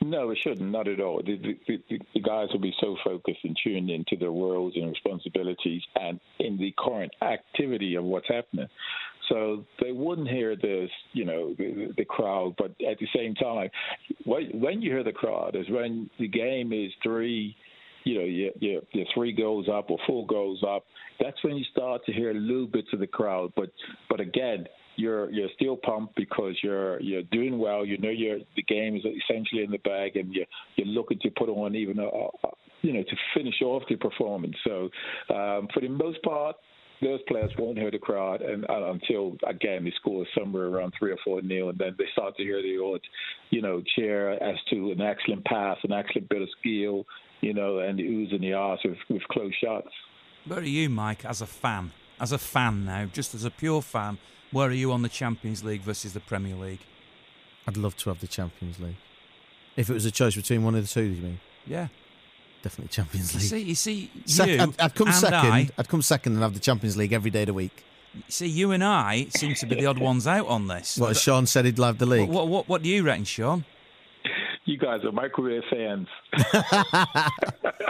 No, 0.00 0.30
it 0.30 0.38
shouldn't. 0.42 0.70
Not 0.70 0.88
at 0.88 1.00
all. 1.00 1.20
The, 1.24 1.36
the, 1.36 1.78
the, 1.88 2.00
the 2.14 2.20
guys 2.20 2.48
will 2.52 2.60
be 2.60 2.74
so 2.80 2.96
focused 3.04 3.40
and 3.44 3.56
tuned 3.62 3.90
into 3.90 4.16
their 4.16 4.30
roles 4.30 4.74
and 4.76 4.88
responsibilities 4.88 5.82
and 5.96 6.18
in 6.38 6.56
the 6.56 6.74
current 6.78 7.12
activity 7.22 7.94
of 7.96 8.04
what's 8.04 8.28
happening. 8.28 8.68
So 9.28 9.64
they 9.82 9.92
wouldn't 9.92 10.28
hear 10.28 10.56
this, 10.56 10.90
you 11.12 11.24
know, 11.24 11.54
the, 11.58 11.92
the 11.96 12.04
crowd. 12.04 12.54
But 12.56 12.70
at 12.88 12.98
the 12.98 13.08
same 13.14 13.34
time, 13.34 13.70
when 14.24 14.80
you 14.80 14.92
hear 14.92 15.04
the 15.04 15.12
crowd 15.12 15.56
is 15.56 15.68
when 15.68 16.08
the 16.18 16.28
game 16.28 16.72
is 16.72 16.92
three, 17.02 17.56
you 18.06 18.14
know, 18.14 18.24
you're, 18.24 18.82
you're 18.92 19.04
three 19.12 19.32
goals 19.32 19.66
up 19.68 19.90
or 19.90 19.98
four 20.06 20.24
goals 20.28 20.62
up. 20.66 20.84
That's 21.20 21.42
when 21.42 21.56
you 21.56 21.64
start 21.72 22.04
to 22.06 22.12
hear 22.12 22.30
a 22.30 22.34
little 22.34 22.68
bits 22.68 22.86
of 22.92 23.00
the 23.00 23.06
crowd. 23.06 23.52
But 23.56 23.70
but 24.08 24.20
again, 24.20 24.66
you're 24.94 25.28
you're 25.30 25.48
still 25.56 25.76
pumped 25.76 26.14
because 26.14 26.54
you're 26.62 27.00
you're 27.00 27.24
doing 27.24 27.58
well. 27.58 27.84
You 27.84 27.98
know 27.98 28.10
you're 28.10 28.38
the 28.54 28.62
game 28.62 28.94
is 28.96 29.02
essentially 29.04 29.64
in 29.64 29.72
the 29.72 29.78
bag, 29.78 30.14
and 30.14 30.32
you're 30.32 30.46
you're 30.76 30.86
looking 30.86 31.18
to 31.18 31.30
put 31.30 31.48
on 31.48 31.74
even 31.74 31.98
a, 31.98 32.06
a 32.06 32.28
you 32.82 32.92
know 32.92 33.02
to 33.02 33.16
finish 33.34 33.60
off 33.62 33.82
the 33.88 33.96
performance. 33.96 34.54
So 34.64 34.88
um, 35.34 35.68
for 35.74 35.80
the 35.80 35.88
most 35.88 36.22
part. 36.22 36.56
Those 37.02 37.20
players 37.28 37.50
won't 37.58 37.76
hear 37.76 37.90
the 37.90 37.98
crowd, 37.98 38.40
and 38.40 38.64
uh, 38.70 38.90
until 38.90 39.36
again 39.46 39.84
they 39.84 39.92
score 40.00 40.22
is 40.22 40.28
somewhere 40.34 40.64
around 40.64 40.94
three 40.98 41.12
or 41.12 41.18
four 41.22 41.42
nil, 41.42 41.68
and 41.68 41.76
then 41.76 41.94
they 41.98 42.06
start 42.12 42.34
to 42.38 42.42
hear 42.42 42.62
the 42.62 42.82
odd, 42.82 43.02
you 43.50 43.60
know, 43.60 43.82
cheer 43.94 44.30
as 44.30 44.56
to 44.70 44.92
an 44.92 45.02
excellent 45.02 45.44
pass, 45.44 45.76
an 45.84 45.92
excellent 45.92 46.26
bit 46.30 46.40
of 46.40 46.48
skill, 46.58 47.04
you 47.40 47.52
know, 47.54 47.78
and 47.78 47.98
the 47.98 48.02
oohs 48.04 48.32
and 48.34 48.42
the 48.42 48.52
ahs 48.54 48.80
with, 48.84 48.98
with 49.08 49.22
close 49.28 49.54
shots. 49.54 49.88
Where 50.46 50.60
are 50.60 50.62
you, 50.62 50.88
Mike, 50.88 51.24
as 51.24 51.40
a 51.40 51.46
fan? 51.46 51.92
As 52.20 52.32
a 52.32 52.38
fan 52.38 52.84
now, 52.84 53.06
just 53.12 53.34
as 53.34 53.44
a 53.44 53.50
pure 53.50 53.82
fan, 53.82 54.18
where 54.52 54.68
are 54.68 54.72
you 54.72 54.92
on 54.92 55.02
the 55.02 55.08
Champions 55.08 55.62
League 55.64 55.82
versus 55.82 56.12
the 56.14 56.20
Premier 56.20 56.54
League? 56.54 56.80
I'd 57.66 57.76
love 57.76 57.96
to 57.98 58.10
have 58.10 58.20
the 58.20 58.26
Champions 58.28 58.78
League. 58.78 58.96
If 59.76 59.90
it 59.90 59.92
was 59.92 60.04
a 60.06 60.10
choice 60.10 60.34
between 60.36 60.62
one 60.64 60.74
of 60.74 60.82
the 60.82 60.88
two, 60.88 61.08
Do 61.08 61.14
you 61.14 61.22
mean? 61.22 61.40
Yeah. 61.66 61.88
Definitely 62.62 62.88
Champions 62.88 63.34
You 63.34 63.40
League. 63.40 63.48
see, 63.48 63.60
you 63.68 63.74
see, 63.74 64.10
Sec- 64.24 64.48
you 64.48 64.60
I'd, 64.60 64.80
I'd 64.80 64.94
come 64.94 65.08
and 65.08 65.16
second. 65.16 65.52
I, 65.52 65.68
I'd 65.76 65.88
come 65.88 66.00
second 66.00 66.32
and 66.34 66.42
have 66.42 66.54
the 66.54 66.60
Champions 66.60 66.96
League 66.96 67.12
every 67.12 67.30
day 67.30 67.42
of 67.42 67.46
the 67.48 67.54
week. 67.54 67.84
see, 68.28 68.46
you 68.46 68.70
and 68.72 68.82
I 68.82 69.26
seem 69.30 69.54
to 69.56 69.66
be 69.66 69.74
the 69.74 69.86
odd 69.86 69.98
ones 69.98 70.26
out 70.26 70.46
on 70.46 70.68
this. 70.68 70.96
What 70.96 71.10
as 71.10 71.20
Shaun 71.20 71.46
said, 71.46 71.64
he'd 71.66 71.78
love 71.78 71.98
the 71.98 72.06
league. 72.06 72.28
What, 72.30 72.48
what, 72.48 72.68
what 72.68 72.82
do 72.82 72.88
you 72.88 73.02
reckon, 73.02 73.24
Shaun? 73.24 73.64
You 74.66 74.76
guys 74.78 75.00
are 75.04 75.12
microwave 75.12 75.62
fans. 75.70 76.08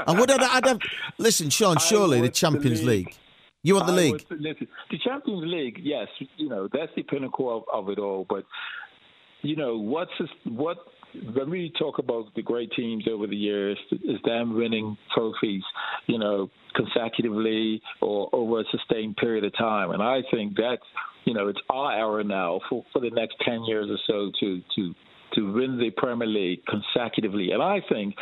And 0.06 0.20
I'd 0.30 0.66
have 0.66 0.78
listen, 1.18 1.50
Shaun? 1.50 1.78
Surely 1.78 2.18
the 2.18 2.22
want 2.22 2.34
the 2.34 2.38
Champions 2.38 2.84
league. 2.84 3.06
League. 3.06 3.16
You 3.62 3.74
want 3.74 3.86
the 3.86 3.92
I 3.94 3.96
league? 3.96 4.26
listen, 4.30 4.68
the 4.90 4.98
Champions 4.98 5.42
League, 5.46 5.80
yes, 5.82 6.06
you 6.36 6.48
know 6.48 6.68
that's 6.72 6.92
the 6.94 7.02
pinnacle 7.02 7.56
of, 7.56 7.64
of 7.72 7.90
it 7.90 7.98
all. 7.98 8.26
But 8.28 8.44
you 9.42 9.56
know 9.56 9.76
what's 9.78 10.12
this, 10.20 10.28
what 10.44 10.76
when 11.34 11.50
we 11.50 11.72
talk 11.78 11.98
about 11.98 12.26
the 12.34 12.42
great 12.42 12.70
teams 12.76 13.06
over 13.10 13.26
the 13.26 13.36
years, 13.36 13.78
is 13.90 14.18
them 14.24 14.54
winning 14.54 14.96
trophies, 15.14 15.62
you 16.06 16.18
know, 16.18 16.50
consecutively 16.74 17.80
or 18.00 18.28
over 18.32 18.60
a 18.60 18.64
sustained 18.70 19.16
period 19.16 19.44
of 19.44 19.56
time. 19.56 19.90
And 19.90 20.02
I 20.02 20.20
think 20.30 20.56
that's 20.56 20.82
you 21.24 21.34
know 21.34 21.48
it's 21.48 21.60
our 21.70 21.92
era 21.92 22.22
now 22.22 22.60
for 22.68 22.84
for 22.92 23.00
the 23.00 23.10
next 23.10 23.36
ten 23.44 23.64
years 23.64 23.88
or 23.90 23.98
so 24.06 24.30
to 24.40 24.62
to 24.76 24.94
to 25.34 25.52
win 25.52 25.78
the 25.78 25.90
Premier 25.90 26.28
League 26.28 26.60
consecutively. 26.66 27.50
And 27.52 27.62
I 27.62 27.80
think 27.88 28.14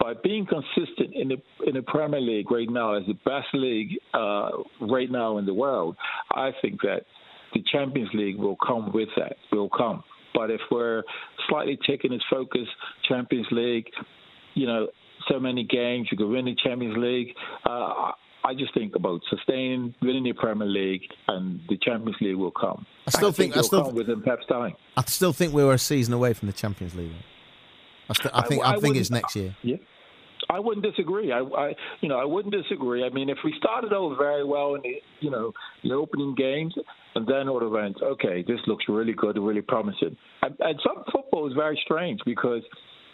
by 0.00 0.14
being 0.22 0.46
consistent 0.46 1.14
in 1.14 1.28
the 1.28 1.36
in 1.66 1.74
the 1.74 1.82
Premier 1.82 2.20
League 2.20 2.50
right 2.50 2.68
now 2.68 2.94
as 2.94 3.04
the 3.06 3.14
best 3.24 3.48
league 3.54 3.98
uh, 4.14 4.50
right 4.80 5.10
now 5.10 5.38
in 5.38 5.46
the 5.46 5.54
world, 5.54 5.96
I 6.32 6.50
think 6.62 6.80
that 6.82 7.02
the 7.54 7.62
Champions 7.70 8.10
League 8.14 8.36
will 8.36 8.56
come 8.56 8.92
with 8.92 9.08
that. 9.16 9.36
Will 9.50 9.68
come. 9.68 10.02
But 10.34 10.50
if 10.50 10.60
we're 10.70 11.02
slightly 11.48 11.78
taking 11.86 12.12
its 12.12 12.24
focus, 12.30 12.66
Champions 13.08 13.46
League, 13.50 13.86
you 14.54 14.66
know, 14.66 14.88
so 15.28 15.38
many 15.38 15.64
games 15.64 16.08
you 16.10 16.16
could 16.16 16.28
win 16.28 16.46
the 16.46 16.56
Champions 16.64 16.96
League. 16.96 17.34
Uh, 17.68 18.12
I 18.44 18.54
just 18.54 18.74
think 18.74 18.96
about 18.96 19.20
sustaining, 19.30 19.94
winning 20.02 20.24
the 20.24 20.32
Premier 20.32 20.66
League, 20.66 21.02
and 21.28 21.60
the 21.68 21.76
Champions 21.82 22.16
League 22.20 22.36
will 22.36 22.50
come. 22.50 22.84
I 23.06 23.10
still 23.10 23.30
think- 23.32 23.54
I 23.56 23.60
it'll 23.60 23.64
still- 23.68 23.84
come 23.84 23.94
within 23.94 24.20
Pep's 24.22 24.46
time. 24.46 24.72
I 24.96 25.02
still 25.02 25.32
think 25.32 25.54
we 25.54 25.62
were 25.64 25.74
a 25.74 25.78
season 25.78 26.12
away 26.12 26.32
from 26.32 26.48
the 26.48 26.52
Champions 26.52 26.94
League. 26.94 27.12
I, 28.10 28.14
st- 28.14 28.34
I 28.34 28.42
think 28.42 28.64
I, 28.64 28.72
I, 28.72 28.74
I 28.74 28.80
think 28.80 28.96
it's 28.96 29.10
next 29.10 29.36
year. 29.36 29.54
Yeah. 29.62 29.76
I 30.50 30.58
wouldn't 30.58 30.84
disagree. 30.84 31.30
I, 31.32 31.38
I, 31.38 31.74
you 32.00 32.08
know, 32.08 32.18
I 32.18 32.24
wouldn't 32.24 32.52
disagree. 32.52 33.04
I 33.04 33.10
mean, 33.10 33.30
if 33.30 33.38
we 33.44 33.54
started 33.56 33.92
out 33.94 34.16
very 34.18 34.44
well 34.44 34.74
in 34.74 34.82
the, 34.82 35.00
you 35.20 35.30
know, 35.30 35.52
the 35.84 35.92
opening 35.92 36.34
games, 36.34 36.74
and 37.14 37.26
then 37.26 37.48
all 37.48 37.66
went, 37.70 37.96
okay, 38.02 38.42
this 38.46 38.58
looks 38.66 38.84
really 38.88 39.12
good, 39.12 39.38
really 39.38 39.62
promising. 39.62 40.16
And, 40.42 40.54
and 40.60 40.80
some 40.84 41.04
football 41.12 41.46
is 41.46 41.54
very 41.54 41.80
strange 41.84 42.20
because 42.26 42.62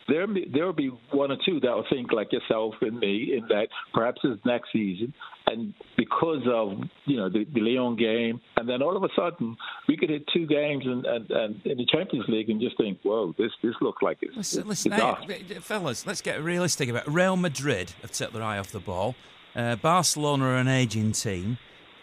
there 0.09 0.27
there 0.53 0.66
will 0.66 0.73
be 0.73 0.90
one 1.12 1.31
or 1.31 1.37
two 1.44 1.61
that 1.61 1.71
will 1.71 1.85
think 1.90 2.12
like 2.12 2.33
yourself 2.33 2.75
and 2.81 2.99
me 2.99 3.37
in 3.37 3.47
that 3.49 3.68
perhaps 3.92 4.21
it's 4.25 4.44
next 4.44 4.73
season, 4.73 5.12
and 5.47 5.75
because 5.97 6.42
of 6.47 6.79
you 7.05 7.16
know 7.16 7.29
the, 7.29 7.44
the 7.53 7.61
Lyon 7.61 7.97
game, 7.97 8.40
and 8.57 8.68
then 8.68 8.83
all 8.83 8.97
of 8.97 9.03
a 9.03 9.09
sudden 9.14 9.57
we 9.87 9.97
could 9.97 10.11
hit 10.11 10.25
two 10.33 10.47
games 10.47 10.85
and, 10.87 11.05
and, 11.05 11.31
and 11.31 11.66
in 11.66 11.79
the 11.79 11.87
Champions 11.87 12.27
League 12.29 12.49
and 12.49 12.61
just 12.61 12.77
think, 12.77 12.99
whoa, 13.03 13.35
this 13.38 13.53
this 13.62 13.75
looks 13.81 14.03
like 14.03 14.18
it's. 14.23 14.37
Listen, 14.37 14.66
listen 14.66 14.92
hey, 14.92 15.14
fellas, 15.61 16.07
let's 16.07 16.23
get 16.23 16.42
realistic 16.42 16.88
about 16.88 17.07
it. 17.07 17.11
Real 17.11 17.37
Madrid 17.37 17.92
have 18.03 18.12
took 18.12 18.33
their 18.33 18.42
eye 18.42 18.59
off 18.59 18.73
the 18.73 18.81
ball. 18.81 19.14
Uh, 19.55 19.77
Barcelona 19.77 20.44
are 20.44 20.57
an 20.57 20.68
aging 20.68 21.12
team. 21.12 21.59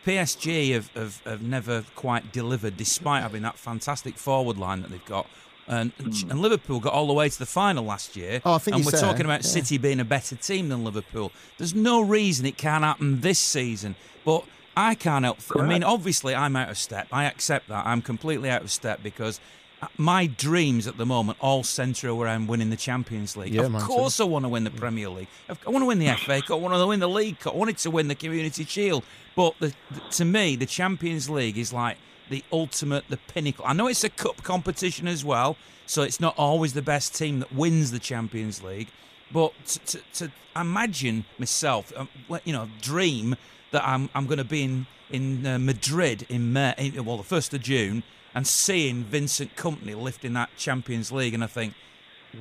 PSG 0.06 0.74
have, 0.74 0.92
have, 0.94 1.24
have 1.24 1.42
never 1.42 1.84
quite 1.96 2.32
delivered, 2.32 2.78
despite 2.78 3.24
having 3.24 3.42
that 3.42 3.58
fantastic 3.58 4.18
forward 4.18 4.58
line 4.58 4.84
that 4.84 4.92
they've 4.92 5.06
got. 5.06 5.28
And, 5.68 5.98
mm. 5.98 6.30
and 6.30 6.42
Liverpool 6.42 6.80
got 6.80 6.94
all 6.94 7.08
the 7.08 7.14
way 7.14 7.28
to 7.28 7.40
the 7.40 7.46
final 7.46 7.84
last 7.84 8.16
year. 8.16 8.42
Oh, 8.46 8.54
I 8.54 8.58
think 8.60 8.78
and 8.78 8.86
we're 8.86 8.92
there. 8.92 9.02
talking 9.02 9.26
about 9.26 9.44
yeah. 9.44 9.50
City 9.50 9.78
being 9.78 10.00
a 10.00 10.06
better 10.06 10.36
team 10.36 10.70
than 10.70 10.84
Liverpool. 10.84 11.32
There's 11.58 11.74
no 11.74 12.02
reason 12.02 12.46
it 12.46 12.58
can't 12.58 12.84
happen 12.84 13.22
this 13.22 13.40
season. 13.40 13.96
But 14.24 14.46
I 14.78 14.96
can't 14.96 15.26
help. 15.26 15.40
Th- 15.40 15.64
I 15.64 15.68
mean, 15.68 15.84
obviously, 15.84 16.36
I'm 16.36 16.56
out 16.56 16.70
of 16.70 16.78
step. 16.78 17.08
I 17.12 17.26
accept 17.26 17.70
that. 17.70 17.86
I'm 17.86 18.02
completely 18.02 18.50
out 18.50 18.62
of 18.62 18.72
step 18.72 19.02
because 19.02 19.40
uh, 19.82 19.88
my 19.98 20.28
dreams 20.28 20.88
at 20.88 20.98
the 20.98 21.06
moment 21.06 21.38
all 21.42 21.64
centre 21.64 22.10
around 22.10 22.48
winning 22.48 22.70
the 22.70 22.78
Champions 22.78 23.36
League. 23.36 23.54
Yeah, 23.54 23.64
of 23.64 23.74
course, 23.84 24.18
too. 24.18 24.24
I 24.24 24.26
want 24.28 24.46
to 24.46 24.50
win 24.50 24.64
the 24.64 24.72
Premier 24.72 25.10
League. 25.10 25.28
I 25.50 25.70
want 25.70 25.82
to 25.82 25.88
win 25.88 26.00
the 26.00 26.14
FA 26.14 26.42
Cup. 26.42 26.52
I 26.52 26.56
want 26.56 26.74
to 26.76 26.86
win 26.86 27.00
the 27.00 27.10
League 27.10 27.40
Cup. 27.40 27.54
I 27.54 27.58
wanted 27.58 27.78
to 27.80 27.92
win 27.92 28.08
the 28.08 28.16
Community 28.16 28.66
Shield. 28.66 29.04
But 29.36 29.56
the, 29.60 29.74
the, 29.92 30.00
to 30.12 30.26
me, 30.26 30.56
the 30.56 30.66
Champions 30.66 31.30
League 31.30 31.58
is 31.58 31.74
like 31.74 31.98
the 32.30 32.44
ultimate, 32.52 33.06
the 33.10 33.18
pinnacle. 33.18 33.66
I 33.68 33.74
know 33.74 33.88
it's 33.88 34.04
a 34.04 34.10
cup 34.10 34.44
competition 34.44 35.08
as 35.08 35.24
well, 35.24 35.58
so 35.86 36.02
it's 36.02 36.20
not 36.20 36.36
always 36.38 36.74
the 36.74 36.82
best 36.82 37.16
team 37.16 37.40
that 37.40 37.54
wins 37.54 37.92
the 37.92 38.00
Champions 38.00 38.64
League. 38.64 38.90
But 39.32 39.54
to, 39.66 39.80
to, 39.80 40.02
to 40.14 40.32
imagine 40.56 41.26
myself, 41.38 41.92
um, 41.96 42.10
you 42.44 42.54
know, 42.54 42.70
dream 42.82 43.36
that 43.72 43.84
I'm 43.88 44.10
I'm 44.14 44.26
going 44.26 44.38
to 44.38 44.44
be 44.44 44.64
in 44.64 44.88
in 45.10 45.46
uh, 45.46 45.60
Madrid 45.60 46.26
in 46.30 46.54
May, 46.54 46.74
in, 46.78 47.06
well, 47.06 47.18
the 47.18 47.24
first 47.24 47.54
of 47.54 47.62
June, 47.62 48.04
and 48.34 48.46
seeing 48.46 49.04
Vincent 49.04 49.56
Kompany 49.56 50.00
lifting 50.00 50.34
that 50.34 50.50
Champions 50.58 51.12
League, 51.12 51.34
and 51.34 51.44
I 51.44 51.48
think, 51.48 51.74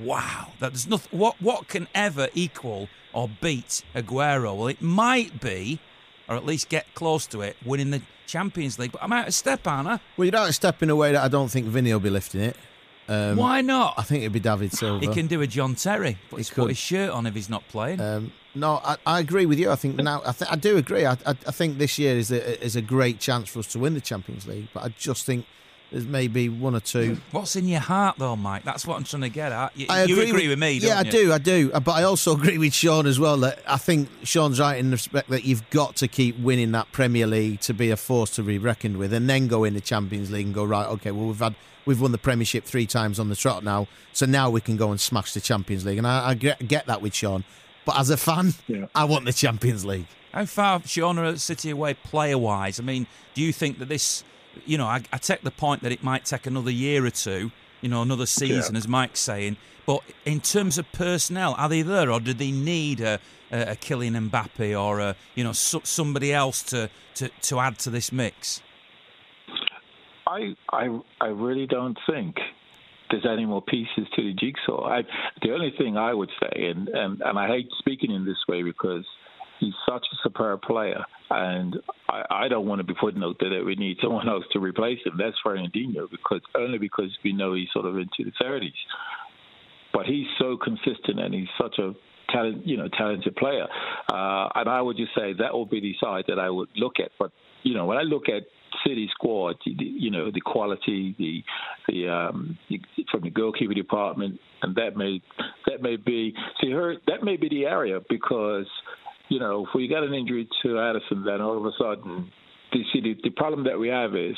wow, 0.01 0.53
that 0.61 0.73
there's 0.73 0.87
nothing. 0.87 1.19
What 1.19 1.41
what 1.41 1.69
can 1.69 1.89
ever 1.95 2.29
equal 2.35 2.89
or 3.13 3.29
beat 3.41 3.83
Aguero? 3.95 4.57
Well, 4.57 4.69
it 4.69 4.83
might 4.83 5.41
be, 5.41 5.81
or 6.29 6.37
at 6.37 6.45
least 6.45 6.69
get 6.69 6.87
close 6.95 7.27
to 7.29 7.41
it, 7.43 7.57
winning 7.65 7.91
the 7.91 8.03
Champions 8.27 8.79
League. 8.79 8.93
But 8.93 9.03
I'm 9.03 9.13
out 9.13 9.29
of 9.29 9.35
step, 9.35 9.67
aren't 9.67 9.89
I? 9.89 10.01
Well, 10.17 10.27
you're 10.27 10.37
out 10.37 10.49
of 10.49 10.55
step 10.55 10.83
in 10.83 10.91
a 10.91 10.97
way 10.97 11.13
that 11.13 11.23
I 11.23 11.29
don't 11.29 11.49
think 11.49 11.67
Vinny 11.67 11.93
will 11.93 12.01
be 12.01 12.11
lifting 12.11 12.41
it. 12.41 12.57
Um, 13.09 13.37
Why 13.37 13.61
not? 13.61 13.95
I 13.99 14.03
think 14.03 14.23
it'd 14.23 14.33
be 14.33 14.41
David 14.41 14.73
Silva. 14.73 15.07
He 15.07 15.13
can 15.13 15.27
do 15.27 15.43
a 15.43 15.47
John 15.47 15.75
Terry, 15.75 16.17
but 16.31 16.39
he's 16.39 16.51
put 16.51 16.69
his 16.69 16.79
shirt 16.79 17.11
on 17.11 17.27
if 17.27 17.35
he's 17.35 17.51
not 17.51 17.67
playing. 17.69 18.01
Um, 18.01 18.33
no, 18.55 18.81
I, 18.83 18.97
I, 19.05 19.21
agree 19.21 19.47
with 19.47 19.59
you. 19.59 19.71
I 19.71 19.77
think 19.77 19.97
now 19.97 20.23
I, 20.25 20.33
th- 20.33 20.51
I 20.51 20.57
do 20.57 20.77
agree. 20.77 21.05
I, 21.05 21.13
I, 21.27 21.31
I, 21.47 21.51
think 21.51 21.79
this 21.79 21.99
year 21.99 22.17
is 22.17 22.31
a, 22.31 22.65
is 22.65 22.77
a 22.77 22.83
great 22.83 23.19
chance 23.19 23.51
for 23.51 23.59
us 23.59 23.67
to 23.69 23.79
win 23.79 23.95
the 23.95 24.01
Champions 24.01 24.47
League, 24.47 24.69
but 24.73 24.85
I 24.85 24.89
just 24.89 25.27
think 25.27 25.45
there's 25.95 26.09
maybe 26.09 26.49
one 26.49 26.75
or 26.75 26.81
two. 26.81 27.19
What's 27.31 27.55
in 27.55 27.69
your 27.69 27.79
heart, 27.79 28.17
though, 28.19 28.35
Mike? 28.35 28.65
That's 28.65 28.85
what 28.85 28.97
I'm 28.97 29.05
trying 29.05 29.23
to 29.23 29.29
get 29.29 29.53
at. 29.53 29.77
You, 29.77 29.87
I 29.89 30.01
agree, 30.01 30.15
you 30.15 30.23
agree 30.23 30.49
with, 30.49 30.49
with, 30.49 30.59
me, 30.59 30.73
yeah, 30.79 30.99
I 30.99 31.03
you? 31.03 31.11
do, 31.13 31.33
I 31.33 31.39
do. 31.39 31.71
Uh, 31.73 31.79
but 31.79 31.93
I 31.93 32.03
also 32.03 32.33
agree 32.37 32.59
with 32.59 32.75
Shaun 32.75 33.07
as 33.07 33.21
well 33.21 33.37
that 33.37 33.61
I 33.65 33.77
think 33.77 34.09
Shaun's 34.25 34.59
right 34.59 34.77
in 34.77 34.87
the 34.87 34.97
respect 34.97 35.31
that 35.31 35.45
you've 35.45 35.71
got 35.71 35.95
to 35.97 36.09
keep 36.09 36.37
winning 36.41 36.73
that 36.73 36.91
Premier 36.91 37.29
League 37.29 37.61
to 37.61 37.73
be 37.73 37.93
a 37.93 37.97
force 37.97 38.31
to 38.31 38.43
be 38.43 38.59
reckoned 38.59 38.97
with, 38.97 39.13
and 39.13 39.31
then 39.31 39.47
go 39.47 39.63
in 39.63 39.75
the 39.75 39.81
Champions 39.81 40.33
League 40.33 40.47
and 40.47 40.55
go 40.55 40.65
right. 40.65 40.89
Okay, 40.89 41.13
well 41.13 41.29
we've 41.29 41.39
had 41.39 41.55
we've 41.87 42.01
won 42.01 42.11
the 42.11 42.19
Premiership 42.19 42.65
three 42.65 42.87
times 42.87 43.21
on 43.21 43.29
the 43.29 43.37
trot 43.37 43.63
now, 43.63 43.87
so 44.13 44.27
now 44.27 44.51
we 44.51 44.61
can 44.61 44.77
go 44.77 44.91
and 44.91 45.01
smash 45.01 45.33
the 45.33 45.41
Champions 45.41 45.87
League. 45.87 45.99
And 45.99 46.09
I, 46.09 46.31
I 46.31 46.35
get, 46.35 46.67
get 46.67 46.87
that 46.87 47.03
with 47.03 47.15
Shaun. 47.15 47.45
But 47.85 48.01
as 48.01 48.11
a 48.11 48.17
fan, 48.17 48.55
yeah. 48.67 48.87
I 48.97 49.05
want 49.05 49.27
the 49.27 49.33
Champions 49.33 49.85
League. 49.85 50.07
How 50.33 50.45
far, 50.47 50.83
Shaun, 50.85 51.21
are 51.21 51.37
City 51.37 51.71
away 51.71 51.95
player 51.95 52.37
wise? 52.37 52.81
I 52.81 52.83
mean, 52.83 53.07
do 53.35 53.43
you 53.43 53.53
think 53.53 53.79
that 53.79 53.89
this, 53.89 54.25
you 54.67 54.79
know, 54.79 54.87
I, 54.87 55.03
I, 55.13 55.19
take 55.19 55.43
the 55.43 55.51
point 55.51 55.83
that 55.83 55.93
it 55.93 56.03
might 56.03 56.25
take 56.25 56.47
another 56.47 56.71
year 56.71 57.05
or 57.05 57.11
two, 57.11 57.51
you 57.81 57.89
know, 57.89 58.03
another 58.03 58.27
season, 58.27 58.75
yeah. 58.75 58.79
as 58.79 58.89
Mike's 58.89 59.21
saying. 59.21 59.57
But 59.87 60.03
in 60.25 60.41
terms 60.41 60.79
of 60.79 60.91
personnel, 60.93 61.55
are 61.59 61.69
they 61.69 61.83
there, 61.83 62.11
or 62.11 62.21
do 62.21 62.33
they 62.33 62.51
need 62.51 63.01
a, 63.01 63.21
a, 63.53 63.73
a 63.73 63.77
Kylian 63.77 64.31
Mbappe 64.31 64.81
or 64.81 65.01
a, 65.01 65.17
you 65.35 65.45
know 65.45 65.53
so, 65.53 65.81
somebody 65.85 66.33
else 66.33 66.63
to, 66.65 66.89
to, 67.17 67.29
to 67.29 67.61
add 67.61 67.79
to 67.81 67.91
this 67.91 68.11
mix? 68.11 68.63
I 70.27 70.55
I 70.73 71.01
I 71.21 71.27
really 71.27 71.67
don't 71.67 71.99
think 72.09 72.37
there's 73.11 73.27
any 73.27 73.45
more 73.45 73.63
pieces 73.63 74.09
to 74.17 74.23
the 74.23 74.33
jigsaw. 74.33 74.87
I, 74.87 75.03
the 75.43 75.53
only 75.53 75.73
thing 75.77 75.97
I 75.97 76.15
would 76.15 76.31
say, 76.41 76.67
and, 76.67 76.89
and, 76.89 77.21
and 77.21 77.39
I 77.39 77.47
hate 77.47 77.69
speaking 77.79 78.11
in 78.11 78.25
this 78.25 78.43
way 78.49 78.63
because 78.63 79.05
he's 79.65 79.75
such 79.89 80.05
a 80.13 80.17
superb 80.23 80.63
player, 80.63 81.03
and 81.31 81.77
I, 82.09 82.23
I 82.31 82.49
don't 82.49 82.67
want 82.67 82.81
to 82.81 82.85
be 82.85 82.95
putting 82.95 83.23
out 83.23 83.37
there 83.41 83.51
that 83.59 83.65
we 83.65 83.75
need 83.77 83.97
someone 84.03 84.29
else 84.29 84.45
to 84.53 84.61
replace 84.61 84.99
him. 85.05 85.15
That's 85.19 85.37
Fernandinho, 85.45 86.11
because 86.11 86.41
only 86.57 86.79
because 86.79 87.11
we 87.25 87.33
know 87.33 87.55
he's 87.55 87.69
sort 87.73 87.87
of 87.87 87.97
into 87.97 88.25
the 88.25 88.33
30s. 88.43 88.71
But 89.93 90.07
he's 90.07 90.27
so 90.39 90.57
consistent, 90.57 91.21
and 91.21 91.33
he's 91.33 91.49
such 91.61 91.79
a 91.79 91.93
talent, 92.31 92.67
you 92.67 92.77
know, 92.77 92.89
talented 92.97 93.37
player. 93.37 93.67
Uh, 94.09 94.49
and 94.55 94.69
I 94.69 94.81
would 94.81 94.97
just 94.97 95.15
say 95.15 95.33
that 95.39 95.53
will 95.53 95.67
be 95.67 95.81
the 95.81 95.95
side 96.01 96.25
that 96.29 96.39
I 96.39 96.51
would 96.51 96.69
look 96.77 96.95
at. 96.99 97.11
But 97.19 97.31
you 97.63 97.75
know, 97.75 97.87
when 97.87 97.97
I 97.97 98.03
look 98.03 98.25
at 98.29 98.43
City 98.87 99.09
squad, 99.15 99.57
you 99.65 100.11
know, 100.11 100.31
the 100.31 100.41
quality, 100.41 101.15
the 101.19 101.43
the 101.89 102.09
um, 102.09 102.59
from 103.11 103.23
the 103.23 103.31
goalkeeper 103.31 103.75
department, 103.75 104.39
and 104.63 104.75
that 104.75 104.97
may 104.97 105.23
that 105.67 105.81
may 105.81 105.97
be 105.97 106.35
see 106.61 106.71
her 106.71 106.97
that 107.07 107.23
may 107.23 107.37
be 107.37 107.49
the 107.49 107.67
area 107.67 108.01
because 108.09 108.67
you 109.29 109.39
know 109.39 109.67
if 109.67 109.75
we 109.75 109.89
got 109.89 110.03
an 110.03 110.15
injury 110.15 110.49
to 110.63 110.69
Ederson, 110.69 111.25
then 111.25 111.41
all 111.41 111.57
of 111.57 111.65
a 111.65 111.73
sudden, 111.79 112.31
you 112.73 112.85
see 112.93 113.01
the, 113.01 113.17
the 113.23 113.31
problem 113.31 113.65
that 113.65 113.79
we 113.79 113.89
have 113.89 114.15
is 114.15 114.37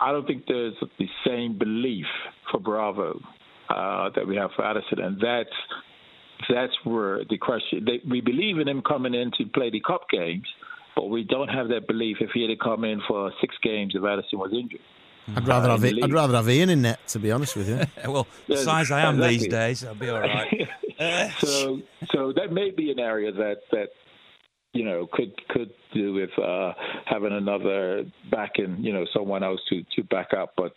I 0.00 0.12
don't 0.12 0.26
think 0.26 0.44
there's 0.46 0.74
the 0.98 1.08
same 1.26 1.58
belief 1.58 2.06
for 2.50 2.60
Bravo 2.60 3.20
uh, 3.68 4.10
that 4.14 4.26
we 4.26 4.36
have 4.36 4.50
for 4.56 4.62
Ederson, 4.62 5.02
and 5.02 5.20
that's 5.20 5.56
that's 6.48 6.74
where 6.84 7.24
the 7.28 7.38
question. 7.38 7.84
They, 7.84 8.00
we 8.08 8.20
believe 8.20 8.58
in 8.58 8.68
him 8.68 8.82
coming 8.82 9.14
in 9.14 9.30
to 9.38 9.46
play 9.46 9.70
the 9.70 9.80
cup 9.80 10.02
games 10.10 10.46
but 10.98 11.10
we 11.10 11.22
don't 11.22 11.46
have 11.46 11.68
that 11.68 11.86
belief 11.86 12.16
if 12.20 12.30
he 12.34 12.42
had 12.42 12.48
to 12.48 12.56
come 12.56 12.82
in 12.82 13.00
for 13.06 13.30
six 13.40 13.54
games 13.62 13.92
if 13.94 14.02
Ederson 14.02 14.34
was 14.34 14.50
injured. 14.52 14.80
I'd 15.36 15.46
rather 15.46 15.70
uh, 15.70 15.78
have 15.78 15.84
I'd 15.84 16.12
rather 16.12 16.34
have 16.34 16.48
Ian 16.48 16.70
in 16.70 16.82
net, 16.82 16.98
to 17.08 17.20
be 17.20 17.30
honest 17.30 17.54
with 17.54 17.68
you. 17.68 17.80
well, 18.10 18.26
the 18.48 18.56
size 18.56 18.90
I 18.90 19.02
am 19.02 19.14
exactly. 19.14 19.38
these 19.38 19.48
days, 19.48 19.84
I'll 19.84 19.94
be 19.94 20.08
all 20.08 20.18
right. 20.18 20.68
so, 21.38 21.80
so 22.10 22.32
that 22.32 22.52
may 22.52 22.70
be 22.70 22.90
an 22.90 22.98
area 22.98 23.32
that 23.32 23.58
that 23.70 23.90
you 24.72 24.84
know, 24.84 25.08
could 25.10 25.32
could 25.48 25.70
do 25.94 26.14
with 26.14 26.30
uh, 26.38 26.72
having 27.06 27.32
another 27.32 28.04
back 28.30 28.48
backing, 28.48 28.82
you 28.82 28.92
know, 28.92 29.04
someone 29.14 29.42
else 29.42 29.60
to, 29.68 29.82
to 29.96 30.02
back 30.04 30.28
up. 30.36 30.54
But 30.56 30.72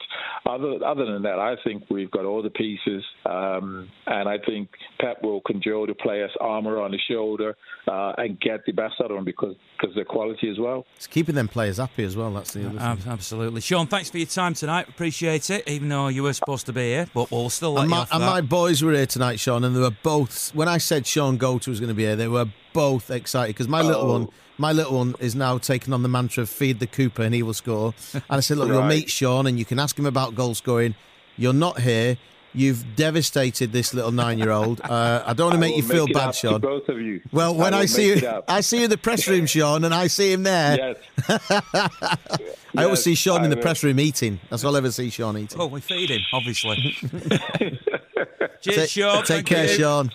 other 0.46 0.84
other 0.86 1.06
than 1.06 1.24
that, 1.24 1.40
I 1.40 1.56
think 1.64 1.84
we've 1.90 2.12
got 2.12 2.26
all 2.26 2.42
the 2.42 2.50
pieces, 2.50 3.04
um, 3.26 3.90
and 4.08 4.28
I 4.28 4.38
think 4.46 4.70
Pep 5.00 5.24
will 5.24 5.42
conjure 5.42 5.86
the 5.88 5.94
players' 5.94 6.32
armor 6.40 6.82
on 6.82 6.92
the 6.92 7.00
shoulder 7.10 7.56
uh, 7.88 8.14
and 8.18 8.40
get 8.40 8.66
the 8.66 8.72
best 8.72 8.96
out 9.04 9.12
of 9.12 9.18
them 9.18 9.26
because 9.26 9.56
because 9.80 9.96
their 9.96 10.06
quality 10.06 10.50
as 10.50 10.60
well. 10.60 10.86
It's 10.96 11.08
keeping 11.08 11.36
them 11.36 11.48
players 11.48 11.78
happy 11.78 12.04
as 12.04 12.16
well. 12.16 12.32
That's 12.34 12.54
the 12.54 12.68
other 12.68 12.80
uh, 12.80 12.96
thing. 12.96 13.12
Absolutely, 13.12 13.62
Shaun. 13.62 13.88
Thanks 13.88 14.10
for 14.10 14.18
your 14.18 14.28
time 14.28 14.54
tonight. 14.54 14.90
Appreciate 14.90 15.50
it. 15.50 15.68
Even 15.68 15.90
though 15.90 16.08
you 16.08 16.24
were 16.24 16.34
supposed 16.34 16.66
to 16.68 16.74
be 16.74 16.90
here, 16.90 17.08
but 17.14 17.32
we'll 17.32 17.50
still 17.50 17.74
let 17.74 17.82
and 17.82 17.90
my, 17.90 17.98
you 17.98 18.02
off 18.04 18.12
and 18.12 18.22
my 18.22 18.42
boys 18.42 18.84
were 18.84 18.94
here 18.94 19.06
tonight, 19.06 19.40
Shaun, 19.40 19.64
and 19.64 19.76
they 19.76 19.80
were 19.80 19.96
both. 20.04 20.54
When 20.56 20.68
I 20.68 20.78
said 20.78 21.08
Shaun 21.08 21.38
Goater 21.38 21.68
was 21.68 21.80
going 21.80 21.90
to 21.90 21.96
be 21.96 22.04
here, 22.04 22.16
they 22.16 22.28
were 22.28 22.48
both 22.74 23.12
excited 23.12 23.56
because 23.56 23.68
my 23.68 23.82
oh. 23.82 23.88
little 23.88 24.08
one, 24.08 24.30
my 24.58 24.72
little 24.72 24.98
one 24.98 25.16
is 25.20 25.36
now 25.36 25.58
taking 25.58 25.94
on 25.94 26.04
the 26.04 26.10
mantra 26.10 26.44
of 26.44 26.50
feed 26.50 26.80
the 26.80 26.88
Cooper 26.88 27.24
and 27.24 27.34
he 27.34 27.44
will 27.44 27.54
score. 27.54 27.94
And 28.14 28.24
I 28.30 28.40
said, 28.42 28.58
look, 28.58 28.70
right. 28.70 28.76
you'll 28.76 28.88
meet 28.88 29.10
Shaun 29.10 29.48
and 29.48 29.58
you 29.58 29.66
can 29.66 29.80
ask 29.80 29.98
him 29.98 30.06
about 30.06 30.36
goal 30.36 30.54
scoring. 30.56 30.96
You're 31.38 31.54
not 31.54 31.80
here. 31.80 32.18
You've 32.54 32.98
devastated 32.98 33.72
this 33.72 33.94
little 33.94 34.12
nine-year-old. 34.12 34.82
Uh, 34.82 35.24
I 35.26 35.32
don't 35.32 35.46
want 35.46 35.54
to 35.54 35.60
make 35.60 35.78
you 35.78 35.84
feel 35.84 36.06
make 36.06 36.16
bad, 36.16 36.36
Shaun. 36.36 36.60
both 36.60 36.90
of 36.90 37.00
you. 37.00 37.22
Well, 37.32 37.56
when 37.56 37.74
I, 37.74 37.80
I 37.80 37.86
see 37.86 38.14
you, 38.14 38.42
I 38.46 38.60
see 38.60 38.80
you 38.80 38.84
in 38.84 38.90
the 38.90 38.98
press 38.98 39.26
room, 39.26 39.46
Shaun, 39.48 39.86
and 39.86 39.94
I 39.94 40.08
see 40.08 40.34
him 40.34 40.44
there. 40.44 40.98
Yes. 41.30 41.42
I 42.76 42.84
always 42.84 43.02
see 43.02 43.16
Shaun 43.16 43.42
I 43.42 43.44
in 43.46 43.52
the 43.52 43.56
will. 43.56 43.64
press 43.64 43.86
room 43.86 44.02
eating. 44.02 44.38
That's 44.50 44.66
all 44.66 44.76
I 44.76 44.80
ever 44.80 44.92
see 44.92 45.10
Shaun 45.10 45.38
eating. 45.38 45.58
Well, 45.58 45.70
we 45.70 45.80
feed 45.80 46.10
him, 46.10 46.20
obviously. 46.34 46.76
Cheers, 48.62 48.76
take, 48.76 48.90
Shaun. 48.90 49.24
Take 49.24 49.46
care, 49.46 49.68
you. 49.68 49.74
Shaun. 49.78 50.12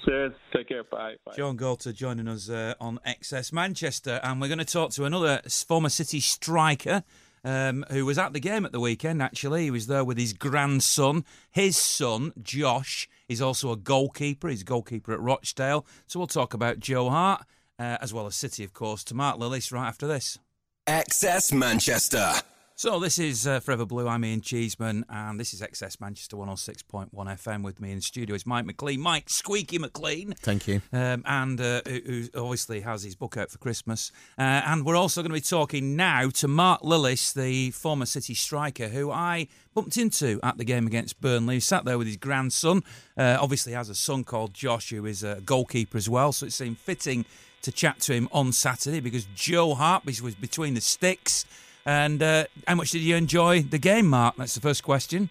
Cheers. 0.90 0.90
Take 0.90 0.90
care. 0.90 0.98
Bye. 0.98 1.16
Bye. 1.24 1.32
Shaun 1.36 1.56
Goater 1.56 1.94
joining 1.94 2.28
us 2.28 2.48
uh, 2.48 2.74
on 2.80 2.98
XS 3.06 3.52
Manchester, 3.52 4.20
and 4.22 4.40
we're 4.40 4.48
going 4.48 4.58
to 4.58 4.64
talk 4.64 4.90
to 4.92 5.04
another 5.04 5.40
former 5.48 5.88
City 5.88 6.20
striker. 6.20 7.02
um, 7.44 7.84
who 7.90 8.04
was 8.04 8.18
at 8.18 8.32
the 8.32 8.40
game 8.40 8.64
at 8.64 8.72
the 8.72 8.80
weekend, 8.80 9.22
actually. 9.22 9.64
He 9.64 9.70
was 9.70 9.86
there 9.86 10.04
with 10.04 10.18
his 10.18 10.32
grandson. 10.32 11.24
His 11.52 11.76
son, 11.76 12.32
Josh, 12.42 13.08
is 13.28 13.40
also 13.40 13.70
a 13.70 13.76
goalkeeper. 13.76 14.48
He's 14.48 14.62
a 14.62 14.64
goalkeeper 14.64 15.12
at 15.12 15.20
Rochdale. 15.20 15.86
So 16.08 16.18
we'll 16.18 16.26
talk 16.26 16.54
about 16.54 16.80
Joe 16.80 17.08
Hart, 17.08 17.42
uh, 17.78 17.98
as 18.00 18.12
well 18.12 18.26
as 18.26 18.34
City, 18.34 18.64
of 18.64 18.72
course, 18.72 19.04
to 19.04 19.14
Mark 19.14 19.38
Lillis 19.38 19.70
right 19.72 19.86
after 19.86 20.08
this. 20.08 20.40
XS 20.88 21.52
Manchester. 21.52 22.32
So 22.78 23.00
this 23.00 23.18
is 23.18 23.46
uh, 23.46 23.60
Forever 23.60 23.86
Blue. 23.86 24.06
I'm 24.06 24.22
Ian 24.22 24.42
Cheeseman, 24.42 25.06
and 25.08 25.40
this 25.40 25.54
is 25.54 25.62
XS 25.62 25.98
Manchester 25.98 26.36
106.1 26.36 27.08
FM. 27.10 27.62
With 27.62 27.80
me 27.80 27.88
in 27.88 27.96
the 27.96 28.02
studio 28.02 28.36
is 28.36 28.44
Mike 28.44 28.66
McLean, 28.66 29.00
Mike 29.00 29.30
Squeaky 29.30 29.78
McLean. 29.78 30.34
Thank 30.42 30.68
you. 30.68 30.82
Um, 30.92 31.22
and 31.24 31.58
uh, 31.58 31.80
who 31.86 32.00
who 32.04 32.28
obviously 32.34 32.80
has 32.82 33.02
his 33.02 33.14
book 33.14 33.38
out 33.38 33.50
for 33.50 33.56
Christmas. 33.56 34.12
Uh, 34.38 34.60
and 34.66 34.84
we're 34.84 34.94
also 34.94 35.22
going 35.22 35.30
to 35.30 35.34
be 35.34 35.40
talking 35.40 35.96
now 35.96 36.28
to 36.28 36.48
Mark 36.48 36.82
Lillis, 36.82 37.32
the 37.32 37.70
former 37.70 38.04
City 38.04 38.34
striker, 38.34 38.88
who 38.88 39.10
I 39.10 39.48
bumped 39.72 39.96
into 39.96 40.38
at 40.42 40.58
the 40.58 40.64
game 40.64 40.86
against 40.86 41.18
Burnley. 41.22 41.54
He 41.54 41.60
sat 41.60 41.86
there 41.86 41.96
with 41.96 42.08
his 42.08 42.18
grandson. 42.18 42.82
Uh, 43.16 43.38
obviously 43.40 43.72
has 43.72 43.88
a 43.88 43.94
son 43.94 44.22
called 44.22 44.52
Josh, 44.52 44.90
who 44.90 45.06
is 45.06 45.22
a 45.22 45.40
goalkeeper 45.40 45.96
as 45.96 46.10
well. 46.10 46.30
So 46.30 46.44
it 46.44 46.52
seemed 46.52 46.76
fitting 46.76 47.24
to 47.62 47.72
chat 47.72 48.00
to 48.00 48.12
him 48.12 48.28
on 48.32 48.52
Saturday 48.52 49.00
because 49.00 49.26
Joe 49.34 49.74
Hart 49.74 50.04
was 50.04 50.20
between 50.34 50.74
the 50.74 50.82
sticks. 50.82 51.46
And 51.86 52.20
uh, 52.20 52.44
how 52.66 52.74
much 52.74 52.90
did 52.90 53.02
you 53.02 53.14
enjoy 53.14 53.62
the 53.62 53.78
game, 53.78 54.08
Mark? 54.08 54.34
That's 54.36 54.56
the 54.56 54.60
first 54.60 54.82
question. 54.82 55.30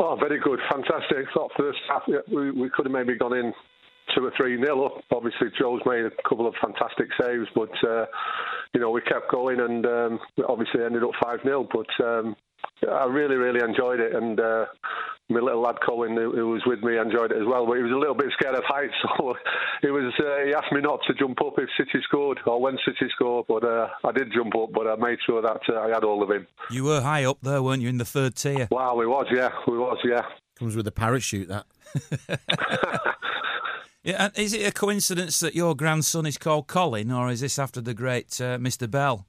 Oh, 0.00 0.16
very 0.18 0.40
good, 0.40 0.58
fantastic. 0.70 1.26
Thought 1.34 1.52
first 1.58 1.78
half 1.86 2.02
we, 2.32 2.50
we 2.50 2.70
could 2.70 2.86
have 2.86 2.92
maybe 2.92 3.16
gone 3.18 3.36
in 3.36 3.52
two 4.16 4.24
or 4.24 4.32
three 4.34 4.58
nil 4.58 4.86
up. 4.86 5.04
Obviously, 5.12 5.48
Joe's 5.58 5.82
made 5.84 6.06
a 6.06 6.10
couple 6.26 6.46
of 6.46 6.54
fantastic 6.62 7.08
saves, 7.20 7.46
but 7.54 7.70
uh, 7.86 8.06
you 8.72 8.80
know 8.80 8.90
we 8.90 9.02
kept 9.02 9.30
going 9.30 9.60
and 9.60 9.84
um, 9.84 10.18
obviously 10.48 10.82
ended 10.82 11.02
up 11.02 11.10
five 11.22 11.40
nil. 11.44 11.68
But 11.70 12.04
um, 12.04 12.34
I 12.88 13.04
really, 13.06 13.36
really 13.36 13.60
enjoyed 13.60 14.00
it, 14.00 14.14
and 14.14 14.40
uh, 14.40 14.66
my 15.28 15.40
little 15.40 15.62
lad 15.62 15.76
Colin, 15.84 16.16
who, 16.16 16.32
who, 16.32 16.48
was 16.48 16.62
with 16.66 16.82
me, 16.82 16.98
enjoyed 16.98 17.30
it 17.30 17.38
as 17.38 17.46
well. 17.46 17.66
But 17.66 17.76
he 17.76 17.82
was 17.82 17.92
a 17.92 17.98
little 17.98 18.14
bit 18.14 18.28
scared 18.32 18.54
of 18.54 18.64
heights, 18.66 18.94
so 19.18 19.34
it 19.82 19.90
was. 19.90 20.12
Uh, 20.18 20.46
he 20.46 20.54
asked 20.54 20.72
me 20.72 20.80
not 20.80 21.00
to 21.06 21.14
jump 21.14 21.40
up 21.40 21.54
if 21.58 21.68
City 21.76 22.02
scored 22.02 22.40
or 22.46 22.60
when 22.60 22.78
City 22.84 23.10
scored, 23.14 23.46
but 23.48 23.64
uh, 23.64 23.88
I 24.04 24.12
did 24.12 24.32
jump 24.34 24.54
up. 24.56 24.70
But 24.72 24.86
I 24.86 24.96
made 24.96 25.18
sure 25.24 25.42
that 25.42 25.60
uh, 25.68 25.80
I 25.80 25.88
had 25.88 26.04
all 26.04 26.22
of 26.22 26.30
him. 26.30 26.46
You 26.70 26.84
were 26.84 27.00
high 27.00 27.24
up 27.24 27.38
there, 27.42 27.62
weren't 27.62 27.82
you, 27.82 27.88
in 27.88 27.98
the 27.98 28.04
third 28.04 28.34
tier? 28.34 28.68
Wow, 28.70 28.96
we 28.96 29.06
was, 29.06 29.26
yeah, 29.30 29.50
we 29.66 29.78
was, 29.78 29.98
yeah. 30.04 30.22
Comes 30.58 30.76
with 30.76 30.86
a 30.86 30.92
parachute, 30.92 31.48
that. 31.48 31.66
yeah, 34.04 34.24
and 34.24 34.38
is 34.38 34.52
it 34.52 34.66
a 34.66 34.72
coincidence 34.72 35.38
that 35.40 35.54
your 35.54 35.74
grandson 35.74 36.26
is 36.26 36.38
called 36.38 36.66
Colin, 36.66 37.10
or 37.10 37.30
is 37.30 37.40
this 37.40 37.58
after 37.58 37.80
the 37.80 37.94
great 37.94 38.40
uh, 38.40 38.58
Mr. 38.58 38.90
Bell? 38.90 39.26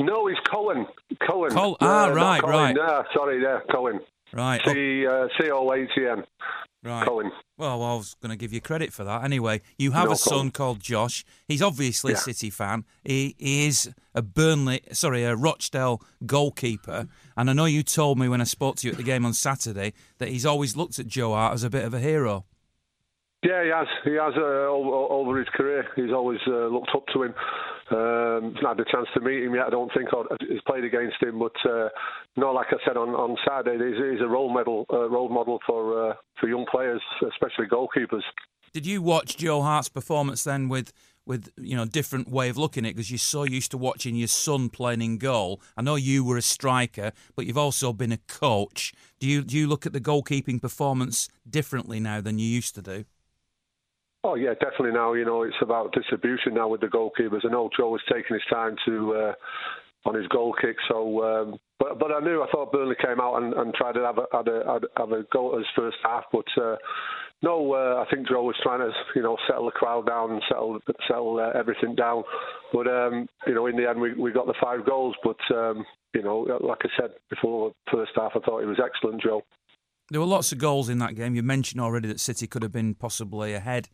No, 0.00 0.26
he's 0.26 0.38
Cohen. 0.52 0.86
Cohen. 1.26 1.50
Col- 1.50 1.76
ah, 1.80 2.06
right, 2.08 2.40
Colin. 2.40 2.56
right. 2.56 2.76
Yeah, 2.76 3.02
sorry, 3.14 3.42
yeah, 3.42 3.60
Cohen. 3.72 4.00
Right. 4.32 4.60
C 4.66 5.06
uh, 5.06 5.28
C 5.40 5.50
O 5.50 5.72
H 5.72 5.90
E 5.96 6.06
N. 6.08 6.24
Right. 6.82 7.06
Cohen. 7.06 7.30
Well, 7.56 7.82
I 7.82 7.94
was 7.94 8.14
going 8.20 8.30
to 8.30 8.36
give 8.36 8.52
you 8.52 8.60
credit 8.60 8.92
for 8.92 9.04
that. 9.04 9.22
Anyway, 9.24 9.62
you 9.78 9.92
have 9.92 10.06
No 10.06 10.12
a 10.12 10.16
son 10.16 10.32
problem. 10.32 10.50
called 10.50 10.80
Josh. 10.80 11.24
He's 11.46 11.62
obviously 11.62 12.12
a 12.12 12.16
City 12.16 12.50
fan. 12.50 12.84
He, 13.04 13.34
he 13.38 13.66
is 13.66 13.90
a 14.14 14.20
Burnley, 14.20 14.80
sorry, 14.92 15.22
a 15.24 15.34
Rochdale 15.36 16.02
goalkeeper. 16.26 17.06
And 17.36 17.48
I 17.48 17.52
know 17.54 17.64
you 17.64 17.82
told 17.84 18.18
me 18.18 18.28
when 18.28 18.40
I 18.40 18.44
spoke 18.44 18.76
to 18.76 18.86
you 18.86 18.90
at 18.90 18.98
the 18.98 19.04
game 19.04 19.24
on 19.24 19.32
Saturday 19.32 19.94
that 20.18 20.28
he's 20.28 20.44
always 20.44 20.76
looked 20.76 20.98
at 20.98 21.06
Joe 21.06 21.32
Hart 21.32 21.54
as 21.54 21.62
a 21.64 21.70
bit 21.70 21.84
of 21.84 21.94
a 21.94 22.00
hero. 22.00 22.44
Yeah, 23.44 23.62
he 23.62 23.70
has. 23.70 23.86
He 24.04 24.12
has 24.12 24.34
uh, 24.36 24.40
over, 24.40 25.12
over 25.12 25.38
his 25.38 25.48
career. 25.54 25.86
He's 25.96 26.12
always 26.12 26.40
uh, 26.46 26.66
looked 26.66 26.90
up 26.94 27.06
to 27.14 27.22
him. 27.22 27.34
Um, 27.90 28.54
not 28.62 28.78
had 28.78 28.78
the 28.78 28.90
chance 28.90 29.08
to 29.12 29.20
meet 29.20 29.42
him 29.42 29.54
yet, 29.54 29.66
I 29.66 29.70
don't 29.70 29.92
think, 29.92 30.08
he's 30.48 30.60
played 30.66 30.84
against 30.84 31.22
him. 31.22 31.38
But 31.38 31.52
uh, 31.68 31.88
no, 32.36 32.52
like 32.52 32.68
I 32.70 32.76
said 32.86 32.96
on, 32.96 33.10
on 33.10 33.36
Saturday, 33.46 33.76
he's, 33.76 34.12
he's 34.12 34.22
a 34.22 34.28
role 34.28 34.52
model, 34.52 34.86
uh, 34.90 35.08
role 35.10 35.28
model 35.28 35.58
for 35.66 36.10
uh, 36.10 36.14
for 36.40 36.48
young 36.48 36.64
players, 36.70 37.02
especially 37.28 37.66
goalkeepers. 37.66 38.22
Did 38.72 38.86
you 38.86 39.02
watch 39.02 39.36
Joe 39.36 39.62
Hart's 39.62 39.88
performance 39.88 40.44
then 40.44 40.68
with 40.68 40.92
with 41.26 41.50
you 41.58 41.76
know 41.76 41.84
different 41.84 42.28
way 42.28 42.48
of 42.48 42.56
looking 42.56 42.84
at 42.84 42.90
it 42.90 42.96
because 42.96 43.10
you're 43.10 43.18
so 43.18 43.44
used 43.44 43.70
to 43.72 43.78
watching 43.78 44.16
your 44.16 44.28
son 44.28 44.70
playing 44.70 45.02
in 45.02 45.18
goal? 45.18 45.60
I 45.76 45.82
know 45.82 45.96
you 45.96 46.24
were 46.24 46.38
a 46.38 46.42
striker, 46.42 47.12
but 47.36 47.46
you've 47.46 47.58
also 47.58 47.92
been 47.92 48.12
a 48.12 48.18
coach. 48.28 48.94
Do 49.20 49.26
you 49.26 49.42
do 49.42 49.56
you 49.56 49.66
look 49.66 49.84
at 49.84 49.92
the 49.92 50.00
goalkeeping 50.00 50.60
performance 50.60 51.28
differently 51.48 52.00
now 52.00 52.20
than 52.20 52.38
you 52.38 52.46
used 52.46 52.74
to 52.76 52.82
do? 52.82 53.04
Oh 54.24 54.36
yeah, 54.36 54.54
definitely. 54.54 54.92
Now 54.92 55.12
you 55.12 55.26
know 55.26 55.42
it's 55.42 55.54
about 55.60 55.92
distribution 55.92 56.54
now 56.54 56.66
with 56.68 56.80
the 56.80 56.86
goalkeepers. 56.86 57.44
I 57.44 57.50
know 57.50 57.68
Joe 57.76 57.90
was 57.90 58.00
taking 58.10 58.34
his 58.34 58.42
time 58.50 58.74
to 58.86 59.14
uh, 59.14 59.32
on 60.08 60.14
his 60.14 60.26
goal 60.28 60.54
kick. 60.58 60.76
So, 60.88 61.22
um, 61.22 61.58
but 61.78 61.98
but 61.98 62.10
I 62.10 62.20
knew 62.20 62.42
I 62.42 62.50
thought 62.50 62.72
Burnley 62.72 62.96
came 63.04 63.20
out 63.20 63.42
and, 63.42 63.52
and 63.52 63.74
tried 63.74 63.92
to 63.92 64.00
have 64.00 64.16
a, 64.18 64.24
have 64.32 64.46
a 64.48 64.80
have 64.96 65.12
a 65.12 65.24
go 65.30 65.52
at 65.52 65.58
his 65.58 65.68
first 65.76 65.98
half, 66.02 66.24
but. 66.32 66.46
Uh, 66.60 66.76
no, 67.42 67.74
uh, 67.74 68.02
I 68.02 68.10
think 68.10 68.26
Joe 68.26 68.44
was 68.44 68.56
trying 68.62 68.78
to, 68.78 68.90
you 69.14 69.20
know, 69.20 69.36
settle 69.46 69.66
the 69.66 69.72
crowd 69.72 70.06
down 70.06 70.30
and 70.30 70.42
settle 70.48 70.78
settle 71.06 71.38
uh, 71.38 71.58
everything 71.58 71.94
down. 71.94 72.22
But 72.72 72.86
um, 72.86 73.28
you 73.46 73.54
know, 73.54 73.66
in 73.66 73.76
the 73.76 73.86
end, 73.86 74.00
we, 74.00 74.14
we 74.14 74.32
got 74.32 74.46
the 74.46 74.54
five 74.62 74.86
goals. 74.86 75.14
But 75.22 75.36
um, 75.54 75.84
you 76.14 76.22
know, 76.22 76.46
like 76.60 76.78
I 76.84 76.88
said 76.98 77.10
before, 77.28 77.72
first 77.92 78.12
half, 78.16 78.32
I 78.34 78.38
thought 78.38 78.60
he 78.60 78.66
was 78.66 78.80
excellent, 78.82 79.20
Joe. 79.20 79.42
There 80.10 80.20
were 80.20 80.26
lots 80.26 80.52
of 80.52 80.58
goals 80.58 80.88
in 80.88 80.98
that 81.00 81.16
game. 81.16 81.34
You 81.34 81.42
mentioned 81.42 81.82
already 81.82 82.08
that 82.08 82.20
City 82.20 82.46
could 82.46 82.62
have 82.62 82.72
been 82.72 82.94
possibly 82.94 83.52
ahead 83.52 83.90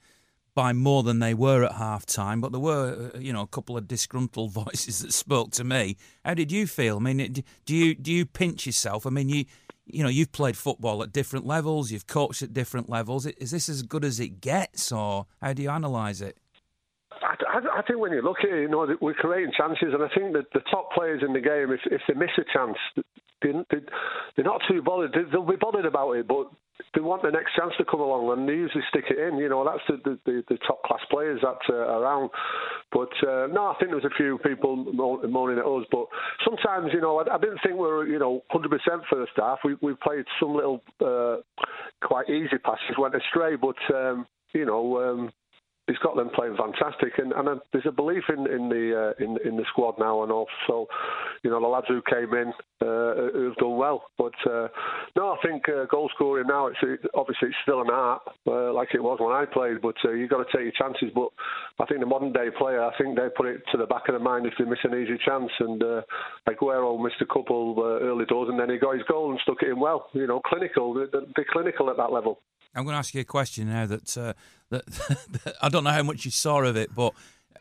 by 0.61 0.75
more 0.75 1.03
than 1.03 1.21
they 1.21 1.33
were 1.33 1.65
at 1.65 1.73
half 1.73 2.05
time, 2.05 2.39
but 2.43 2.53
there 2.53 2.61
were, 2.61 3.13
uh, 3.15 3.19
you 3.19 3.33
know, 3.33 3.41
a 3.41 3.47
couple 3.47 3.79
of 3.79 3.89
disgruntled 3.89 4.53
voices 4.65 5.01
that 5.01 5.11
spoke 5.11 5.53
to 5.53 5.65
me. 5.65 5.97
How 6.23 6.35
did 6.35 6.53
you 6.53 6.67
feel? 6.67 6.99
I 6.99 7.01
mean, 7.01 7.33
do 7.65 7.75
you 7.75 7.95
do 7.95 8.13
you 8.13 8.27
pinch 8.27 8.67
yourself? 8.67 9.07
I 9.07 9.11
mean, 9.11 9.31
you 9.31 9.47
you 9.87 10.03
know, 10.03 10.11
you've 10.11 10.33
played 10.33 10.59
football 10.59 11.03
at 11.03 11.13
different 11.13 11.47
levels, 11.47 11.91
you've 11.91 12.07
coached 12.07 12.43
at 12.43 12.53
different 12.53 12.91
levels. 12.91 13.25
Is 13.25 13.53
this 13.53 13.71
as 13.71 13.83
good 13.83 14.05
as 14.05 14.21
it 14.21 14.43
gets, 14.43 14.93
or 14.93 15.25
how 15.41 15.55
do 15.55 15.63
you 15.63 15.71
analyse 15.71 16.21
it? 16.21 16.37
I, 17.23 17.37
I, 17.49 17.79
I 17.79 17.83
think 17.87 17.99
when 17.99 18.13
you 18.13 18.21
look 18.21 18.41
at 18.41 18.51
it, 18.51 18.61
you 18.61 18.69
know, 18.69 18.87
we're 19.01 19.15
creating 19.15 19.53
chances, 19.57 19.95
and 19.95 20.03
I 20.03 20.09
think 20.15 20.35
that 20.35 20.53
the 20.53 20.61
top 20.71 20.93
players 20.93 21.23
in 21.27 21.33
the 21.33 21.41
game, 21.41 21.73
if, 21.73 21.81
if 21.87 22.03
they 22.07 22.13
miss 22.13 22.37
a 22.37 22.45
chance, 22.53 22.77
they, 23.41 23.53
they, 23.71 23.79
they're 24.37 24.45
not 24.45 24.61
too 24.69 24.83
bothered. 24.83 25.17
They'll 25.33 25.43
be 25.43 25.57
bothered 25.57 25.87
about 25.87 26.13
it, 26.13 26.29
but 26.29 26.51
they 26.95 27.01
want 27.01 27.23
the 27.23 27.31
next 27.31 27.55
chance 27.57 27.73
to 27.79 27.85
come 27.85 28.01
along, 28.01 28.31
and 28.33 28.49
they 28.49 28.55
usually 28.55 28.85
stick 28.89 29.05
it 29.11 29.19
in. 29.19 29.39
You 29.39 29.49
know, 29.49 29.65
that's 29.65 29.83
the 30.05 30.19
the, 30.25 30.45
the, 30.49 30.59
top 30.67 30.83
class 30.85 31.01
players 31.11 31.41
that 31.43 31.59
uh, 31.69 31.75
are 31.75 32.03
around. 32.03 32.31
But 32.93 33.11
uh, 33.27 33.47
no, 33.49 33.67
I 33.67 33.75
think 33.79 33.91
there 33.91 34.01
was 34.01 34.05
a 34.05 34.17
few 34.17 34.39
people 34.39 34.77
mo- 34.77 35.23
moaning 35.29 35.59
at 35.59 35.67
us. 35.67 35.85
But 35.91 36.07
sometimes, 36.45 36.91
you 36.93 37.01
know, 37.01 37.19
I, 37.19 37.35
I 37.35 37.39
didn't 37.39 37.61
think 37.63 37.75
we 37.75 37.87
were, 37.87 38.07
you 38.07 38.19
know, 38.19 38.43
100% 38.53 38.69
first 39.11 39.33
half. 39.37 39.59
We 39.65 39.77
we 39.81 39.95
played 39.95 40.25
some 40.39 40.55
little 40.55 40.83
uh, 41.05 41.37
quite 42.03 42.29
easy 42.29 42.59
passes, 42.63 42.97
went 42.99 43.15
astray, 43.15 43.57
but 43.57 43.77
um, 43.95 44.27
you 44.53 44.65
know. 44.65 44.99
Um, 45.03 45.33
them 46.17 46.31
playing 46.35 46.57
fantastic, 46.57 47.19
and, 47.19 47.33
and 47.33 47.49
uh, 47.49 47.57
there's 47.73 47.87
a 47.87 47.93
belief 47.93 48.25
in 48.29 48.47
in 48.47 48.69
the 48.69 49.15
uh, 49.19 49.25
in 49.25 49.39
in 49.45 49.57
the 49.57 49.65
squad 49.71 49.95
now, 49.99 50.23
and 50.23 50.33
also, 50.33 50.87
you 51.43 51.51
know, 51.51 51.61
the 51.61 51.67
lads 51.67 51.87
who 51.89 52.03
came 52.09 52.33
in 52.35 52.53
uh, 52.81 53.31
who've 53.33 53.57
done 53.57 53.77
well. 53.77 54.05
But 54.19 54.35
uh, 54.47 54.69
no, 55.17 55.33
I 55.33 55.37
think 55.47 55.69
uh, 55.69 55.87
goal 55.87 56.11
scoring 56.15 56.47
now, 56.49 56.67
it's 56.67 56.79
it, 56.83 57.01
obviously 57.15 57.49
it's 57.49 57.57
still 57.63 57.81
an 57.81 57.91
art 57.91 58.23
like 58.47 58.95
it 58.95 59.03
was 59.03 59.19
when 59.21 59.33
I 59.33 59.45
played, 59.45 59.81
but 59.81 59.95
you've 60.05 60.31
got 60.31 60.45
to 60.45 60.57
take 60.57 60.65
your 60.65 60.79
chances. 60.79 61.11
But 61.15 61.29
I 61.79 61.87
think 61.87 62.01
the 62.01 62.07
modern 62.07 62.33
day 62.33 62.49
player, 62.57 62.83
I 62.83 62.97
think 62.97 63.17
they 63.17 63.29
put 63.35 63.47
it 63.47 63.63
to 63.73 63.79
the 63.79 63.87
back 63.87 64.09
of 64.09 64.15
their 64.15 64.21
mind 64.21 64.47
if 64.47 64.55
they 64.59 64.65
miss 64.65 64.79
an 64.85 64.95
easy 64.95 65.19
chance, 65.25 65.51
and 65.61 65.83
uh, 65.83 66.03
Aguero 66.49 67.03
missed 67.03 67.21
a 67.21 67.27
couple 67.27 67.77
early 68.03 68.25
doors, 68.27 68.49
and 68.51 68.59
then 68.59 68.71
he 68.71 68.79
got 68.79 68.95
his 68.95 69.07
goal 69.09 69.31
and 69.31 69.41
stuck 69.43 69.63
it 69.63 69.69
in 69.69 69.81
well. 69.81 70.09
You 70.13 70.27
know, 70.27 70.41
clinical, 70.41 70.95
they're, 70.95 71.09
they're 71.11 71.47
clinical 71.51 71.91
at 71.91 71.97
that 71.97 72.13
level. 72.13 72.41
I'm 72.75 72.85
going 72.85 72.95
to 72.95 72.99
ask 72.99 73.15
you 73.15 73.21
a 73.21 73.25
question 73.25 73.69
now 73.69 73.87
that, 73.87 74.17
uh, 74.17 74.33
that, 74.71 74.87
that 75.45 75.57
I 75.61 75.69
don't 75.69 75.85
know 75.85 75.91
how 75.91 76.03
much 76.03 76.25
you 76.25 76.31
saw 76.31 76.63
of 76.63 76.77
it, 76.77 76.95
but 76.95 77.15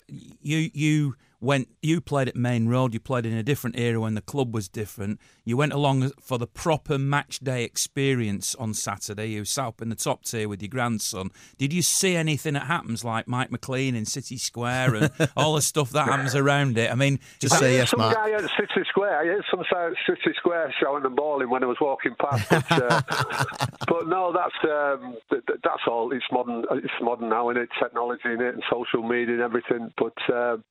you 0.07 0.69
you 0.73 1.15
went 1.41 1.69
you 1.81 2.01
played 2.01 2.27
at 2.27 2.35
Maine 2.35 2.67
Road. 2.67 2.93
You 2.93 2.99
played 2.99 3.25
in 3.25 3.33
a 3.33 3.43
different 3.43 3.77
era 3.79 3.99
when 3.99 4.15
the 4.15 4.21
club 4.21 4.53
was 4.53 4.67
different. 4.67 5.19
You 5.45 5.57
went 5.57 5.73
along 5.73 6.11
for 6.21 6.37
the 6.37 6.47
proper 6.47 6.97
match 6.97 7.39
day 7.39 7.63
experience 7.63 8.55
on 8.55 8.73
Saturday. 8.73 9.27
You 9.27 9.45
sat 9.45 9.65
up 9.67 9.81
in 9.81 9.89
the 9.89 9.95
top 9.95 10.23
tier 10.23 10.47
with 10.49 10.61
your 10.61 10.69
grandson. 10.69 11.29
Did 11.57 11.73
you 11.73 11.81
see 11.81 12.15
anything 12.15 12.53
that 12.53 12.63
happens 12.63 13.03
like 13.03 13.27
Mike 13.27 13.51
McLean 13.51 13.95
in 13.95 14.05
City 14.05 14.37
Square 14.37 14.95
and 14.95 15.11
all 15.37 15.55
the 15.55 15.61
stuff 15.61 15.91
that 15.91 16.05
happens 16.07 16.35
around 16.35 16.77
it? 16.77 16.91
I 16.91 16.95
mean, 16.95 17.19
Just 17.39 17.55
I 17.55 17.59
say 17.59 17.73
yes, 17.77 17.91
some 17.91 17.99
Mark. 17.99 18.15
guy 18.15 18.31
at 18.31 18.41
City 18.41 18.85
Square. 18.89 19.19
I 19.19 19.25
heard 19.25 19.43
some 19.49 19.63
guy 19.71 19.87
at 19.87 19.93
City 20.05 20.35
Square 20.37 20.73
shouting 20.79 21.05
and 21.05 21.15
bawling 21.15 21.49
when 21.49 21.63
I 21.63 21.67
was 21.67 21.77
walking 21.79 22.15
past. 22.19 22.49
But, 22.49 22.71
uh, 22.71 23.01
but 23.87 24.07
no, 24.07 24.33
that's 24.33 24.53
um, 24.63 25.15
th- 25.29 25.45
th- 25.47 25.59
that's 25.63 25.83
all. 25.87 26.11
It's 26.11 26.25
modern. 26.31 26.65
It's 26.71 26.93
modern 27.01 27.29
now, 27.29 27.49
and 27.49 27.57
it 27.57 27.69
technology 27.81 28.21
in 28.25 28.41
it, 28.41 28.53
and 28.53 28.63
social 28.71 29.07
media 29.07 29.35
and 29.35 29.41
everything. 29.43 29.91
But 29.97 30.17
um, 30.33 30.63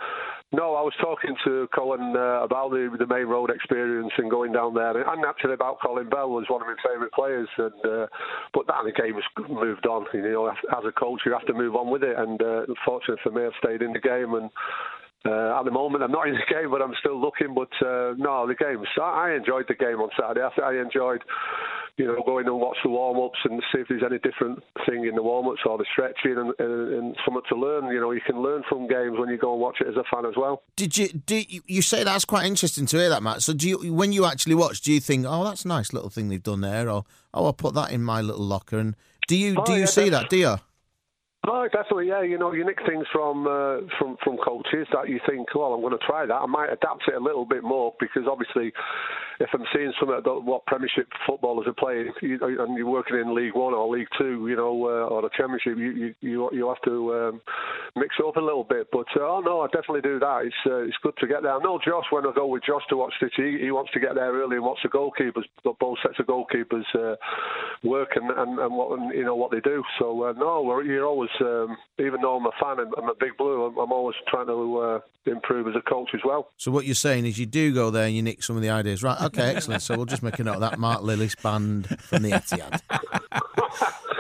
no, 0.59 0.75
I 0.75 0.83
was 0.83 0.93
talking 1.01 1.37
to 1.45 1.69
Colin 1.73 2.17
uh, 2.17 2.43
about 2.43 2.71
the 2.71 2.91
the 2.99 3.07
Maine 3.07 3.27
Road 3.27 3.51
experience 3.51 4.11
and 4.19 4.29
going 4.29 4.51
down 4.51 4.75
there, 4.75 4.91
and 4.91 5.25
actually 5.25 5.55
about 5.55 5.79
Colin 5.81 6.09
Bell 6.09 6.31
was 6.31 6.47
one 6.49 6.61
of 6.61 6.67
my 6.67 6.75
favourite 6.83 7.13
players. 7.13 7.49
And 7.59 7.81
uh, 7.87 8.07
but 8.53 8.67
that 8.67 8.83
the 8.83 8.91
game 8.91 9.15
has 9.15 9.49
moved 9.49 9.87
on. 9.87 10.07
You 10.13 10.23
know, 10.23 10.49
as, 10.49 10.85
a 10.85 10.91
coach, 10.91 11.23
you 11.25 11.33
have 11.33 11.47
to 11.47 11.55
move 11.55 11.77
on 11.77 11.91
with 11.91 12.03
it. 12.03 12.19
And 12.19 12.43
uh, 12.43 12.67
unfortunately 12.67 13.23
for 13.23 13.31
me, 13.31 13.47
I've 13.47 13.55
stayed 13.63 13.83
in 13.83 13.93
the 13.93 14.01
game 14.01 14.35
and 14.35 14.51
Uh, 15.27 15.59
at 15.59 15.65
the 15.65 15.71
moment, 15.71 16.03
I'm 16.03 16.13
not 16.13 16.29
in 16.29 16.35
the 16.35 16.47
game, 16.55 16.71
but 16.71 16.81
I'm 16.81 16.95
still 17.01 17.21
looking. 17.21 17.55
But 17.55 17.71
uh, 17.85 18.15
no, 18.17 18.47
the 18.47 18.55
games. 18.55 18.87
I, 19.01 19.31
I 19.31 19.37
enjoyed 19.37 19.67
the 19.69 19.75
game 19.75 20.01
on 20.01 20.11
Saturday. 20.19 20.41
I, 20.41 20.61
I 20.63 20.81
enjoyed, 20.81 21.23
you 21.97 22.07
know, 22.07 22.23
going 22.25 22.47
and 22.47 22.61
watch 22.61 22.77
the 22.85 22.91
warm 22.91 23.19
ups 23.19 23.39
and 23.45 23.61
see 23.73 23.81
if 23.81 23.89
there's 23.89 24.05
any 24.05 24.19
different 24.19 24.63
thing 24.87 25.05
in 25.07 25.17
the 25.17 25.23
warm 25.23 25.49
ups 25.49 25.61
or 25.67 25.77
the 25.77 25.85
stretching 25.93 26.39
and, 26.39 26.53
and, 26.61 26.95
and 26.95 27.17
something 27.25 27.43
to 27.49 27.57
learn. 27.57 27.93
You 27.93 28.01
know, 28.01 28.13
you 28.13 28.21
can 28.25 28.41
learn 28.41 28.63
from 28.69 28.87
games 28.87 29.19
when 29.19 29.29
you 29.29 29.39
go 29.39 29.53
and 29.53 29.61
watch 29.61 29.79
it 29.81 29.89
as 29.89 29.97
a 29.97 30.05
fan 30.13 30.25
as 30.25 30.37
well. 30.37 30.63
Did 30.77 30.97
you? 30.97 31.09
Do 31.09 31.37
you, 31.37 31.63
you 31.67 31.83
say 31.83 32.05
that's 32.05 32.25
quite 32.25 32.47
interesting 32.47 32.87
to 32.87 32.97
hear 32.97 33.09
that, 33.09 33.23
Matt? 33.23 33.43
So, 33.43 33.53
do 33.53 33.69
you, 33.69 33.93
when 33.93 34.13
you 34.13 34.25
actually 34.25 34.55
watch, 34.55 34.81
do 34.83 34.93
you 34.93 35.01
think, 35.01 35.27
oh, 35.29 35.45
that's 35.45 35.65
a 35.65 35.69
nice 35.69 35.93
little 35.93 36.11
thing 36.11 36.29
they've 36.29 36.43
done 36.43 36.61
there, 36.61 36.89
or 36.89 37.05
oh, 37.35 37.47
I'll 37.47 37.53
put 37.53 37.75
that 37.75 37.91
in 37.91 38.03
my 38.05 38.21
little 38.21 38.45
locker? 38.45 38.79
And 38.79 38.95
do 39.27 39.37
you 39.37 39.57
Oh, 39.59 39.65
do 39.65 39.73
you 39.73 39.81
yeah, 39.81 39.85
see 39.87 40.09
that? 40.11 40.31
Do 40.31 40.37
you? 40.37 40.57
Oh, 41.51 41.67
definitely, 41.73 42.09
yeah. 42.09 42.23
You 42.23 42.37
know, 42.37 42.53
you 42.53 42.63
nick 42.63 42.79
things 42.87 43.07
from 43.11 43.47
uh, 43.47 43.89
from 43.99 44.19
from 44.23 44.37
coaches 44.37 44.87
that 44.93 45.09
you 45.09 45.19
think, 45.27 45.49
well, 45.55 45.73
I'm 45.73 45.81
going 45.81 45.97
to 45.97 46.07
try 46.07 46.27
that. 46.27 46.35
I 46.35 46.45
might 46.45 46.69
adapt 46.69 47.09
it 47.09 47.15
a 47.15 47.25
little 47.25 47.47
bit 47.47 47.65
more 47.65 47.95
because 47.99 48.25
obviously, 48.31 48.71
if 49.41 49.49
I'm 49.55 49.65
seeing 49.73 49.93
some 49.99 50.11
of 50.11 50.25
what 50.45 50.67
Premiership 50.67 51.09
footballers 51.27 51.67
are 51.67 51.73
playing, 51.73 52.13
you, 52.21 52.39
and 52.43 52.77
you're 52.77 52.91
working 52.91 53.17
in 53.17 53.35
League 53.35 53.55
One 53.55 53.73
or 53.73 53.89
League 53.89 54.09
Two, 54.19 54.47
you 54.47 54.57
know, 54.57 54.77
uh, 54.85 55.09
or 55.09 55.23
the 55.23 55.31
Championship, 55.39 55.79
you 55.79 56.15
you 56.21 56.51
you, 56.53 56.69
have 56.69 56.83
to 56.85 57.15
um, 57.15 57.41
mix 57.97 58.15
it 58.19 58.27
up 58.27 58.37
a 58.37 58.41
little 58.41 58.65
bit. 58.65 58.89
But 58.93 59.09
uh, 59.17 59.25
oh 59.25 59.41
no, 59.41 59.63
I 59.63 59.69
definitely 59.69 60.03
do 60.03 60.19
that. 60.19 60.43
It's 60.45 60.63
uh, 60.67 60.85
it's 60.85 61.01
good 61.03 61.17
to 61.21 61.27
get 61.27 61.45
there. 61.45 61.57
I 61.57 61.63
know 61.63 61.81
Josh 61.83 62.05
when 62.11 62.27
I 62.27 62.33
go 62.35 62.47
with 62.47 62.65
Josh 62.65 62.83
to 62.91 62.97
watch 62.99 63.15
City, 63.21 63.57
he, 63.57 63.65
he 63.65 63.71
wants 63.71 63.93
to 63.93 64.01
get 64.01 64.17
there 64.17 64.33
early 64.33 64.57
and 64.57 64.67
watch 64.67 64.81
the 64.83 64.91
goalkeepers, 64.91 65.49
both 65.65 65.97
sets 66.03 66.21
of 66.21 66.27
goalkeepers 66.27 66.85
uh, 66.95 67.17
work 67.85 68.11
and, 68.17 68.31
and, 68.37 68.59
and 68.59 68.75
what 68.75 68.99
and, 68.99 69.15
you 69.17 69.25
know 69.25 69.37
what 69.37 69.51
they 69.51 69.61
do. 69.61 69.83
So 69.99 70.25
uh, 70.25 70.33
no, 70.37 70.81
you're 70.81 71.07
always 71.07 71.31
um, 71.41 71.77
even 71.99 72.21
though 72.21 72.37
I'm 72.37 72.47
a 72.47 72.53
fan 72.61 72.81
and 72.81 72.93
I'm 72.97 73.09
a 73.09 73.15
big 73.15 73.37
blue, 73.37 73.65
I'm, 73.65 73.79
I'm 73.79 73.93
always 73.93 74.17
trying 74.29 74.47
to 74.47 74.79
uh, 74.79 75.01
improve 75.27 75.69
as 75.69 75.75
a 75.77 75.81
coach 75.81 76.11
as 76.15 76.21
well. 76.25 76.51
So 76.57 76.71
what 76.71 76.85
you're 76.85 76.95
saying 76.95 77.27
is 77.27 77.39
you 77.39 77.47
do 77.47 77.73
go 77.73 77.91
there 77.91 78.07
and 78.07 78.15
you 78.15 78.23
nick 78.23 78.43
some 78.43 78.57
of 78.57 78.63
the 78.63 78.71
ideas, 78.71 79.03
right? 79.03 79.21
Okay, 79.23 79.55
excellent. 79.55 79.83
So 79.83 79.97
we'll 79.97 80.07
just 80.07 80.23
make 80.23 80.39
a 80.39 80.45
note 80.45 80.55
of 80.55 80.61
that. 80.61 80.79
Mark 80.79 81.03
Lillis 81.03 81.41
banned 81.43 81.89
from 82.01 82.23
the 82.23 82.31
Etihad. 82.31 82.81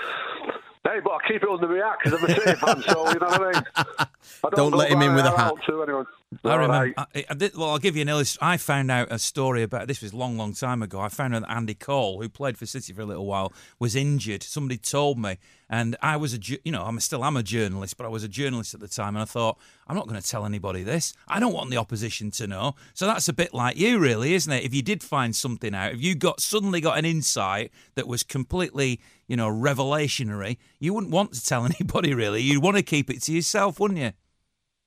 Hey, 1.28 1.38
but 1.38 1.50
I 1.50 1.58
keep 1.58 1.60
it 1.60 1.64
under 1.64 1.68
my 1.68 1.86
hat 1.86 1.98
because 2.02 2.18
I'm 2.20 2.24
a 2.24 2.34
City 2.34 2.54
fan, 2.54 2.82
so 2.82 3.08
you 3.12 3.18
know 3.20 3.26
what 3.28 3.42
I 3.42 3.52
mean. 3.52 3.62
I 4.44 4.48
Don't 4.54 4.72
let 4.74 4.90
him 4.90 5.02
in 5.02 5.14
with 5.14 5.24
a 5.24 5.34
a 5.34 5.36
hat. 5.36 5.52
To 5.66 5.82
anyone. 5.82 6.06
I 6.44 6.50
All 6.50 6.58
remember. 6.58 6.92
right. 6.98 7.08
I, 7.14 7.24
I 7.30 7.34
did, 7.34 7.56
well, 7.56 7.70
I'll 7.70 7.78
give 7.78 7.96
you 7.96 8.02
an 8.02 8.08
illustration. 8.08 8.46
I 8.46 8.56
found 8.58 8.90
out 8.90 9.08
a 9.10 9.18
story 9.18 9.62
about 9.62 9.88
this 9.88 10.02
was 10.02 10.12
a 10.12 10.16
long, 10.16 10.36
long 10.36 10.52
time 10.52 10.82
ago. 10.82 11.00
I 11.00 11.08
found 11.08 11.34
out 11.34 11.42
that 11.42 11.50
Andy 11.50 11.74
Cole, 11.74 12.20
who 12.20 12.28
played 12.28 12.58
for 12.58 12.66
City 12.66 12.92
for 12.92 13.00
a 13.00 13.06
little 13.06 13.24
while, 13.24 13.52
was 13.78 13.96
injured. 13.96 14.42
Somebody 14.42 14.76
told 14.76 15.18
me, 15.18 15.38
and 15.70 15.96
I 16.02 16.16
was 16.18 16.34
a, 16.34 16.38
you 16.64 16.70
know, 16.70 16.84
I'm 16.84 17.00
still 17.00 17.24
I'm 17.24 17.36
a 17.36 17.42
journalist, 17.42 17.96
but 17.96 18.04
I 18.04 18.10
was 18.10 18.24
a 18.24 18.28
journalist 18.28 18.74
at 18.74 18.80
the 18.80 18.88
time, 18.88 19.16
and 19.16 19.22
I 19.22 19.24
thought 19.24 19.58
I'm 19.86 19.96
not 19.96 20.06
going 20.06 20.20
to 20.20 20.26
tell 20.26 20.44
anybody 20.44 20.82
this. 20.82 21.14
I 21.26 21.40
don't 21.40 21.54
want 21.54 21.70
the 21.70 21.78
opposition 21.78 22.30
to 22.32 22.46
know. 22.46 22.74
So 22.92 23.06
that's 23.06 23.28
a 23.28 23.32
bit 23.32 23.54
like 23.54 23.78
you, 23.78 23.98
really, 23.98 24.34
isn't 24.34 24.52
it? 24.52 24.64
If 24.64 24.74
you 24.74 24.82
did 24.82 25.02
find 25.02 25.34
something 25.34 25.74
out, 25.74 25.94
if 25.94 26.02
you 26.02 26.14
got 26.14 26.40
suddenly 26.40 26.80
got 26.82 26.98
an 26.98 27.06
insight 27.06 27.72
that 27.94 28.06
was 28.06 28.22
completely, 28.22 29.00
you 29.28 29.36
know, 29.36 29.48
revelationary, 29.48 30.56
you 30.80 30.92
wouldn't 30.92 31.12
want 31.12 31.34
to 31.34 31.44
tell 31.44 31.64
anybody, 31.80 32.14
really. 32.14 32.42
You'd 32.42 32.62
want 32.62 32.76
to 32.76 32.82
keep 32.82 33.10
it 33.10 33.22
to 33.22 33.32
yourself, 33.32 33.78
wouldn't 33.78 34.00
you? 34.00 34.12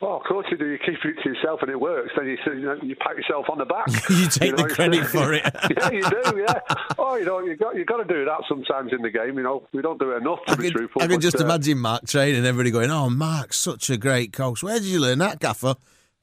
Well, 0.02 0.16
of 0.16 0.24
course 0.24 0.48
you 0.50 0.58
do. 0.58 0.66
You 0.66 0.80
keep 0.80 0.98
it 1.06 1.22
to 1.22 1.30
yourself 1.30 1.62
and 1.62 1.70
it 1.70 1.80
works. 1.80 2.10
Then 2.18 2.26
you 2.26 2.38
you, 2.48 2.62
know, 2.62 2.76
you 2.82 2.96
pat 2.96 3.16
yourself 3.16 3.46
on 3.52 3.60
the 3.60 3.66
back. 3.66 3.86
You 4.10 4.28
take 4.28 4.56
the 4.56 4.64
credit 4.64 5.06
for 5.06 5.32
it. 5.32 5.44
yeah, 5.78 5.92
you 5.92 6.02
do. 6.02 6.46
Yeah. 6.48 6.60
Oh, 6.98 7.16
you 7.16 7.26
know, 7.26 7.40
you 7.40 7.56
got 7.56 7.76
you 7.76 7.86
got 7.86 7.98
to 7.98 8.04
do 8.04 8.26
that 8.26 8.42
sometimes 8.50 8.94
in 8.94 9.04
the 9.04 9.12
game. 9.12 9.38
You 9.38 9.44
know, 9.44 9.68
we 9.74 9.84
don't 9.84 10.00
do 10.00 10.12
it 10.12 10.18
enough 10.18 10.40
to 10.48 10.54
I 10.54 10.56
be 10.56 10.64
can, 10.64 10.72
truthful. 10.72 11.04
I 11.04 11.08
can 11.08 11.22
just 11.22 11.40
uh, 11.40 11.46
imagine 11.46 11.78
Mark 11.78 12.08
training 12.08 12.46
everybody 12.46 12.72
going, 12.72 12.90
"Oh, 12.90 13.12
Mark's 13.12 13.58
such 13.58 13.92
a 13.92 13.98
great 13.98 14.34
coach. 14.34 14.64
Where 14.64 14.80
did 14.80 14.86
you 14.86 15.00
learn 15.00 15.20
that, 15.20 15.40
Gaffer?" 15.40 15.76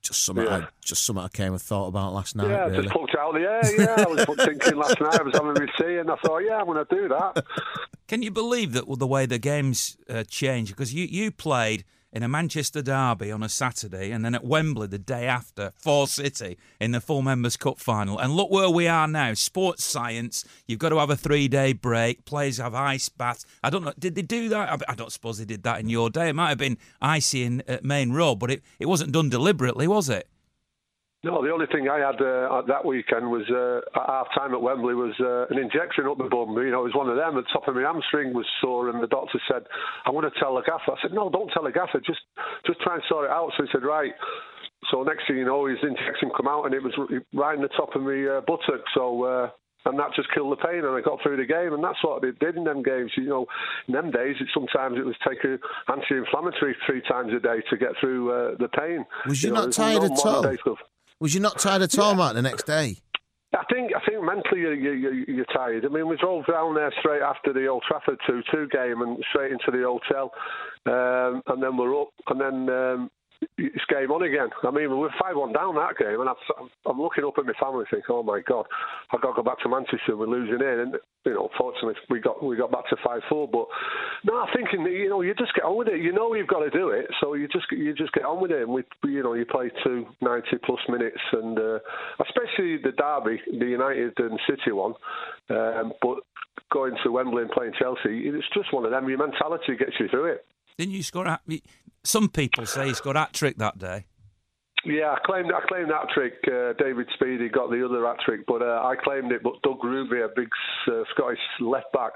Just 0.09 0.25
something, 0.25 0.47
Yeah. 0.47 0.57
I, 0.57 0.69
just 0.83 1.05
something 1.05 1.23
I 1.23 1.29
came 1.29 1.53
and 1.53 1.61
thought 1.61 1.89
about 1.89 2.15
last 2.15 2.35
night. 2.35 2.49
Yeah, 2.49 2.65
really. 2.65 2.85
just 2.85 2.95
plucked 2.95 3.15
out 3.15 3.37
of 3.37 3.43
the 3.43 3.47
air. 3.47 3.79
Yeah, 3.79 4.05
I 4.05 4.09
was 4.09 4.25
thinking 4.47 4.77
last 4.79 4.99
night. 5.03 5.21
I 5.21 5.23
was 5.23 5.35
having 5.35 5.53
my 5.53 5.67
tea, 5.79 5.99
and 5.99 6.11
I 6.11 6.17
thought, 6.17 6.39
yeah, 6.39 6.57
I'm 6.57 6.65
going 6.65 6.83
to 6.83 6.95
do 6.95 7.09
that. 7.09 7.45
Can 8.09 8.23
you 8.23 8.31
believe 8.31 8.73
that 8.73 8.85
the 8.99 9.07
way 9.07 9.27
the 9.27 9.39
games 9.39 9.99
uh, 10.09 10.25
changed? 10.25 10.71
Because 10.73 10.95
you, 10.95 11.05
you 11.05 11.31
played 11.31 11.85
in 12.13 12.23
a 12.23 12.29
Manchester 12.29 12.83
derby 12.83 13.31
on 13.31 13.43
a 13.43 13.49
Saturday 13.49 14.11
and 14.11 14.25
then 14.25 14.35
at 14.35 14.45
Wembley 14.45 14.87
the 14.87 14.99
day 14.99 15.27
after 15.27 15.73
for 15.77 16.07
City 16.07 16.57
in 16.81 16.93
the 16.93 17.01
full 17.01 17.23
Members 17.23 17.57
Cup 17.57 17.79
final. 17.79 18.19
And 18.19 18.33
look 18.35 18.51
where 18.51 18.71
we 18.71 18.89
are 18.89 19.07
now. 19.07 19.35
Sports 19.35 19.85
science, 19.85 20.45
you've 20.67 20.79
got 20.79 20.89
to 20.91 20.99
have 20.99 21.11
a 21.11 21.17
three 21.17 21.49
day 21.49 21.73
break. 21.73 22.25
Players 22.25 22.57
have 22.59 22.75
ice 22.75 23.09
baths. 23.09 23.45
I 23.63 23.71
don't 23.71 23.85
know, 23.85 23.93
did 23.99 24.15
they 24.15 24.23
do 24.23 24.49
that? 24.49 24.71
I- 24.71 24.93
I 24.93 24.95
don't 24.95 25.13
suppose 25.13 25.39
they 25.39 25.45
did 25.45 25.63
that 25.65 25.81
in 25.81 25.89
your 25.89 26.09
day. 26.11 26.31
It 26.31 26.35
might 26.35 26.49
have 26.49 26.59
been 26.59 26.79
icy 27.01 27.45
in 27.45 27.63
at 27.69 27.85
Maine 27.85 28.13
Road, 28.13 28.37
but 28.37 28.51
it, 28.51 28.63
it 28.79 28.87
wasn't 28.87 29.13
done 29.13 29.29
deliberately, 29.29 29.87
was 29.87 30.09
it? 30.09 30.29
No, 31.29 31.45
the 31.45 31.53
only 31.53 31.69
thing 31.69 31.93
I 31.93 32.01
had 32.01 32.17
uh, 32.25 32.65
that 32.73 32.89
weekend 32.89 33.29
was 33.29 33.45
uh, 33.53 33.85
at 33.93 34.09
half 34.09 34.33
time 34.33 34.57
at 34.57 34.65
Wembley 34.65 34.97
was 34.97 35.13
uh, 35.21 35.45
an 35.53 35.61
injection 35.61 36.09
up 36.09 36.17
the 36.17 36.25
bum. 36.25 36.57
You 36.57 36.73
know, 36.73 36.89
it 36.89 36.89
was 36.89 36.97
one 36.97 37.13
of 37.13 37.21
them. 37.21 37.37
The 37.37 37.45
top 37.53 37.69
of 37.69 37.77
my 37.77 37.85
hamstring 37.85 38.33
was 38.33 38.49
sore, 38.65 38.89
and 38.89 38.97
the 38.97 39.13
doctor 39.13 39.37
said, 39.45 39.69
"I 40.09 40.11
want 40.11 40.25
to 40.25 40.33
tell 40.41 40.57
the 40.57 40.65
gaffer." 40.65 40.97
I 40.97 41.01
said, 41.05 41.13
"No, 41.13 41.29
don't 41.29 41.53
tell 41.53 41.69
the 41.69 41.71
gaffer. 41.71 42.01
Just, 42.01 42.25
just 42.65 42.81
try 42.81 42.97
and 42.97 43.05
sort 43.13 43.29
it 43.29 43.31
out." 43.31 43.53
So 43.61 43.65
he 43.65 43.69
said, 43.69 43.85
"Right." 43.85 44.17
So 44.89 45.05
next 45.05 45.29
thing 45.29 45.37
you 45.37 45.45
know, 45.45 45.69
his 45.69 45.77
injection 45.85 46.33
come 46.33 46.49
out, 46.49 46.65
and 46.65 46.73
it 46.73 46.81
was 46.81 46.97
right 47.37 47.53
in 47.53 47.61
the 47.61 47.77
top 47.77 47.93
of 47.93 48.01
my 48.01 48.41
uh, 48.41 48.41
buttock. 48.49 48.89
So. 48.97 49.05
Uh, 49.25 49.51
and 49.85 49.97
that 49.99 50.13
just 50.15 50.29
killed 50.35 50.53
the 50.53 50.61
pain, 50.61 50.85
and 50.85 50.93
I 50.93 51.01
got 51.01 51.23
through 51.23 51.39
the 51.39 51.47
game, 51.47 51.73
and 51.73 51.83
that's 51.83 52.03
what 52.03 52.23
it 52.25 52.39
did 52.41 52.57
in 52.57 52.65
them 52.65 52.83
games. 52.83 53.13
You 53.17 53.25
know, 53.25 53.47
in 53.87 53.95
them 53.95 54.11
days, 54.11 54.37
it, 54.41 54.49
sometimes 54.53 54.99
it 54.99 55.07
was 55.07 55.15
taking 55.27 55.57
anti-inflammatory 55.89 56.77
three 56.85 57.01
times 57.09 57.33
a 57.33 57.41
day 57.41 57.63
to 57.71 57.77
get 57.79 57.91
through 58.01 58.29
uh, 58.29 58.57
the 58.59 58.69
pain. 58.69 59.07
Was 59.25 59.43
you 59.43 59.51
know, 59.51 59.55
not 59.55 59.63
there's 59.67 59.77
tired 59.77 60.03
at 60.03 60.19
all? 60.27 60.77
Was 61.21 61.35
you 61.35 61.41
not 61.41 61.59
tired 61.59 61.83
at 61.83 61.99
all, 61.99 62.15
Mark, 62.15 62.35
the 62.35 62.43
next 62.43 62.65
day? 62.65 62.97
I 63.57 63.65
think 63.73 63.93
I 63.97 64.01
think 64.07 64.23
mentally 64.23 64.61
you, 64.61 64.71
you, 64.71 64.93
you, 64.93 65.25
you're 65.27 65.45
tired. 65.47 65.85
I 65.85 65.89
mean, 65.89 66.07
we 66.07 66.17
drove 66.17 66.47
down 66.47 66.75
there 66.75 66.93
straight 67.01 67.23
after 67.23 67.53
the 67.53 67.67
Old 67.67 67.83
Trafford 67.89 68.19
2-2 68.29 68.71
game 68.71 69.01
and 69.01 69.19
straight 69.31 69.53
into 69.53 69.71
the 69.71 69.83
hotel, 69.85 70.31
um, 70.87 71.43
and 71.47 71.63
then 71.63 71.77
we're 71.77 72.01
up, 72.01 72.11
and 72.29 72.41
then 72.41 72.69
um, 72.69 73.11
it's 73.59 73.85
game 73.89 74.11
on 74.11 74.23
again. 74.23 74.49
I 74.63 74.71
mean, 74.71 74.91
we 74.91 74.97
were 74.97 75.11
5-1 75.21 75.55
down 75.55 75.75
that 75.77 75.97
game, 75.99 76.21
and 76.21 76.31
I'm 76.87 77.01
looking 77.01 77.25
up 77.25 77.35
at 77.39 77.47
my 77.47 77.53
family 77.61 77.85
thinking, 77.91 78.11
oh 78.11 78.23
my 78.23 78.41
God, 78.47 78.67
I've 79.13 79.21
got 79.21 79.35
to 79.35 79.43
go 79.43 79.43
back 79.43 79.61
to 79.63 79.69
Manchester, 79.69 80.17
we're 80.17 80.27
losing 80.27 80.61
in. 80.61 80.79
And, 80.81 80.95
you 81.25 81.35
know, 81.35 81.49
fortunately, 81.59 81.95
we 82.11 82.21
got 82.21 82.43
we 82.43 82.57
got 82.57 82.73
back 82.73 82.89
to 82.91 82.97
5-4. 82.97 83.51
But, 83.51 83.67
no, 84.25 84.39
I'm 84.39 84.49
thinking, 84.55 84.87
you 84.87 85.09
know, 85.09 85.23
you 85.23 85.35
just 85.35 85.55
get 85.55 85.65
on 85.65 85.77
with 85.77 85.89
it. 85.89 86.01
You 86.01 86.13
know 86.13 86.35
you've 86.35 86.49
got 86.49 86.61
to 86.61 86.71
do 86.71 86.91
it, 86.91 87.07
so 87.21 87.35
you 87.35 87.49
just 87.49 87.67
you 87.71 87.95
just 87.95 88.13
get 88.13 88.25
on 88.25 88.41
with 88.41 88.51
it. 88.51 88.63
And, 88.63 88.73
we, 88.73 88.83
you 89.05 89.23
know, 89.23 89.35
you 89.35 89.45
play 89.45 89.71
two 89.85 90.07
90-plus 90.23 90.81
minutes, 90.89 91.23
and 91.33 91.59
uh, 91.59 91.79
especially 92.23 92.79
the 92.79 92.93
derby, 92.97 93.41
the 93.59 93.67
United 93.67 94.19
and 94.19 94.39
City 94.49 94.73
one, 94.73 94.95
um, 95.51 95.93
but 96.03 96.19
going 96.73 96.95
to 97.03 97.11
Wembley 97.11 97.43
and 97.43 97.51
playing 97.51 97.73
Chelsea, 97.79 98.29
it's 98.29 98.47
just 98.55 98.73
one 98.73 98.85
of 98.85 98.91
them. 98.91 99.09
Your 99.09 99.19
mentality 99.19 99.77
gets 99.79 99.93
you 99.99 100.09
through 100.09 100.33
it. 100.33 100.47
Didn't 100.79 100.95
you 100.95 101.03
score? 101.03 101.27
A, 101.27 101.41
some 102.05 102.29
people 102.29 102.65
say 102.65 102.87
he 102.89 102.95
scored 102.95 103.17
hat 103.17 103.33
trick 103.33 103.59
that 103.59 103.79
day. 103.79 104.07
Yeah, 104.85 105.11
I 105.11 105.19
claimed 105.27 105.51
I 105.53 105.61
claimed 105.67 105.91
that 105.91 106.09
trick. 106.15 106.35
Uh, 106.47 106.73
David 106.79 107.09
Speedie 107.19 107.51
got 107.51 107.69
the 107.69 107.85
other 107.85 108.07
hat 108.07 108.19
trick, 108.25 108.47
but 108.47 108.63
uh, 108.63 108.87
I 108.87 108.95
claimed 108.95 109.33
it. 109.33 109.43
But 109.43 109.61
Doug 109.63 109.81
Rougvie, 109.83 110.25
a 110.25 110.29
big 110.35 110.49
uh, 110.87 111.03
Scottish 111.13 111.43
left 111.59 111.93
back, 111.93 112.13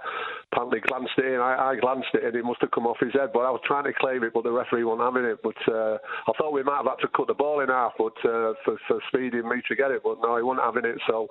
apparently 0.52 0.78
glanced 0.78 1.18
it 1.18 1.26
in. 1.26 1.40
I, 1.40 1.74
I 1.74 1.76
glanced 1.76 2.14
it, 2.14 2.22
and 2.22 2.36
it 2.36 2.44
must 2.44 2.60
have 2.60 2.70
come 2.70 2.86
off 2.86 2.98
his 3.00 3.12
head. 3.12 3.30
But 3.34 3.40
I 3.40 3.50
was 3.50 3.60
trying 3.66 3.84
to 3.84 3.92
claim 3.92 4.22
it, 4.22 4.32
but 4.32 4.44
the 4.44 4.52
referee 4.52 4.84
wasn't 4.84 5.10
having 5.10 5.28
it. 5.28 5.42
But 5.42 5.58
uh, 5.66 5.98
I 6.28 6.32
thought 6.38 6.52
we 6.52 6.62
might 6.62 6.86
have 6.86 6.86
had 6.86 7.02
to 7.02 7.08
cut 7.08 7.26
the 7.26 7.34
ball 7.34 7.60
in 7.60 7.68
half, 7.68 7.92
but 7.98 8.14
uh, 8.24 8.54
for, 8.64 8.78
for 8.86 9.02
Speedie 9.12 9.42
and 9.42 9.48
me 9.48 9.60
to 9.66 9.74
get 9.74 9.90
it. 9.90 10.02
But 10.04 10.22
no, 10.22 10.36
he 10.36 10.44
wasn't 10.44 10.64
having 10.64 10.86
it, 10.86 11.02
so 11.10 11.26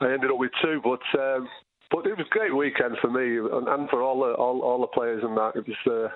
I 0.00 0.12
ended 0.12 0.32
up 0.32 0.38
with 0.38 0.50
two. 0.60 0.82
But 0.82 1.06
um, 1.14 1.48
but 1.94 2.06
it 2.06 2.18
was 2.18 2.26
a 2.26 2.34
great 2.34 2.54
weekend 2.54 2.98
for 3.00 3.08
me 3.08 3.38
and, 3.38 3.68
and 3.68 3.88
for 3.88 4.02
all 4.02 4.18
the 4.18 4.34
all, 4.34 4.60
all 4.62 4.80
the 4.80 4.88
players 4.88 5.22
and 5.22 5.36
that. 5.36 5.54
It 5.54 5.66
was 5.66 5.78
uh, 5.86 6.10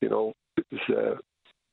you 0.00 0.08
know 0.08 0.32
it 0.56 0.64
was. 0.70 0.80
Uh, 0.96 1.14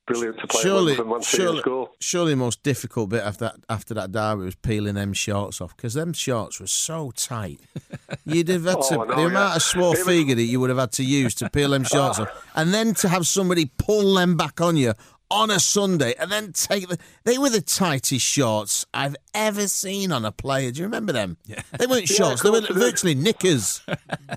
Brilliant 0.05 0.37
to 0.41 0.47
play 0.47 0.61
surely, 0.61 0.95
for 0.97 1.05
Man 1.05 1.21
City 1.21 1.43
and 1.43 1.47
surely, 1.47 1.61
score. 1.61 1.89
surely, 2.01 2.31
the 2.33 2.35
most 2.35 2.61
difficult 2.61 3.09
bit 3.11 3.23
after 3.23 3.45
that 3.45 3.55
after 3.69 3.93
that 3.93 4.11
derby 4.11 4.43
was 4.43 4.55
peeling 4.55 4.95
them 4.95 5.13
shorts 5.13 5.61
off 5.61 5.73
because 5.77 5.93
them 5.93 6.11
shorts 6.11 6.59
were 6.59 6.67
so 6.67 7.11
tight. 7.11 7.61
You'd 8.25 8.49
have 8.49 8.65
had 8.65 8.75
Oh, 8.81 9.01
I 9.03 9.05
know, 9.05 9.15
the 9.15 9.21
yeah. 9.21 9.27
amount 9.27 9.55
of 9.55 9.61
Swarfega 9.61 10.35
that 10.35 10.43
you 10.43 10.59
would 10.59 10.69
have 10.71 10.77
had 10.79 10.91
to 10.93 11.05
use 11.05 11.33
to 11.35 11.49
peel 11.49 11.69
them 11.69 11.85
shorts 11.85 12.19
off, 12.19 12.27
and 12.55 12.73
then 12.73 12.93
to 12.95 13.07
have 13.07 13.25
somebody 13.25 13.71
pull 13.77 14.15
them 14.15 14.35
back 14.35 14.59
on 14.59 14.75
you 14.75 14.91
on 15.33 15.49
a 15.51 15.59
Sunday, 15.59 16.13
and 16.19 16.31
then 16.31 16.53
take 16.53 16.87
the. 16.87 16.97
They 17.23 17.37
were 17.37 17.49
the 17.49 17.61
tightest 17.61 18.25
shorts 18.25 18.85
I've 18.93 19.15
ever 19.33 19.67
seen 19.67 20.11
on 20.11 20.23
a 20.25 20.31
player. 20.31 20.71
Do 20.71 20.79
you 20.79 20.85
remember 20.85 21.11
them? 21.11 21.37
Yeah. 21.45 21.61
They 21.79 21.87
weren't 21.87 22.09
Yeah, 22.09 22.15
shorts; 22.17 22.41
of 22.41 22.43
they 22.43 22.49
were 22.51 22.59
course 22.65 22.71
I 22.71 22.73
do. 22.75 22.79
virtually 22.79 23.15
knickers. 23.15 23.81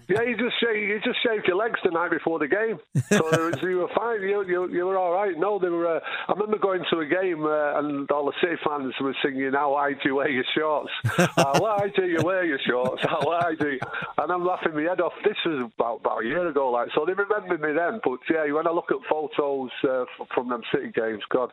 Yeah, 0.08 0.22
you 0.22 0.36
just 0.36 0.54
shaved, 0.60 0.88
you 0.88 1.00
just 1.04 1.18
shaved 1.22 1.46
your 1.48 1.56
legs 1.56 1.80
the 1.84 1.90
night 1.90 2.10
before 2.10 2.38
the 2.38 2.46
game, 2.46 2.78
so 3.10 3.28
there 3.32 3.50
was, 3.50 3.56
you 3.60 3.78
were 3.78 3.88
fine. 3.94 4.22
You, 4.22 4.44
you 4.46 4.68
you 4.72 4.86
were 4.86 4.96
all 4.96 5.12
right. 5.12 5.36
No, 5.36 5.58
they 5.58 5.68
were. 5.68 5.96
Uh, 5.96 6.00
I 6.28 6.32
remember 6.32 6.58
going 6.58 6.84
to 6.90 6.98
a 7.00 7.06
game 7.06 7.44
uh, 7.44 7.78
and 7.78 8.08
all 8.10 8.26
the 8.26 8.32
City 8.40 8.54
fans 8.64 8.94
were 9.00 9.14
singing, 9.24 9.50
"How 9.52 9.74
I 9.74 9.94
do 10.04 10.14
wear 10.14 10.28
your 10.30 10.44
shorts? 10.56 10.90
How 11.36 11.64
I 11.64 11.88
do 11.96 12.06
you 12.06 12.22
wear 12.22 12.44
your 12.44 12.60
shorts? 12.66 13.02
How 13.02 13.20
I 13.30 13.54
do?" 13.58 13.78
And 14.18 14.30
I'm 14.32 14.46
laughing 14.46 14.74
my 14.74 14.82
head 14.82 15.00
off. 15.00 15.12
This 15.24 15.36
was 15.44 15.70
about 15.76 16.00
about 16.00 16.22
a 16.22 16.26
year 16.26 16.46
ago, 16.48 16.70
like 16.70 16.88
so. 16.94 17.04
They 17.04 17.12
remember 17.14 17.58
me 17.58 17.74
then, 17.74 18.00
but 18.04 18.20
yeah, 18.30 18.50
when 18.52 18.66
I 18.66 18.70
look 18.70 18.90
at 18.90 18.98
photos 19.10 19.70
uh, 19.84 20.04
from 20.34 20.48
them 20.50 20.62
City 20.72 20.85
Celtic 20.92 20.94
games. 20.94 21.22
God, 21.28 21.52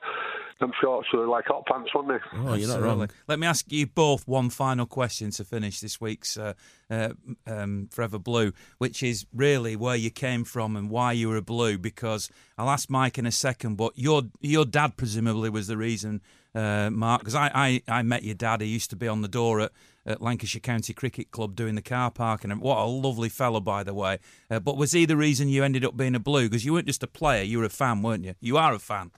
them 0.59 0.71
shorts 0.81 1.07
were 1.13 1.27
like 1.27 1.45
hot 1.45 1.65
pants, 1.65 1.91
weren't 1.93 2.07
they? 2.07 2.39
Oh, 2.39 2.53
you're 2.53 2.69
not 2.69 2.81
wrong. 2.81 3.09
Let 3.27 3.39
me 3.39 3.47
ask 3.47 3.71
you 3.71 3.87
both 3.87 4.27
one 4.27 4.49
final 4.49 4.85
question 4.85 5.31
to 5.31 5.43
finish 5.43 5.79
this 5.79 5.99
week's 5.99 6.37
uh, 6.37 6.53
uh, 6.89 7.09
um, 7.47 7.87
Forever 7.91 8.19
Blue, 8.19 8.53
which 8.77 9.03
is 9.03 9.25
really 9.33 9.75
where 9.75 9.95
you 9.95 10.09
came 10.09 10.43
from 10.43 10.75
and 10.75 10.89
why 10.89 11.11
you 11.11 11.29
were 11.29 11.37
a 11.37 11.41
Blue. 11.41 11.77
Because 11.77 12.29
I'll 12.57 12.69
ask 12.69 12.89
Mike 12.89 13.17
in 13.17 13.25
a 13.25 13.31
second, 13.31 13.75
but 13.75 13.93
your 13.95 14.23
your 14.41 14.65
dad 14.65 14.97
presumably 14.97 15.49
was 15.49 15.67
the 15.67 15.77
reason, 15.77 16.21
uh, 16.55 16.89
Mark. 16.91 17.21
Because 17.21 17.35
I, 17.35 17.51
I, 17.53 17.81
I 17.87 18.01
met 18.03 18.23
your 18.23 18.35
dad. 18.35 18.61
He 18.61 18.67
used 18.67 18.89
to 18.91 18.95
be 18.95 19.07
on 19.07 19.21
the 19.21 19.27
door 19.27 19.59
at, 19.61 19.71
at 20.05 20.21
Lancashire 20.21 20.59
County 20.59 20.93
Cricket 20.93 21.31
Club 21.31 21.55
doing 21.55 21.75
the 21.75 21.81
car 21.81 22.11
park, 22.11 22.43
and 22.43 22.61
what 22.61 22.77
a 22.77 22.85
lovely 22.85 23.29
fellow, 23.29 23.59
by 23.59 23.83
the 23.83 23.93
way. 23.93 24.19
Uh, 24.49 24.59
but 24.59 24.77
was 24.77 24.91
he 24.91 25.05
the 25.05 25.17
reason 25.17 25.49
you 25.49 25.63
ended 25.63 25.83
up 25.85 25.97
being 25.97 26.15
a 26.15 26.19
Blue? 26.19 26.49
Because 26.49 26.65
you 26.65 26.73
weren't 26.73 26.87
just 26.87 27.03
a 27.03 27.07
player; 27.07 27.43
you 27.43 27.57
were 27.57 27.65
a 27.65 27.69
fan, 27.69 28.01
weren't 28.01 28.23
you? 28.23 28.35
You 28.39 28.57
are 28.57 28.73
a 28.73 28.79
fan. 28.79 29.11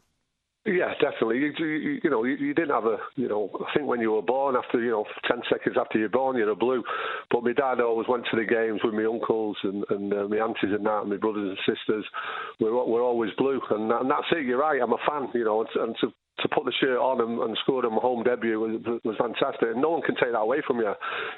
Yeah, 0.66 0.94
definitely. 1.00 1.38
You, 1.38 1.54
you, 1.60 2.00
you 2.04 2.10
know, 2.10 2.24
you, 2.24 2.36
you, 2.38 2.54
didn't 2.56 2.74
have 2.74 2.86
a, 2.86 2.98
you 3.16 3.28
know, 3.28 3.52
I 3.62 3.72
think 3.78 3.88
when 3.88 4.02
you 4.02 4.14
were 4.14 4.24
born, 4.24 4.56
after, 4.56 4.82
you 4.82 4.90
know, 4.90 5.06
10 5.30 5.42
seconds 5.48 5.76
after 5.80 6.00
you're 6.00 6.10
born, 6.10 6.38
you're 6.38 6.50
a 6.50 6.56
blue. 6.56 6.84
But 7.30 7.44
my 7.44 7.54
dad 7.54 7.80
always 7.82 8.08
went 8.08 8.26
to 8.32 8.38
the 8.38 8.46
games 8.46 8.82
with 8.84 8.96
my 8.96 9.06
uncles 9.06 9.58
and, 9.62 9.86
and 9.92 10.12
uh, 10.12 10.28
my 10.28 10.38
aunties 10.38 10.74
and 10.74 10.84
that, 10.88 11.02
and 11.02 11.12
my 11.12 11.18
brothers 11.18 11.56
and 11.56 11.78
sisters. 11.78 12.04
We're, 12.60 12.74
we're 12.74 13.04
always 13.04 13.30
blue. 13.38 13.62
And, 13.70 13.92
and 13.92 14.10
that's 14.10 14.26
it, 14.32 14.48
you're 14.48 14.58
right, 14.58 14.82
I'm 14.82 14.94
a 14.94 14.98
fan, 15.08 15.30
you 15.36 15.46
know, 15.46 15.62
and, 15.62 15.70
and 15.76 15.96
to, 16.02 16.08
to 16.42 16.50
put 16.50 16.66
the 16.66 16.74
shirt 16.82 16.98
on 16.98 17.22
and, 17.22 17.40
and 17.42 17.58
score 17.62 17.86
on 17.86 17.94
my 17.94 18.02
home 18.02 18.24
debut 18.24 18.60
was, 18.60 18.82
was 19.04 19.16
fantastic. 19.20 19.70
And 19.70 19.84
no 19.84 19.92
one 19.92 20.02
can 20.02 20.16
take 20.16 20.32
that 20.32 20.40
away 20.50 20.64
from 20.66 20.80
you, 20.80 20.94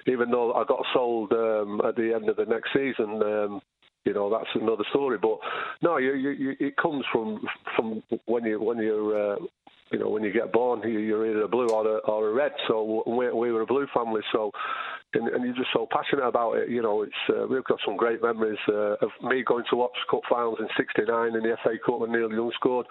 even 0.07 0.31
though 0.31 0.53
I 0.53 0.63
got 0.63 0.79
sold 0.93 1.33
um, 1.33 1.81
at 1.85 1.97
the 1.97 2.13
end 2.15 2.29
of 2.29 2.37
the 2.37 2.45
next 2.45 2.71
season. 2.71 3.21
Um, 3.21 3.61
you 4.07 4.13
know 4.13 4.29
that's 4.29 4.49
another 4.55 4.85
story. 4.89 5.17
But 5.17 5.37
no, 5.81 5.97
you, 5.97 6.13
you, 6.13 6.55
it 6.59 6.77
comes 6.77 7.03
from 7.11 7.45
from 7.75 8.01
when 8.25 8.45
you 8.45 8.61
when 8.61 8.77
you're 8.77 9.33
uh, 9.33 9.35
you 9.91 9.99
know 9.99 10.09
when 10.09 10.23
you 10.23 10.31
get 10.31 10.53
born, 10.53 10.81
you're 10.89 11.27
either 11.29 11.43
a 11.43 11.47
blue 11.47 11.67
or 11.67 11.85
a, 11.85 11.97
or 11.99 12.29
a 12.29 12.33
red. 12.33 12.53
So 12.69 13.03
we, 13.05 13.31
we 13.31 13.51
were 13.51 13.61
a 13.61 13.65
blue 13.65 13.85
family. 13.93 14.21
So 14.31 14.51
and, 15.13 15.27
and, 15.27 15.43
you're 15.43 15.55
just 15.55 15.69
so 15.73 15.87
passionate 15.91 16.25
about 16.25 16.53
it. 16.53 16.69
You 16.69 16.81
know, 16.81 17.01
it's 17.01 17.13
uh, 17.29 17.47
we've 17.49 17.63
got 17.65 17.79
some 17.85 17.97
great 17.97 18.21
memories 18.23 18.59
uh, 18.69 18.95
of 19.05 19.09
me 19.23 19.43
going 19.45 19.65
to 19.69 19.75
watch 19.75 19.97
cup 20.09 20.21
finals 20.29 20.59
in 20.59 20.67
'69 20.77 21.35
in 21.35 21.43
the 21.43 21.57
FA 21.63 21.71
Cup 21.85 21.99
when 21.99 22.13
Neil 22.13 22.31
Young 22.31 22.51
scored, 22.55 22.85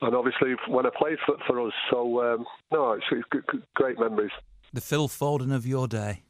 and 0.00 0.16
obviously 0.16 0.54
when 0.68 0.86
I 0.86 0.90
played 0.96 1.18
for, 1.26 1.36
for 1.46 1.66
us. 1.66 1.74
So 1.90 2.22
um, 2.22 2.46
no, 2.72 2.92
it's, 2.92 3.04
it's 3.12 3.64
great 3.74 4.00
memories. 4.00 4.32
The 4.72 4.80
Phil 4.80 5.08
Foden 5.08 5.54
of 5.54 5.66
your 5.66 5.88
day. 5.88 6.22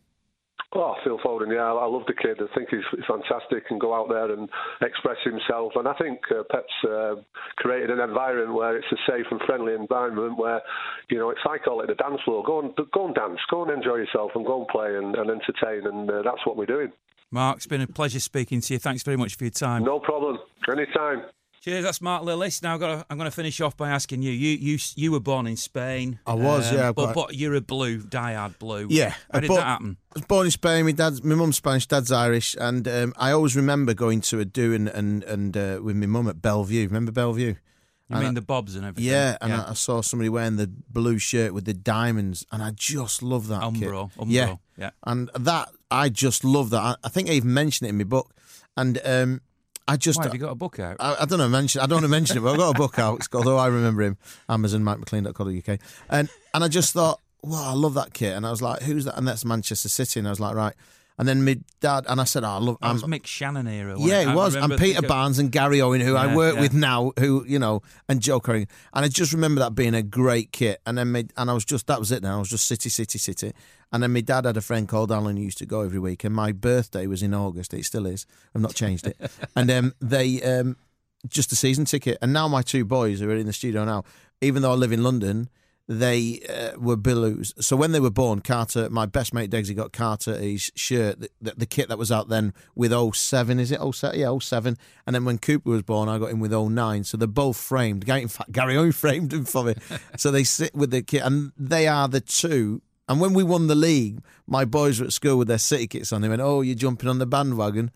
Oh, 0.75 0.95
Phil 1.03 1.19
Foden, 1.25 1.55
yeah, 1.55 1.65
I 1.65 1.87
love 1.87 2.03
the 2.07 2.13
kid. 2.13 2.37
I 2.43 2.55
think 2.55 2.69
he's, 2.69 2.85
he's 2.91 3.05
fantastic 3.09 3.65
and 3.71 3.81
go 3.81 3.95
out 3.95 4.11
there 4.11 4.31
and 4.31 4.51
express 4.83 5.17
himself. 5.25 5.73
And 5.77 5.89
I 5.89 5.95
think 5.95 6.21
uh, 6.31 6.43
Pep's 6.51 6.85
uh, 6.85 7.15
created 7.57 7.91
an 7.91 8.01
environment 8.01 8.53
where 8.53 8.77
it's 8.77 8.87
a 8.93 8.97
safe 9.11 9.25
and 9.31 9.41
friendly 9.47 9.73
environment 9.73 10.39
where, 10.39 10.61
you 11.09 11.19
know, 11.19 11.31
it's 11.31 11.41
like 11.47 11.65
call 11.65 11.81
it 11.81 11.87
the 11.87 11.95
dance 11.95 12.21
floor. 12.23 12.45
Go 12.45 12.61
and 12.61 12.77
go 12.93 13.07
and 13.07 13.15
dance, 13.15 13.41
go 13.51 13.63
and 13.63 13.73
enjoy 13.73 13.97
yourself, 13.97 14.33
and 14.35 14.45
go 14.45 14.59
and 14.61 14.69
play 14.69 14.95
and, 14.95 15.17
and 15.17 15.31
entertain. 15.31 15.87
And 15.87 16.11
uh, 16.11 16.21
that's 16.23 16.45
what 16.45 16.59
we're 16.59 16.67
doing. 16.67 16.93
Mark, 17.31 17.57
it's 17.57 17.67
been 17.67 17.81
a 17.81 17.87
pleasure 17.87 18.21
speaking 18.21 18.61
to 18.61 18.75
you. 18.75 18.79
Thanks 18.79 19.03
very 19.03 19.17
much 19.17 19.37
for 19.37 19.45
your 19.45 19.51
time. 19.51 19.85
No 19.85 19.99
problem. 20.01 20.39
Anytime. 20.71 21.23
Cheers, 21.61 21.85
that's 21.85 22.01
Mark 22.01 22.23
Lillis. 22.23 22.63
Now 22.63 22.79
i 22.79 23.05
am 23.11 23.19
going 23.19 23.29
to 23.29 23.35
finish 23.35 23.61
off 23.61 23.77
by 23.77 23.91
asking 23.91 24.23
you. 24.23 24.31
You 24.31 24.57
you 24.57 24.79
you 24.95 25.11
were 25.11 25.21
born 25.21 25.47
in 25.49 25.57
Spain. 25.57 26.21
I 26.25 26.35
was, 26.35 26.71
um, 26.71 26.77
yeah. 26.77 26.93
But, 26.93 27.15
but 27.15 27.35
you're 27.35 27.55
a 27.55 27.61
blue, 27.61 28.01
diehard 28.01 28.59
blue. 28.59 28.87
Yeah. 28.91 29.15
How 29.33 29.41
did 29.41 29.51
that 29.51 29.65
happen? 29.65 29.97
I 30.15 30.21
was 30.21 30.27
born 30.27 30.47
in 30.47 30.51
Spain. 30.53 30.85
My 30.85 30.93
dad's, 30.93 31.23
my 31.25 31.35
mum's 31.35 31.57
Spanish, 31.57 31.87
dad's 31.87 32.13
Irish, 32.13 32.57
and 32.61 32.87
um, 32.87 33.13
I 33.17 33.33
always 33.33 33.57
remember 33.57 33.93
going 33.93 34.21
to 34.23 34.39
a 34.39 34.45
do 34.45 34.73
and 34.73 34.89
and, 34.89 35.25
and 35.25 35.57
uh, 35.57 35.81
with 35.83 35.97
my 35.97 36.07
mum 36.07 36.29
at 36.29 36.41
Belle 36.41 36.63
Vue. 36.63 36.87
Remember 36.87 37.11
Belle 37.11 37.33
Vue? 37.33 37.57
You 38.09 38.17
and 38.17 38.21
mean 38.21 38.31
I, 38.31 38.35
the 38.35 38.43
bobs 38.43 38.77
and 38.77 38.87
everything? 38.87 39.11
Yeah, 39.11 39.37
and 39.41 39.51
yeah. 39.51 39.65
I, 39.65 39.71
I, 39.71 39.75
saw 39.75 40.01
somebody 40.01 40.31
wearing 40.31 40.57
the 40.57 40.67
blue 40.67 41.19
shirt 41.19 41.53
with 41.53 41.67
the 41.67 41.75
diamonds, 41.75 42.47
and 42.53 42.63
I 42.63 42.71
just 42.71 43.23
love 43.23 43.49
that. 43.49 43.63
Umbro, 43.63 44.11
kit. 44.11 44.19
Umbro, 44.19 44.27
yeah, 44.29 44.55
yeah. 44.79 44.91
And 45.05 45.29
that 45.35 45.71
I 45.91 46.09
just 46.09 46.45
love 46.45 46.71
that. 46.71 46.81
I, 46.81 46.97
I 47.05 47.09
think 47.09 47.29
I 47.29 47.33
even 47.33 47.53
mentioned 47.53 47.87
it 47.87 47.91
in 47.91 47.99
my 47.99 48.05
book, 48.05 48.33
and 48.77 48.99
um, 49.05 49.41
I 49.89 49.97
just 49.97 50.19
Why, 50.19 50.25
have 50.25 50.35
you 50.35 50.39
got 50.39 50.53
a 50.53 50.55
book 50.55 50.79
out? 50.79 50.97
I, 51.01 51.17
I, 51.23 51.25
don't 51.25 51.39
know. 51.39 51.49
Mention. 51.49 51.81
I 51.81 51.87
don't 51.87 51.97
want 51.97 52.05
to 52.05 52.11
mention 52.11 52.37
it, 52.37 52.41
but 52.43 52.53
I've 52.53 52.59
got 52.59 52.77
a 52.77 52.79
book 52.79 52.99
out. 52.99 53.17
It's 53.17 53.27
called 53.27 53.49
"Oh, 53.49 53.57
I 53.57 53.69
Remember 53.69 54.03
Him." 54.03 54.19
Amazon, 54.47 54.83
MikeMcLean.co.uk, 54.83 55.81
and 56.11 56.29
and 56.53 56.65
I 56.65 56.69
just 56.69 56.93
thought, 56.93 57.21
wow, 57.43 57.71
I 57.71 57.73
love 57.73 57.95
that 57.95 58.13
kit, 58.13 58.37
and 58.37 58.47
I 58.47 58.51
was 58.51 58.61
like, 58.61 58.83
who's 58.83 59.07
that? 59.07 59.17
And 59.17 59.27
that's 59.27 59.47
Manchester 59.47 59.89
City, 59.89 60.21
and 60.21 60.29
I 60.29 60.31
was 60.31 60.41
like, 60.41 60.55
right. 60.55 60.75
And 61.19 61.27
then 61.27 61.45
my 61.45 61.59
dad 61.81 62.05
and 62.09 62.21
I 62.21 62.25
said, 62.25 62.45
"Oh, 62.45 62.49
I 62.49 62.59
love." 62.59 62.79
That 62.81 62.93
was 62.93 63.03
Mick 63.03 63.23
Channon 63.23 63.69
era. 63.69 63.97
Yeah, 63.99 64.21
it, 64.21 64.29
it 64.29 64.35
was. 64.35 64.55
And 64.55 64.79
Peter 64.79 65.03
Barnes 65.03 65.39
and 65.41 65.51
Gary 65.51 65.81
Owen, 65.81 66.01
who 66.01 66.13
yeah, 66.13 66.21
I 66.21 66.37
work 66.37 66.55
yeah. 66.55 66.61
with 66.61 66.75
now, 66.75 67.13
who 67.19 67.45
you 67.47 67.59
know, 67.59 67.83
and 68.09 68.21
Joe 68.21 68.39
Curry. 68.39 68.69
And 68.95 69.05
I 69.05 69.09
just 69.09 69.33
remember 69.33 69.61
that 69.61 69.75
being 69.75 69.95
a 69.95 70.03
great 70.03 70.53
kit. 70.53 70.81
And 70.87 70.97
then, 70.97 71.11
made, 71.11 71.33
and 71.37 71.51
I 71.51 71.55
was 71.55 71.65
just 71.65 71.89
that 71.89 71.99
was 71.99 72.13
it. 72.13 72.23
Now 72.23 72.37
I 72.37 72.39
was 72.39 72.51
just 72.51 72.67
City, 72.67 72.89
City, 72.89 73.19
City. 73.19 73.53
And 73.93 74.03
then 74.03 74.13
my 74.13 74.21
dad 74.21 74.45
had 74.45 74.57
a 74.57 74.61
friend 74.61 74.87
called 74.87 75.11
Alan 75.11 75.37
who 75.37 75.43
used 75.43 75.59
to 75.59 75.67
go 75.67 75.81
every 75.81 75.99
week. 75.99 76.23
And 76.23 76.35
my 76.35 76.53
birthday 76.53 77.07
was 77.07 77.23
in 77.23 77.35
August. 77.35 77.73
It 77.75 77.85
still 77.85 78.07
is. 78.07 78.27
I've 78.55 78.61
not 78.61 78.75
changed 78.75 79.07
it. 79.07 79.17
and 79.57 79.71
um, 79.71 79.95
they 80.01 80.43
um, 80.43 80.77
just 81.27 81.53
a 81.53 81.57
season 81.57 81.85
ticket. 81.85 82.19
And 82.21 82.33
now 82.33 82.49
my 82.49 82.63
two 82.63 82.85
boys 82.85 83.21
who 83.21 83.31
are 83.31 83.35
in 83.35 83.47
the 83.47 83.53
studio 83.53 83.85
now, 83.85 84.05
even 84.41 84.63
though 84.63 84.73
I 84.73 84.75
live 84.75 84.93
in 84.93 85.03
London 85.03 85.49
they 85.89 86.41
uh, 86.49 86.79
were 86.79 86.97
Blues. 86.97 87.55
So 87.61 87.75
when 87.75 87.93
they 87.93 88.01
were 88.01 88.11
born, 88.11 88.41
Carter, 88.41 88.91
my 88.91 89.07
best 89.07 89.33
mate 89.33 89.51
Degsy 89.51 89.75
got 89.75 89.93
Carter 89.93 90.37
his 90.37 90.71
shirt, 90.75 91.21
the, 91.21 91.31
the, 91.41 91.55
the, 91.57 91.67
kit 91.67 91.89
that 91.89 91.97
was 91.97 92.13
out 92.13 92.29
then 92.29 92.53
with 92.75 92.93
07, 92.93 93.59
is 93.59 93.73
it? 93.73 93.81
07? 93.81 94.21
Yeah, 94.21 94.39
07. 94.39 94.77
And 95.07 95.15
then 95.15 95.25
when 95.25 95.39
Cooper 95.39 95.71
was 95.71 95.83
born, 95.83 96.11
I 96.11 96.19
got 96.19 96.31
him 96.31 96.41
with 96.41 96.53
09. 96.53 97.05
So 97.05 97.17
they're 97.17 97.27
both 97.27 97.57
framed. 97.57 98.07
In 98.07 98.29
fact, 98.29 98.53
Gary 98.53 98.77
Owen 98.77 98.93
framed 98.93 99.33
him 99.33 99.47
for 99.47 99.65
me. 99.65 99.75
so 100.19 100.31
they 100.31 100.45
sit 100.45 100.75
with 100.75 100.91
the 100.91 101.03
kit, 101.03 101.23
and 101.25 101.53
they 101.57 101.89
are 101.89 102.07
the 102.07 102.21
two. 102.21 102.83
And 103.09 103.19
when 103.21 103.33
we 103.33 103.43
won 103.43 103.69
the 103.69 103.75
league, 103.75 104.21
my 104.47 104.67
boys 104.67 105.01
were 105.01 105.07
at 105.07 105.15
school 105.15 105.39
with 105.39 105.49
their 105.49 105.57
City 105.57 105.87
kits 105.87 106.13
on. 106.13 106.21
They 106.21 106.29
went, 106.29 106.43
Oh, 106.43 106.61
you're 106.61 106.75
jumping 106.75 107.09
on 107.09 107.19
the 107.19 107.27
bandwagon. 107.27 107.91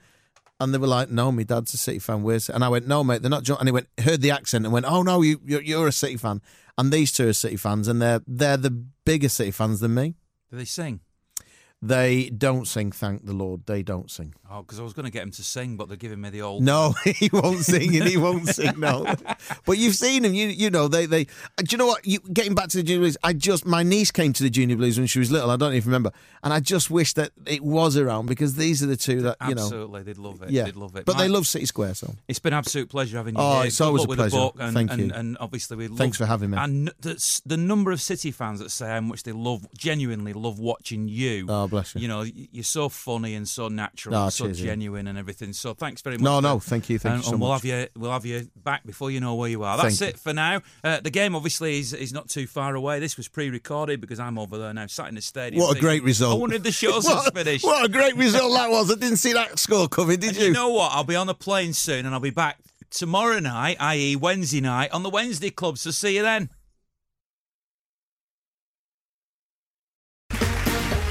And 0.62 0.72
they 0.72 0.78
were 0.78 0.86
like, 0.86 1.10
"No, 1.10 1.32
my 1.32 1.42
dad's 1.42 1.74
a 1.74 1.76
City 1.76 1.98
fan. 1.98 2.22
Where's?" 2.22 2.48
And 2.48 2.64
I 2.64 2.68
went, 2.68 2.86
"No, 2.86 3.02
mate, 3.02 3.22
they're 3.22 3.30
not." 3.30 3.48
And 3.48 3.68
he 3.68 3.72
went, 3.72 3.88
heard 3.98 4.20
the 4.20 4.30
accent 4.30 4.64
and 4.64 4.72
went, 4.72 4.86
"Oh 4.86 5.02
no, 5.02 5.22
you, 5.22 5.40
you're, 5.44 5.62
you're 5.62 5.88
a 5.88 5.92
City 5.92 6.16
fan." 6.16 6.40
And 6.78 6.92
these 6.92 7.12
two 7.12 7.28
are 7.28 7.32
City 7.32 7.56
fans, 7.56 7.88
and 7.88 8.00
they're 8.00 8.22
they're 8.26 8.56
the 8.56 8.70
bigger 8.70 9.28
City 9.28 9.50
fans 9.50 9.80
than 9.80 9.94
me. 9.94 10.14
Do 10.50 10.56
they 10.56 10.64
sing? 10.64 11.00
They 11.84 12.30
don't 12.30 12.68
sing, 12.68 12.92
thank 12.92 13.26
the 13.26 13.32
Lord. 13.32 13.66
They 13.66 13.82
don't 13.82 14.08
sing. 14.08 14.34
Oh, 14.48 14.62
because 14.62 14.78
I 14.78 14.84
was 14.84 14.92
going 14.92 15.06
to 15.06 15.10
get 15.10 15.24
him 15.24 15.32
to 15.32 15.42
sing, 15.42 15.76
but 15.76 15.88
they're 15.88 15.96
giving 15.96 16.20
me 16.20 16.30
the 16.30 16.42
old. 16.42 16.62
No, 16.62 16.94
he 17.04 17.28
won't 17.32 17.64
sing, 17.64 17.96
and 17.96 18.08
he 18.08 18.16
won't 18.16 18.46
sing. 18.46 18.78
No, 18.78 19.04
but 19.66 19.78
you've 19.78 19.96
seen 19.96 20.24
him. 20.24 20.32
You 20.32 20.46
you 20.46 20.70
know 20.70 20.86
they 20.86 21.06
they. 21.06 21.22
Uh, 21.58 21.62
do 21.62 21.66
you 21.70 21.78
know 21.78 21.86
what? 21.86 22.06
You 22.06 22.20
getting 22.32 22.54
back 22.54 22.68
to 22.68 22.76
the 22.76 22.84
Junior 22.84 23.00
Blues. 23.00 23.16
I 23.24 23.32
just 23.32 23.66
my 23.66 23.82
niece 23.82 24.12
came 24.12 24.32
to 24.34 24.44
the 24.44 24.50
Junior 24.50 24.76
Blues 24.76 24.96
when 24.96 25.08
she 25.08 25.18
was 25.18 25.32
little. 25.32 25.50
I 25.50 25.56
don't 25.56 25.74
even 25.74 25.88
remember, 25.88 26.12
and 26.44 26.52
I 26.52 26.60
just 26.60 26.88
wish 26.88 27.14
that 27.14 27.32
it 27.46 27.62
was 27.62 27.96
around 27.96 28.26
because 28.26 28.54
these 28.54 28.80
are 28.84 28.86
the 28.86 28.96
two 28.96 29.22
that 29.22 29.38
you 29.48 29.56
know. 29.56 29.62
Absolutely, 29.62 30.02
they'd 30.04 30.18
love 30.18 30.40
it. 30.42 30.50
Yeah, 30.50 30.64
they'd 30.64 30.76
love 30.76 30.94
it. 30.94 31.04
But 31.04 31.16
my, 31.16 31.22
they 31.22 31.28
love 31.28 31.48
City 31.48 31.66
Square, 31.66 31.94
so 31.94 32.14
it's 32.28 32.38
been 32.38 32.52
absolute 32.52 32.90
pleasure 32.90 33.16
having 33.16 33.34
you. 33.34 33.40
Oh, 33.40 33.58
here. 33.58 33.66
it's 33.66 33.80
always 33.80 34.04
a 34.04 34.06
pleasure. 34.06 34.50
And, 34.60 34.72
Thank 34.72 34.92
and, 34.92 35.00
you. 35.00 35.12
And 35.12 35.36
obviously 35.40 35.76
we. 35.76 35.88
Thanks 35.88 36.16
for 36.16 36.26
having 36.26 36.50
me. 36.50 36.58
And 36.58 36.92
the, 37.00 37.40
the 37.44 37.56
number 37.56 37.90
of 37.90 38.00
City 38.00 38.30
fans 38.30 38.60
that 38.60 38.70
say 38.70 38.88
how 38.88 39.00
much 39.00 39.24
they 39.24 39.32
love, 39.32 39.66
genuinely 39.76 40.32
love 40.32 40.60
watching 40.60 41.08
you. 41.08 41.46
Oh, 41.48 41.66
bless 41.72 41.94
you. 41.94 42.02
You 42.02 42.08
know 42.08 42.22
you're 42.22 42.62
so 42.62 42.88
funny 42.88 43.34
and 43.34 43.48
so 43.48 43.68
natural, 43.68 44.14
oh, 44.14 44.24
and 44.24 44.32
so 44.32 44.44
cheers, 44.44 44.60
genuine, 44.60 45.06
yeah. 45.06 45.10
and 45.10 45.18
everything. 45.18 45.52
So 45.52 45.74
thanks 45.74 46.02
very 46.02 46.18
much. 46.18 46.24
No, 46.24 46.40
no, 46.40 46.60
thank 46.60 46.88
you, 46.88 46.98
thank 46.98 47.14
and, 47.14 47.22
you 47.22 47.26
so 47.26 47.32
and 47.32 47.40
we'll 47.40 47.50
much. 47.50 47.62
have 47.62 47.80
you, 47.80 47.88
we'll 47.96 48.12
have 48.12 48.26
you 48.26 48.48
back 48.56 48.86
before 48.86 49.10
you 49.10 49.20
know 49.20 49.34
where 49.34 49.48
you 49.48 49.64
are. 49.64 49.76
That's 49.76 49.98
thank 49.98 50.14
it 50.14 50.20
for 50.20 50.32
now. 50.32 50.60
Uh, 50.84 51.00
the 51.00 51.10
game 51.10 51.34
obviously 51.34 51.80
is, 51.80 51.92
is 51.92 52.12
not 52.12 52.28
too 52.28 52.46
far 52.46 52.74
away. 52.74 53.00
This 53.00 53.16
was 53.16 53.28
pre-recorded 53.28 54.00
because 54.00 54.20
I'm 54.20 54.38
over 54.38 54.58
there 54.58 54.72
now, 54.72 54.86
sat 54.86 55.08
in 55.08 55.16
the 55.16 55.22
stadium. 55.22 55.62
What 55.62 55.76
a 55.76 55.80
great 55.80 56.02
result! 56.04 56.36
I 56.36 56.40
wanted 56.40 56.62
the 56.62 56.72
shows 56.72 57.04
was 57.08 57.30
finished. 57.30 57.64
What 57.64 57.84
a 57.84 57.88
great 57.88 58.16
result 58.16 58.52
that 58.52 58.70
was! 58.70 58.90
I 58.90 58.94
didn't 58.94 59.16
see 59.16 59.32
that 59.32 59.58
score 59.58 59.88
coming, 59.88 60.20
did 60.20 60.30
and 60.30 60.36
you? 60.38 60.44
You 60.46 60.52
know 60.52 60.70
what? 60.70 60.92
I'll 60.92 61.04
be 61.04 61.16
on 61.16 61.26
the 61.26 61.34
plane 61.34 61.72
soon, 61.72 62.06
and 62.06 62.14
I'll 62.14 62.20
be 62.20 62.30
back 62.30 62.58
tomorrow 62.90 63.38
night, 63.38 63.78
i.e., 63.80 64.16
Wednesday 64.16 64.60
night, 64.60 64.92
on 64.92 65.02
the 65.02 65.10
Wednesday 65.10 65.50
Club. 65.50 65.78
So 65.78 65.90
see 65.90 66.16
you 66.16 66.22
then. 66.22 66.50